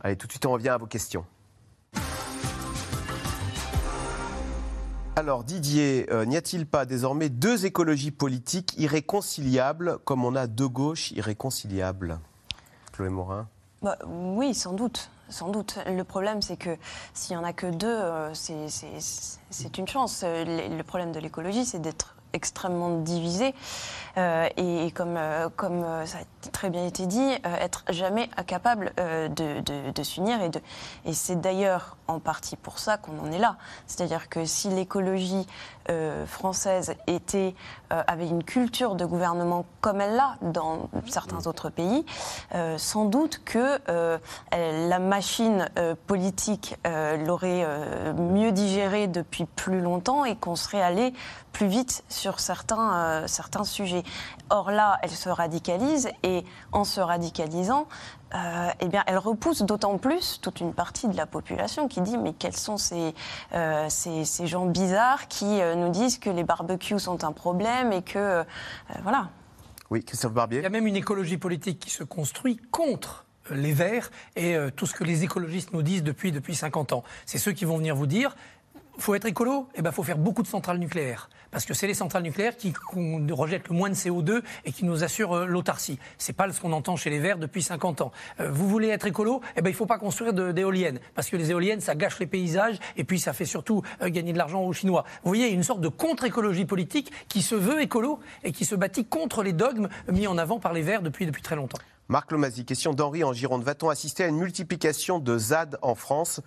Allez, 0.00 0.16
tout 0.16 0.26
de 0.26 0.32
suite 0.32 0.46
on 0.46 0.52
revient 0.52 0.68
à 0.68 0.76
vos 0.76 0.86
questions. 0.86 1.24
Alors 5.18 5.42
Didier, 5.42 6.06
euh, 6.12 6.24
n'y 6.26 6.36
a-t-il 6.36 6.64
pas 6.64 6.86
désormais 6.86 7.28
deux 7.28 7.66
écologies 7.66 8.12
politiques 8.12 8.74
irréconciliables 8.78 9.98
comme 10.04 10.24
on 10.24 10.36
a 10.36 10.46
deux 10.46 10.68
gauches 10.68 11.10
irréconciliables 11.10 12.20
Chloé 12.92 13.08
Morin 13.08 13.48
bah, 13.82 13.98
Oui, 14.06 14.54
sans 14.54 14.74
doute. 14.74 15.10
Sans 15.28 15.48
doute. 15.48 15.80
Le 15.88 16.04
problème, 16.04 16.40
c'est 16.40 16.56
que 16.56 16.70
s'il 17.14 17.36
n'y 17.36 17.42
en 17.42 17.44
a 17.44 17.52
que 17.52 17.66
deux, 17.66 17.88
euh, 17.88 18.32
c'est 18.32 19.78
une 19.78 19.88
chance. 19.88 20.22
Le 20.24 20.82
problème 20.82 21.10
de 21.10 21.18
l'écologie, 21.18 21.64
c'est 21.64 21.80
d'être 21.80 22.14
extrêmement 22.32 23.00
divisé 23.00 23.56
euh, 24.18 24.48
et, 24.56 24.92
comme, 24.92 25.18
comme 25.56 25.84
ça 26.06 26.18
très 26.52 26.70
bien 26.70 26.86
été 26.86 27.06
dit, 27.06 27.30
être 27.44 27.84
jamais 27.90 28.28
incapable 28.36 28.92
de, 28.96 29.60
de, 29.90 30.02
s'unir 30.02 30.40
et, 30.42 30.48
de, 30.48 30.60
et 31.04 31.12
c'est 31.12 31.40
d'ailleurs 31.40 31.96
en 32.06 32.20
partie 32.20 32.56
pour 32.56 32.78
ça 32.78 32.96
qu'on 32.96 33.18
en 33.18 33.30
est 33.32 33.38
là. 33.38 33.56
C'est-à-dire 33.86 34.28
que 34.28 34.44
si 34.44 34.68
l'écologie 34.68 35.46
française 36.26 36.94
était, 37.06 37.54
avait 37.90 38.28
une 38.28 38.44
culture 38.44 38.94
de 38.94 39.04
gouvernement 39.04 39.64
comme 39.80 40.00
elle 40.00 40.16
l'a 40.16 40.36
dans 40.42 40.90
certains 41.06 41.46
autres 41.46 41.70
pays, 41.70 42.04
sans 42.76 43.04
doute 43.06 43.42
que 43.44 43.78
la 44.52 44.98
machine 44.98 45.68
politique 46.06 46.76
l'aurait 46.84 47.66
mieux 48.14 48.52
digérée 48.52 49.06
depuis 49.06 49.44
plus 49.44 49.80
longtemps 49.80 50.24
et 50.24 50.36
qu'on 50.36 50.56
serait 50.56 50.82
allé 50.82 51.12
plus 51.52 51.66
vite 51.66 52.04
sur 52.08 52.40
certains, 52.40 52.94
euh, 52.94 53.26
certains 53.26 53.64
sujets. 53.64 54.02
Or 54.50 54.70
là, 54.70 54.98
elle 55.02 55.10
se 55.10 55.28
radicalise 55.28 56.08
et 56.22 56.37
en 56.72 56.84
se 56.84 57.00
radicalisant, 57.00 57.88
euh, 58.34 58.68
eh 58.80 58.88
bien, 58.88 59.02
elle 59.06 59.18
repousse 59.18 59.62
d'autant 59.62 59.96
plus 59.98 60.40
toute 60.40 60.60
une 60.60 60.74
partie 60.74 61.08
de 61.08 61.16
la 61.16 61.26
population 61.26 61.88
qui 61.88 62.00
dit 62.00 62.18
mais 62.18 62.32
quels 62.32 62.56
sont 62.56 62.76
ces, 62.76 63.14
euh, 63.54 63.86
ces, 63.88 64.24
ces, 64.24 64.46
gens 64.46 64.66
bizarres 64.66 65.28
qui 65.28 65.60
nous 65.76 65.90
disent 65.90 66.18
que 66.18 66.30
les 66.30 66.44
barbecues 66.44 66.98
sont 66.98 67.24
un 67.24 67.32
problème 67.32 67.92
et 67.92 68.02
que 68.02 68.44
voilà. 69.02 69.30
Oui, 69.90 70.04
Christophe 70.04 70.32
Barbier. 70.32 70.58
Il 70.58 70.62
y 70.62 70.66
a 70.66 70.70
même 70.70 70.86
une 70.86 70.96
écologie 70.96 71.38
politique 71.38 71.78
qui 71.78 71.90
se 71.90 72.04
construit 72.04 72.58
contre 72.70 73.24
les 73.50 73.72
Verts 73.72 74.10
et 74.36 74.56
tout 74.76 74.84
ce 74.84 74.92
que 74.92 75.04
les 75.04 75.24
écologistes 75.24 75.72
nous 75.72 75.82
disent 75.82 76.02
depuis, 76.02 76.32
depuis 76.32 76.54
50 76.54 76.92
ans. 76.92 77.02
C'est 77.24 77.38
ceux 77.38 77.52
qui 77.52 77.64
vont 77.64 77.78
venir 77.78 77.96
vous 77.96 78.06
dire 78.06 78.36
faut 78.98 79.14
être 79.14 79.26
écolo, 79.26 79.68
eh 79.74 79.82
ben, 79.82 79.92
faut 79.92 80.02
faire 80.02 80.18
beaucoup 80.18 80.42
de 80.42 80.48
centrales 80.48 80.78
nucléaires. 80.78 81.28
Parce 81.50 81.64
que 81.64 81.72
c'est 81.72 81.86
les 81.86 81.94
centrales 81.94 82.22
nucléaires 82.22 82.56
qui 82.56 82.72
rejettent 83.30 83.68
le 83.68 83.74
moins 83.74 83.88
de 83.88 83.94
CO2 83.94 84.42
et 84.64 84.72
qui 84.72 84.84
nous 84.84 85.04
assurent 85.04 85.36
euh, 85.36 85.46
l'autarcie. 85.46 85.98
C'est 86.18 86.32
pas 86.32 86.50
ce 86.52 86.60
qu'on 86.60 86.72
entend 86.72 86.96
chez 86.96 87.10
les 87.10 87.18
Verts 87.18 87.38
depuis 87.38 87.62
50 87.62 88.02
ans. 88.02 88.12
Euh, 88.40 88.50
vous 88.50 88.68
voulez 88.68 88.88
être 88.88 89.06
écolo, 89.06 89.40
eh 89.56 89.62
ben, 89.62 89.70
il 89.70 89.74
faut 89.74 89.86
pas 89.86 89.98
construire 89.98 90.32
d'éoliennes. 90.32 91.00
Parce 91.14 91.30
que 91.30 91.36
les 91.36 91.50
éoliennes, 91.50 91.80
ça 91.80 91.94
gâche 91.94 92.18
les 92.18 92.26
paysages 92.26 92.78
et 92.96 93.04
puis 93.04 93.18
ça 93.18 93.32
fait 93.32 93.44
surtout 93.44 93.82
euh, 94.02 94.10
gagner 94.10 94.32
de 94.32 94.38
l'argent 94.38 94.62
aux 94.62 94.72
Chinois. 94.72 95.04
Vous 95.22 95.30
voyez, 95.30 95.48
une 95.48 95.62
sorte 95.62 95.80
de 95.80 95.88
contre-écologie 95.88 96.66
politique 96.66 97.12
qui 97.28 97.42
se 97.42 97.54
veut 97.54 97.80
écolo 97.80 98.20
et 98.44 98.52
qui 98.52 98.64
se 98.64 98.74
bâtit 98.74 99.04
contre 99.04 99.42
les 99.42 99.52
dogmes 99.52 99.88
mis 100.12 100.26
en 100.26 100.38
avant 100.38 100.58
par 100.58 100.72
les 100.72 100.82
Verts 100.82 101.02
depuis, 101.02 101.26
depuis 101.26 101.42
très 101.42 101.56
longtemps. 101.56 101.78
Marc 102.08 102.32
Lomazi, 102.32 102.64
question 102.64 102.94
d'Henri 102.94 103.22
en 103.22 103.32
Gironde. 103.32 103.62
Va-t-on 103.62 103.90
assister 103.90 104.24
à 104.24 104.28
une 104.28 104.38
multiplication 104.38 105.18
de 105.18 105.36
ZAD 105.36 105.78
en 105.82 105.94
France? 105.94 106.40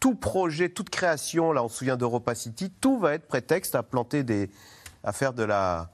Tout 0.00 0.14
projet, 0.14 0.68
toute 0.68 0.90
création, 0.90 1.52
là 1.52 1.64
on 1.64 1.68
se 1.68 1.78
souvient 1.78 1.96
d'Europa 1.96 2.34
City, 2.34 2.70
tout 2.80 2.98
va 2.98 3.14
être 3.14 3.26
prétexte 3.26 3.74
à 3.74 3.82
planter 3.82 4.22
des, 4.22 4.50
à 5.02 5.12
faire 5.12 5.32
de 5.32 5.42
la, 5.42 5.90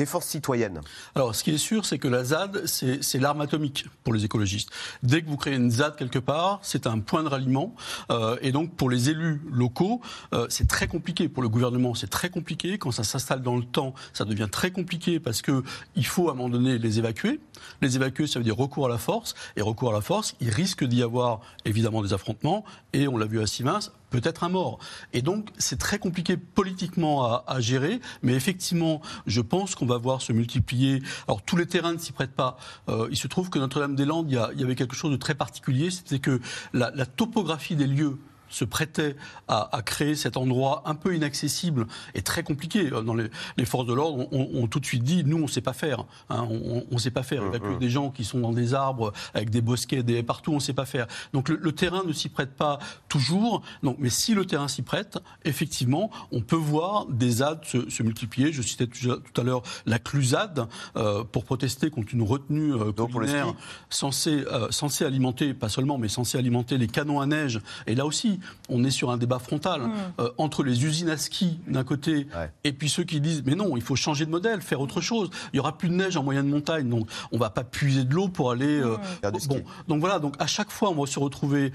défense 0.00 0.24
citoyenne 0.24 0.80
Alors, 1.14 1.34
ce 1.34 1.44
qui 1.44 1.50
est 1.50 1.58
sûr, 1.58 1.84
c'est 1.84 1.98
que 1.98 2.08
la 2.08 2.24
ZAD, 2.24 2.64
c'est 2.66 3.18
l'arme 3.18 3.42
atomique 3.42 3.84
pour 4.02 4.14
les 4.14 4.24
écologistes. 4.24 4.70
Dès 5.02 5.20
que 5.20 5.28
vous 5.28 5.36
créez 5.36 5.56
une 5.56 5.70
ZAD 5.70 5.96
quelque 5.96 6.18
part, 6.18 6.58
c'est 6.62 6.86
un 6.86 7.00
point 7.00 7.22
de 7.22 7.28
ralliement. 7.28 7.74
Euh, 8.10 8.38
et 8.40 8.50
donc, 8.50 8.74
pour 8.76 8.88
les 8.88 9.10
élus 9.10 9.42
locaux, 9.52 10.00
euh, 10.32 10.46
c'est 10.48 10.66
très 10.66 10.86
compliqué. 10.86 11.28
Pour 11.28 11.42
le 11.42 11.50
gouvernement, 11.50 11.94
c'est 11.94 12.08
très 12.08 12.30
compliqué. 12.30 12.78
Quand 12.78 12.92
ça 12.92 13.04
s'installe 13.04 13.42
dans 13.42 13.56
le 13.56 13.64
temps, 13.64 13.92
ça 14.14 14.24
devient 14.24 14.48
très 14.50 14.70
compliqué 14.70 15.20
parce 15.20 15.42
que 15.42 15.62
il 15.96 16.06
faut 16.06 16.30
à 16.30 16.32
un 16.32 16.34
moment 16.34 16.48
donné 16.48 16.78
les 16.78 16.98
évacuer. 16.98 17.40
Les 17.82 17.96
évacuer, 17.96 18.26
ça 18.26 18.38
veut 18.38 18.44
dire 18.44 18.56
recours 18.56 18.86
à 18.86 18.88
la 18.88 18.98
force. 18.98 19.34
Et 19.56 19.60
recours 19.60 19.90
à 19.90 19.92
la 19.92 20.00
force, 20.00 20.34
il 20.40 20.48
risque 20.48 20.82
d'y 20.82 21.02
avoir 21.02 21.40
évidemment 21.66 22.02
des 22.02 22.14
affrontements. 22.14 22.64
Et 22.94 23.06
on 23.06 23.18
l'a 23.18 23.26
vu 23.26 23.38
à 23.42 23.46
Siemens, 23.46 23.92
peut-être 24.10 24.44
un 24.44 24.48
mort. 24.48 24.78
Et 25.12 25.22
donc, 25.22 25.50
c'est 25.58 25.78
très 25.78 25.98
compliqué 25.98 26.36
politiquement 26.36 27.24
à, 27.24 27.60
gérer, 27.60 28.00
mais 28.22 28.34
effectivement, 28.34 29.00
je 29.26 29.40
pense 29.40 29.74
qu'on 29.74 29.86
va 29.86 29.98
voir 29.98 30.22
se 30.22 30.32
multiplier. 30.32 31.02
Alors, 31.26 31.42
tous 31.42 31.56
les 31.56 31.66
terrains 31.66 31.92
ne 31.92 31.98
s'y 31.98 32.12
prêtent 32.12 32.34
pas. 32.34 32.56
Euh, 32.88 33.08
il 33.10 33.16
se 33.16 33.28
trouve 33.28 33.50
que 33.50 33.58
Notre-Dame-des-Landes, 33.58 34.30
il, 34.30 34.60
y, 34.60 34.64
avait 34.64 34.74
quelque 34.74 34.96
chose 34.96 35.12
de 35.12 35.16
très 35.16 35.34
particulier, 35.34 35.90
c'était 35.90 36.18
que 36.18 36.40
la, 36.72 36.90
topographie 37.06 37.76
des 37.76 37.86
lieux 37.86 38.18
se 38.50 38.64
prêtait 38.64 39.16
à, 39.48 39.80
créer 39.84 40.14
cet 40.14 40.36
endroit 40.36 40.82
un 40.86 40.94
peu 40.94 41.14
inaccessible 41.14 41.86
et 42.14 42.22
très 42.22 42.42
compliqué. 42.42 42.90
Dans 42.90 43.14
les, 43.14 43.30
forces 43.64 43.86
de 43.86 43.94
l'ordre 43.94 44.28
ont, 44.32 44.66
tout 44.66 44.80
de 44.80 44.86
suite 44.86 45.02
dit 45.02 45.24
nous, 45.24 45.38
on 45.38 45.42
ne 45.42 45.46
sait 45.46 45.60
pas 45.60 45.72
faire. 45.72 46.04
Hein, 46.28 46.46
on 46.50 46.84
ne 46.90 46.98
sait 46.98 47.10
pas 47.10 47.22
faire. 47.22 47.44
Évacuer 47.44 47.76
des 47.78 47.90
gens 47.90 48.10
qui 48.10 48.24
sont 48.24 48.40
dans 48.40 48.52
des 48.52 48.74
arbres 48.74 49.12
avec 49.34 49.50
des 49.50 49.60
bosquets, 49.60 50.02
des 50.02 50.22
partout, 50.22 50.52
on 50.52 50.56
ne 50.56 50.60
sait 50.60 50.72
pas 50.72 50.86
faire. 50.86 51.06
Donc 51.32 51.48
le, 51.48 51.72
terrain 51.72 52.02
ne 52.04 52.12
s'y 52.12 52.28
prête 52.28 52.54
pas 52.54 52.78
toujours. 53.08 53.62
Donc, 53.82 53.96
mais 53.98 54.10
si 54.10 54.34
le 54.34 54.44
terrain 54.44 54.68
s'y 54.68 54.82
prête, 54.82 55.18
effectivement, 55.44 56.10
on 56.32 56.40
peut 56.40 56.56
voir 56.56 57.06
des 57.06 57.30
ZAD 57.30 57.64
se, 57.64 58.02
multiplier. 58.02 58.52
Je 58.52 58.62
citais 58.62 58.86
tout 58.86 59.40
à 59.40 59.44
l'heure 59.44 59.62
la 59.86 59.98
CLUSAD 59.98 60.68
euh, 60.96 61.24
pour 61.24 61.44
protester 61.44 61.90
contre 61.90 62.14
une 62.14 62.22
retenue 62.22 62.72
euh, 62.74 62.92
culinaire 62.92 63.54
censée, 63.88 64.44
euh, 64.52 64.70
censée 64.70 65.04
alimenter, 65.04 65.54
pas 65.54 65.68
seulement, 65.68 65.98
mais 65.98 66.08
censée 66.08 66.38
alimenter 66.38 66.78
les 66.78 66.86
canons 66.86 67.20
à 67.20 67.26
neige. 67.26 67.60
Et 67.86 67.94
là 67.94 68.06
aussi, 68.06 68.39
on 68.68 68.84
est 68.84 68.90
sur 68.90 69.10
un 69.10 69.16
débat 69.16 69.38
frontal 69.38 69.82
mm. 69.82 69.92
euh, 70.20 70.30
entre 70.38 70.62
les 70.62 70.84
usines 70.84 71.10
à 71.10 71.16
ski 71.16 71.60
d'un 71.66 71.84
côté 71.84 72.26
et 72.64 72.72
puis 72.72 72.88
ceux 72.88 73.04
qui 73.04 73.20
disent 73.20 73.42
mais 73.44 73.54
non, 73.54 73.76
il 73.76 73.82
faut 73.82 73.96
changer 73.96 74.26
de 74.26 74.30
modèle, 74.30 74.60
faire 74.60 74.80
autre 74.80 75.00
chose. 75.00 75.30
Il 75.52 75.56
y 75.56 75.60
aura 75.60 75.76
plus 75.76 75.88
de 75.88 75.94
neige 75.94 76.16
en 76.16 76.22
moyenne 76.22 76.48
montagne, 76.48 76.88
donc 76.88 77.08
on 77.32 77.38
va 77.38 77.50
pas 77.50 77.64
puiser 77.64 78.04
de 78.04 78.14
l'eau 78.14 78.28
pour 78.28 78.50
aller. 78.50 78.80
Mm. 78.80 79.30
bon, 79.48 79.62
donc 79.88 80.00
voilà, 80.00 80.18
donc 80.18 80.34
à 80.38 80.46
chaque 80.46 80.70
fois, 80.70 80.90
on 80.90 80.94
va 80.94 81.06
se 81.06 81.18
retrouver 81.18 81.72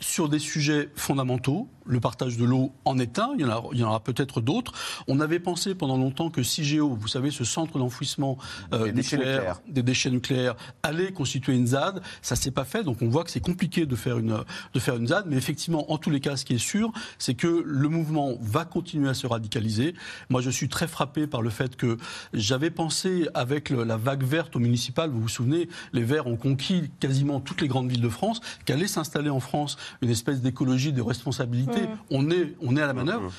sur 0.00 0.28
des 0.28 0.38
sujets 0.38 0.88
fondamentaux. 0.96 1.68
Le 1.90 2.00
partage 2.00 2.36
de 2.36 2.44
l'eau 2.44 2.72
en 2.84 2.98
est 2.98 3.18
un, 3.18 3.32
il 3.36 3.40
y 3.40 3.84
en, 3.84 3.88
aura 3.88 4.00
peut-être 4.00 4.40
d'autres. 4.40 4.72
On 5.08 5.18
avait 5.20 5.40
pensé 5.40 5.74
pendant 5.74 5.96
longtemps 5.96 6.30
que 6.30 6.42
CIGEO, 6.42 6.88
vous 6.88 7.08
savez, 7.08 7.30
ce 7.30 7.44
centre 7.44 7.78
d'enfouissement 7.78 8.38
euh, 8.72 8.86
des, 8.86 9.82
déchets 9.82 10.10
nucléaires, 10.10 10.56
allait 10.82 11.12
constituer 11.12 11.54
une 11.54 11.66
ZAD. 11.66 12.00
Ça 12.22 12.36
s'est 12.36 12.52
pas 12.52 12.64
fait, 12.64 12.84
donc 12.84 13.02
on 13.02 13.08
voit 13.08 13.24
que 13.24 13.30
c'est 13.30 13.40
compliqué 13.40 13.86
de 13.86 13.96
faire, 13.96 14.18
une, 14.18 14.44
de 14.72 14.80
faire 14.80 14.96
une 14.96 15.08
ZAD. 15.08 15.26
Mais 15.26 15.36
effectivement, 15.36 15.90
en 15.92 15.98
tous 15.98 16.10
les 16.10 16.20
cas, 16.20 16.36
ce 16.36 16.44
qui 16.44 16.54
est 16.54 16.58
sûr, 16.58 16.92
c'est 17.18 17.34
que 17.34 17.62
le 17.66 17.88
mouvement 17.88 18.34
va 18.40 18.64
continuer 18.64 19.08
à 19.08 19.14
se 19.14 19.26
radicaliser. 19.26 19.94
Moi, 20.28 20.40
je 20.40 20.50
suis 20.50 20.68
très 20.68 20.86
frappé 20.86 21.26
par 21.26 21.42
le 21.42 21.50
fait 21.50 21.76
que 21.76 21.96
j'avais 22.32 22.70
pensé, 22.70 23.28
avec 23.34 23.70
la 23.70 23.96
vague 23.96 24.22
verte 24.22 24.54
au 24.54 24.60
municipal, 24.60 25.10
vous 25.10 25.20
vous 25.20 25.28
souvenez, 25.28 25.68
les 25.92 26.02
Verts 26.02 26.26
ont 26.26 26.36
conquis 26.36 26.90
quasiment 27.00 27.40
toutes 27.40 27.60
les 27.60 27.68
grandes 27.68 27.90
villes 27.90 28.00
de 28.00 28.08
France, 28.08 28.40
qu'allait 28.64 28.86
s'installer 28.86 29.30
en 29.30 29.40
France 29.40 29.76
une 30.02 30.10
espèce 30.10 30.40
d'écologie 30.40 30.92
de 30.92 31.02
responsabilité. 31.02 31.79
On, 32.10 32.30
est, 32.30 32.54
on 32.62 32.76
est 32.76 32.82
à 32.82 32.86
la 32.86 32.92
manœuvre 32.92 33.32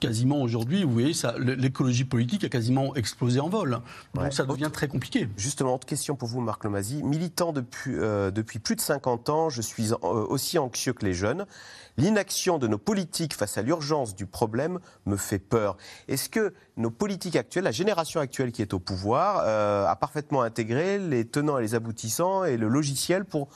quasiment 0.00 0.40
aujourd'hui, 0.40 0.82
vous 0.82 0.92
voyez, 0.92 1.12
l'écologie 1.38 2.04
politique 2.04 2.42
a 2.42 2.48
quasiment 2.48 2.94
explosé 2.96 3.38
en 3.38 3.48
vol. 3.48 3.78
Donc 4.14 4.32
ça 4.32 4.44
devient 4.44 4.70
très 4.72 4.88
compliqué. 4.88 5.28
Justement, 5.36 5.74
autre 5.74 5.86
question 5.86 6.16
pour 6.16 6.28
vous, 6.28 6.40
Marc 6.40 6.64
Lomazy. 6.64 7.02
Militant 7.02 7.52
depuis, 7.52 7.94
euh, 7.94 8.30
depuis 8.30 8.58
plus 8.58 8.76
de 8.76 8.80
50 8.80 9.28
ans, 9.28 9.50
je 9.50 9.60
suis 9.60 9.92
euh, 9.92 9.96
aussi 10.02 10.58
anxieux 10.58 10.94
que 10.94 11.04
les 11.04 11.12
jeunes. 11.12 11.46
L'inaction 11.98 12.58
de 12.58 12.66
nos 12.66 12.78
politiques 12.78 13.34
face 13.34 13.58
à 13.58 13.62
l'urgence 13.62 14.14
du 14.14 14.24
problème 14.24 14.78
me 15.04 15.16
fait 15.16 15.38
peur. 15.38 15.76
Est-ce 16.08 16.30
que 16.30 16.54
nos 16.78 16.90
politiques 16.90 17.36
actuelles, 17.36 17.64
la 17.64 17.72
génération 17.72 18.20
actuelle 18.20 18.52
qui 18.52 18.62
est 18.62 18.72
au 18.72 18.78
pouvoir, 18.78 19.42
euh, 19.44 19.86
a 19.86 19.96
parfaitement 19.96 20.40
intégré 20.40 20.98
les 20.98 21.26
tenants 21.26 21.58
et 21.58 21.62
les 21.62 21.74
aboutissants 21.74 22.44
et 22.44 22.56
le 22.56 22.68
logiciel 22.68 23.26
pour 23.26 23.48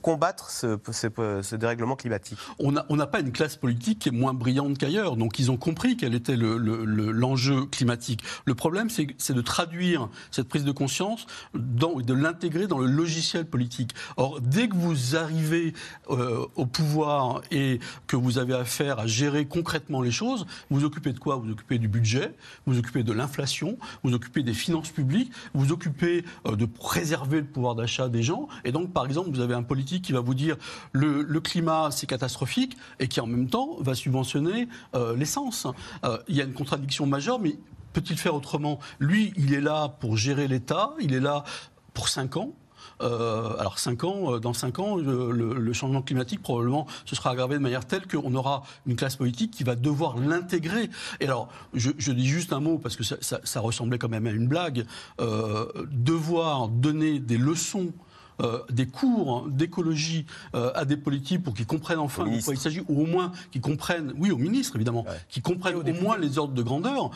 combattre 0.00 0.50
ce, 0.50 1.56
dérèglement 1.56 1.96
climatique 1.96 2.38
On 2.58 2.72
n'a 2.72 3.06
pas 3.06 3.20
une 3.20 3.32
classe 3.32 3.56
politique 3.56 4.00
qui 4.00 4.08
est 4.08 4.12
moins 4.12 4.34
brillante 4.34 4.78
qu'ailleurs, 4.78 5.16
donc 5.16 5.38
ils 5.38 5.50
ont 5.50 5.56
compris 5.56 5.96
quel 5.96 6.14
était 6.14 6.36
l'enjeu 6.36 7.66
climatique. 7.66 8.22
Le 8.44 8.54
problème, 8.54 8.88
c'est 8.90 9.32
de 9.32 9.40
traduire 9.40 10.08
cette 10.30 10.48
prise 10.48 10.64
de 10.64 10.72
conscience, 10.72 11.26
dans, 11.54 11.96
de 11.96 12.14
l'intégrer 12.14 12.66
dans 12.66 12.78
le 12.78 12.86
logiciel 12.86 13.46
politique. 13.46 13.92
Or, 14.16 14.40
dès 14.40 14.68
que 14.68 14.76
vous 14.76 15.16
arrivez 15.16 15.74
euh, 16.10 16.46
au 16.56 16.66
pouvoir 16.66 17.42
et 17.50 17.80
que 18.06 18.16
vous 18.16 18.38
avez 18.38 18.54
affaire 18.54 18.98
à 18.98 19.06
gérer 19.06 19.46
concrètement 19.46 20.02
les 20.02 20.10
choses, 20.10 20.46
vous 20.70 20.84
occupez 20.84 21.12
de 21.12 21.18
quoi? 21.18 21.36
Vous 21.36 21.50
occupez 21.50 21.78
du 21.78 21.88
budget, 21.88 22.34
vous 22.66 22.78
occupez 22.78 23.02
de 23.02 23.12
l'inflation, 23.12 23.78
vous 24.02 24.14
occupez 24.14 24.42
des 24.42 24.54
finances 24.54 24.90
publiques, 24.90 25.32
vous 25.54 25.72
occupez 25.72 26.24
euh, 26.46 26.56
de 26.56 26.66
préserver 26.66 27.40
le 27.40 27.46
pouvoir 27.46 27.74
d'achat 27.74 28.08
des 28.08 28.22
gens. 28.22 28.48
Et 28.64 28.72
donc, 28.72 28.92
par 28.92 29.06
exemple, 29.06 29.30
vous 29.30 29.40
avez 29.40 29.54
un 29.54 29.62
politique 29.72 30.04
qui 30.04 30.12
va 30.12 30.20
vous 30.20 30.34
dire 30.34 30.58
le, 30.92 31.40
climat, 31.40 31.88
c'est 31.90 32.06
catastrophique, 32.06 32.76
et 33.00 33.08
qui 33.08 33.20
en 33.20 33.26
même 33.26 33.48
temps 33.48 33.78
va 33.80 33.94
subventionner 33.94 34.68
euh, 34.94 35.16
l'essence. 35.16 35.66
Euh, 36.04 36.18
il 36.28 36.36
y 36.36 36.42
a 36.42 36.44
une 36.44 36.52
contradiction 36.52 37.06
majeure, 37.06 37.40
mais 37.40 37.56
peut-il 37.94 38.18
faire 38.18 38.34
autrement? 38.34 38.80
Lui, 38.98 39.32
il 39.38 39.54
est 39.54 39.62
là 39.62 39.88
pour 39.88 40.18
gérer 40.18 40.46
l'État, 40.46 40.92
il 41.00 41.14
est 41.14 41.20
là 41.20 41.44
pour 41.94 42.10
5 42.10 42.36
ans. 42.36 42.50
Euh, 43.00 43.56
alors 43.58 43.78
5 43.78 44.04
ans, 44.04 44.38
dans 44.40 44.52
5 44.52 44.78
ans, 44.78 44.96
le, 44.96 45.72
changement 45.72 46.02
climatique 46.02 46.42
probablement 46.42 46.86
se 47.06 47.16
sera 47.16 47.30
aggravé 47.30 47.54
de 47.54 47.62
manière 47.62 47.86
telle 47.86 48.06
qu'on 48.06 48.34
aura 48.34 48.64
une 48.86 48.96
classe 48.96 49.16
politique 49.16 49.52
qui 49.52 49.64
va 49.64 49.74
devoir 49.74 50.18
l'intégrer. 50.18 50.90
Et 51.20 51.24
alors, 51.24 51.48
je, 51.72 52.12
dis 52.12 52.28
juste 52.28 52.52
un 52.52 52.60
mot 52.60 52.76
parce 52.76 52.96
que 52.96 53.04
ça, 53.04 53.60
ressemblait 53.60 53.98
quand 53.98 54.10
même 54.10 54.26
à 54.26 54.32
une 54.32 54.48
blague. 54.48 54.84
Devoir 55.18 56.68
donner 56.68 57.20
des 57.20 57.38
leçons 57.38 57.92
des 58.70 58.86
cours 58.86 59.46
d'écologie 59.48 60.26
à 60.52 60.84
des 60.84 60.96
politiques 60.96 61.42
pour 61.42 61.54
qu'ils 61.54 61.66
comprennent 61.66 61.98
enfin 61.98 62.24
de 62.24 62.42
quoi 62.42 62.54
il 62.54 62.60
s'agit, 62.60 62.82
ou 62.88 63.02
au 63.02 63.06
moins 63.06 63.32
qu'ils 63.50 63.60
comprennent, 63.60 64.12
oui, 64.18 64.30
au 64.30 64.38
ministre 64.38 64.76
évidemment, 64.76 65.04
qu'ils 65.28 65.42
comprennent 65.42 65.76
au 65.76 66.02
moins 66.02 66.18
les 66.18 66.38
ordres 66.38 66.54
de 66.54 66.62
grandeur, 66.62 67.10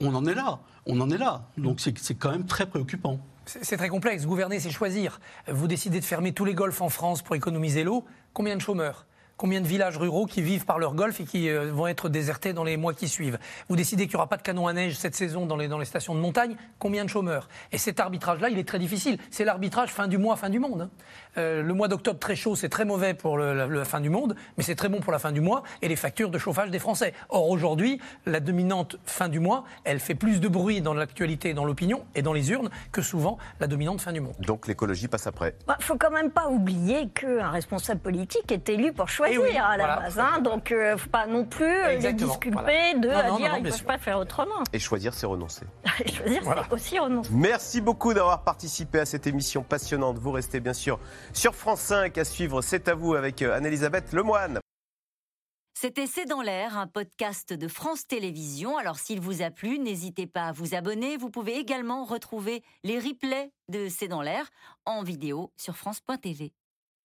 on 0.00 0.14
en 0.14 0.26
est 0.26 0.34
là, 0.34 0.60
on 0.86 1.00
en 1.00 1.10
est 1.10 1.18
là. 1.18 1.48
Donc 1.56 1.80
c'est 1.80 2.14
quand 2.14 2.30
même 2.30 2.46
très 2.46 2.66
préoccupant. 2.66 3.20
C'est 3.46 3.76
très 3.76 3.88
complexe. 3.88 4.26
Gouverner, 4.26 4.60
c'est 4.60 4.70
choisir. 4.70 5.18
Vous 5.48 5.66
décidez 5.66 5.98
de 5.98 6.04
fermer 6.04 6.32
tous 6.32 6.44
les 6.44 6.54
golfs 6.54 6.80
en 6.82 6.88
France 6.88 7.22
pour 7.22 7.34
économiser 7.34 7.82
l'eau. 7.82 8.04
Combien 8.32 8.54
de 8.54 8.60
chômeurs? 8.60 9.06
Combien 9.40 9.62
de 9.62 9.66
villages 9.66 9.96
ruraux 9.96 10.26
qui 10.26 10.42
vivent 10.42 10.66
par 10.66 10.78
leur 10.78 10.92
golf 10.92 11.18
et 11.18 11.24
qui 11.24 11.48
euh, 11.48 11.72
vont 11.72 11.86
être 11.86 12.10
désertés 12.10 12.52
dans 12.52 12.62
les 12.62 12.76
mois 12.76 12.92
qui 12.92 13.08
suivent. 13.08 13.38
Vous 13.70 13.76
décidez 13.76 14.04
qu'il 14.04 14.16
n'y 14.16 14.16
aura 14.16 14.28
pas 14.28 14.36
de 14.36 14.42
canon 14.42 14.66
à 14.66 14.74
neige 14.74 14.98
cette 14.98 15.14
saison 15.14 15.46
dans 15.46 15.56
les, 15.56 15.66
dans 15.66 15.78
les 15.78 15.86
stations 15.86 16.14
de 16.14 16.20
montagne, 16.20 16.56
combien 16.78 17.06
de 17.06 17.08
chômeurs? 17.08 17.48
Et 17.72 17.78
cet 17.78 18.00
arbitrage-là, 18.00 18.50
il 18.50 18.58
est 18.58 18.68
très 18.68 18.78
difficile. 18.78 19.16
C'est 19.30 19.46
l'arbitrage 19.46 19.88
fin 19.88 20.08
du 20.08 20.18
mois, 20.18 20.36
fin 20.36 20.50
du 20.50 20.58
monde. 20.58 20.90
Euh, 21.36 21.62
le 21.62 21.74
mois 21.74 21.88
d'octobre 21.88 22.18
très 22.18 22.36
chaud, 22.36 22.56
c'est 22.56 22.68
très 22.68 22.84
mauvais 22.84 23.14
pour 23.14 23.38
la, 23.38 23.84
fin 23.84 24.00
du 24.00 24.10
monde, 24.10 24.36
mais 24.56 24.64
c'est 24.64 24.74
très 24.74 24.88
bon 24.88 25.00
pour 25.00 25.12
la 25.12 25.18
fin 25.18 25.32
du 25.32 25.40
mois 25.40 25.62
et 25.82 25.88
les 25.88 25.96
factures 25.96 26.30
de 26.30 26.38
chauffage 26.38 26.70
des 26.70 26.78
Français. 26.78 27.14
Or, 27.28 27.48
aujourd'hui, 27.48 28.00
la 28.26 28.40
dominante 28.40 28.96
fin 29.04 29.28
du 29.28 29.40
mois, 29.40 29.64
elle 29.84 30.00
fait 30.00 30.14
plus 30.14 30.40
de 30.40 30.48
bruit 30.48 30.80
dans 30.80 30.94
l'actualité, 30.94 31.54
dans 31.54 31.64
l'opinion 31.64 32.04
et 32.14 32.22
dans 32.22 32.32
les 32.32 32.50
urnes 32.50 32.70
que 32.92 33.02
souvent 33.02 33.38
la 33.60 33.66
dominante 33.66 34.00
fin 34.00 34.12
du 34.12 34.20
monde. 34.20 34.34
Donc 34.40 34.66
l'écologie 34.66 35.08
passe 35.08 35.26
après. 35.26 35.54
Il 35.60 35.66
bah, 35.66 35.76
ne 35.78 35.84
faut 35.84 35.96
quand 35.96 36.10
même 36.10 36.30
pas 36.30 36.48
oublier 36.48 37.08
qu'un 37.08 37.50
responsable 37.50 38.00
politique 38.00 38.50
est 38.52 38.68
élu 38.68 38.92
pour 38.92 39.08
choisir 39.08 39.40
oui, 39.40 39.56
à 39.56 39.76
la 39.76 39.96
base. 39.96 40.18
Hein, 40.18 40.40
donc, 40.40 40.68
il 40.70 40.76
euh, 40.76 40.92
ne 40.92 40.96
faut 40.96 41.10
pas 41.10 41.26
non 41.26 41.44
plus 41.44 41.64
euh, 41.64 41.98
les 41.98 42.12
disculper 42.12 42.94
de 42.94 43.08
dire 43.08 43.36
qu'ils 43.36 43.64
ne 43.64 43.70
peuvent 43.70 43.84
pas 43.84 43.98
faire 43.98 44.18
autrement. 44.18 44.64
Et 44.72 44.78
choisir, 44.78 45.14
c'est 45.14 45.26
renoncer. 45.26 45.64
Et 46.04 46.10
choisir, 46.10 46.42
c'est 46.42 46.74
aussi 46.74 46.98
renoncer. 46.98 47.30
Merci 47.32 47.80
beaucoup 47.80 48.14
d'avoir 48.14 48.42
participé 48.42 49.00
à 49.00 49.06
cette 49.06 49.26
émission 49.26 49.62
passionnante. 49.62 50.18
Vous 50.18 50.32
restez 50.32 50.60
bien 50.60 50.72
sûr 50.72 50.98
sur 51.32 51.54
France 51.54 51.80
5 51.80 52.16
à 52.18 52.24
suivre. 52.24 52.62
C'est 52.62 52.88
à 52.88 52.94
vous 52.94 53.14
avec 53.14 53.42
euh, 53.42 53.54
Anne-Elisabeth 53.54 54.12
Lemoine. 54.12 54.60
C'était 55.74 56.06
C'est 56.06 56.26
dans 56.26 56.42
l'air, 56.42 56.76
un 56.76 56.86
podcast 56.86 57.54
de 57.54 57.66
France 57.66 58.06
Télévisions. 58.06 58.76
Alors 58.76 58.98
s'il 58.98 59.18
vous 59.18 59.40
a 59.40 59.50
plu, 59.50 59.78
n'hésitez 59.78 60.26
pas 60.26 60.48
à 60.48 60.52
vous 60.52 60.74
abonner. 60.74 61.16
Vous 61.16 61.30
pouvez 61.30 61.56
également 61.56 62.04
retrouver 62.04 62.62
les 62.84 62.98
replays 62.98 63.50
de 63.70 63.88
C'est 63.88 64.08
dans 64.08 64.20
l'air 64.20 64.50
en 64.84 65.02
vidéo 65.02 65.52
sur 65.56 65.76
France.tv. 65.76 66.52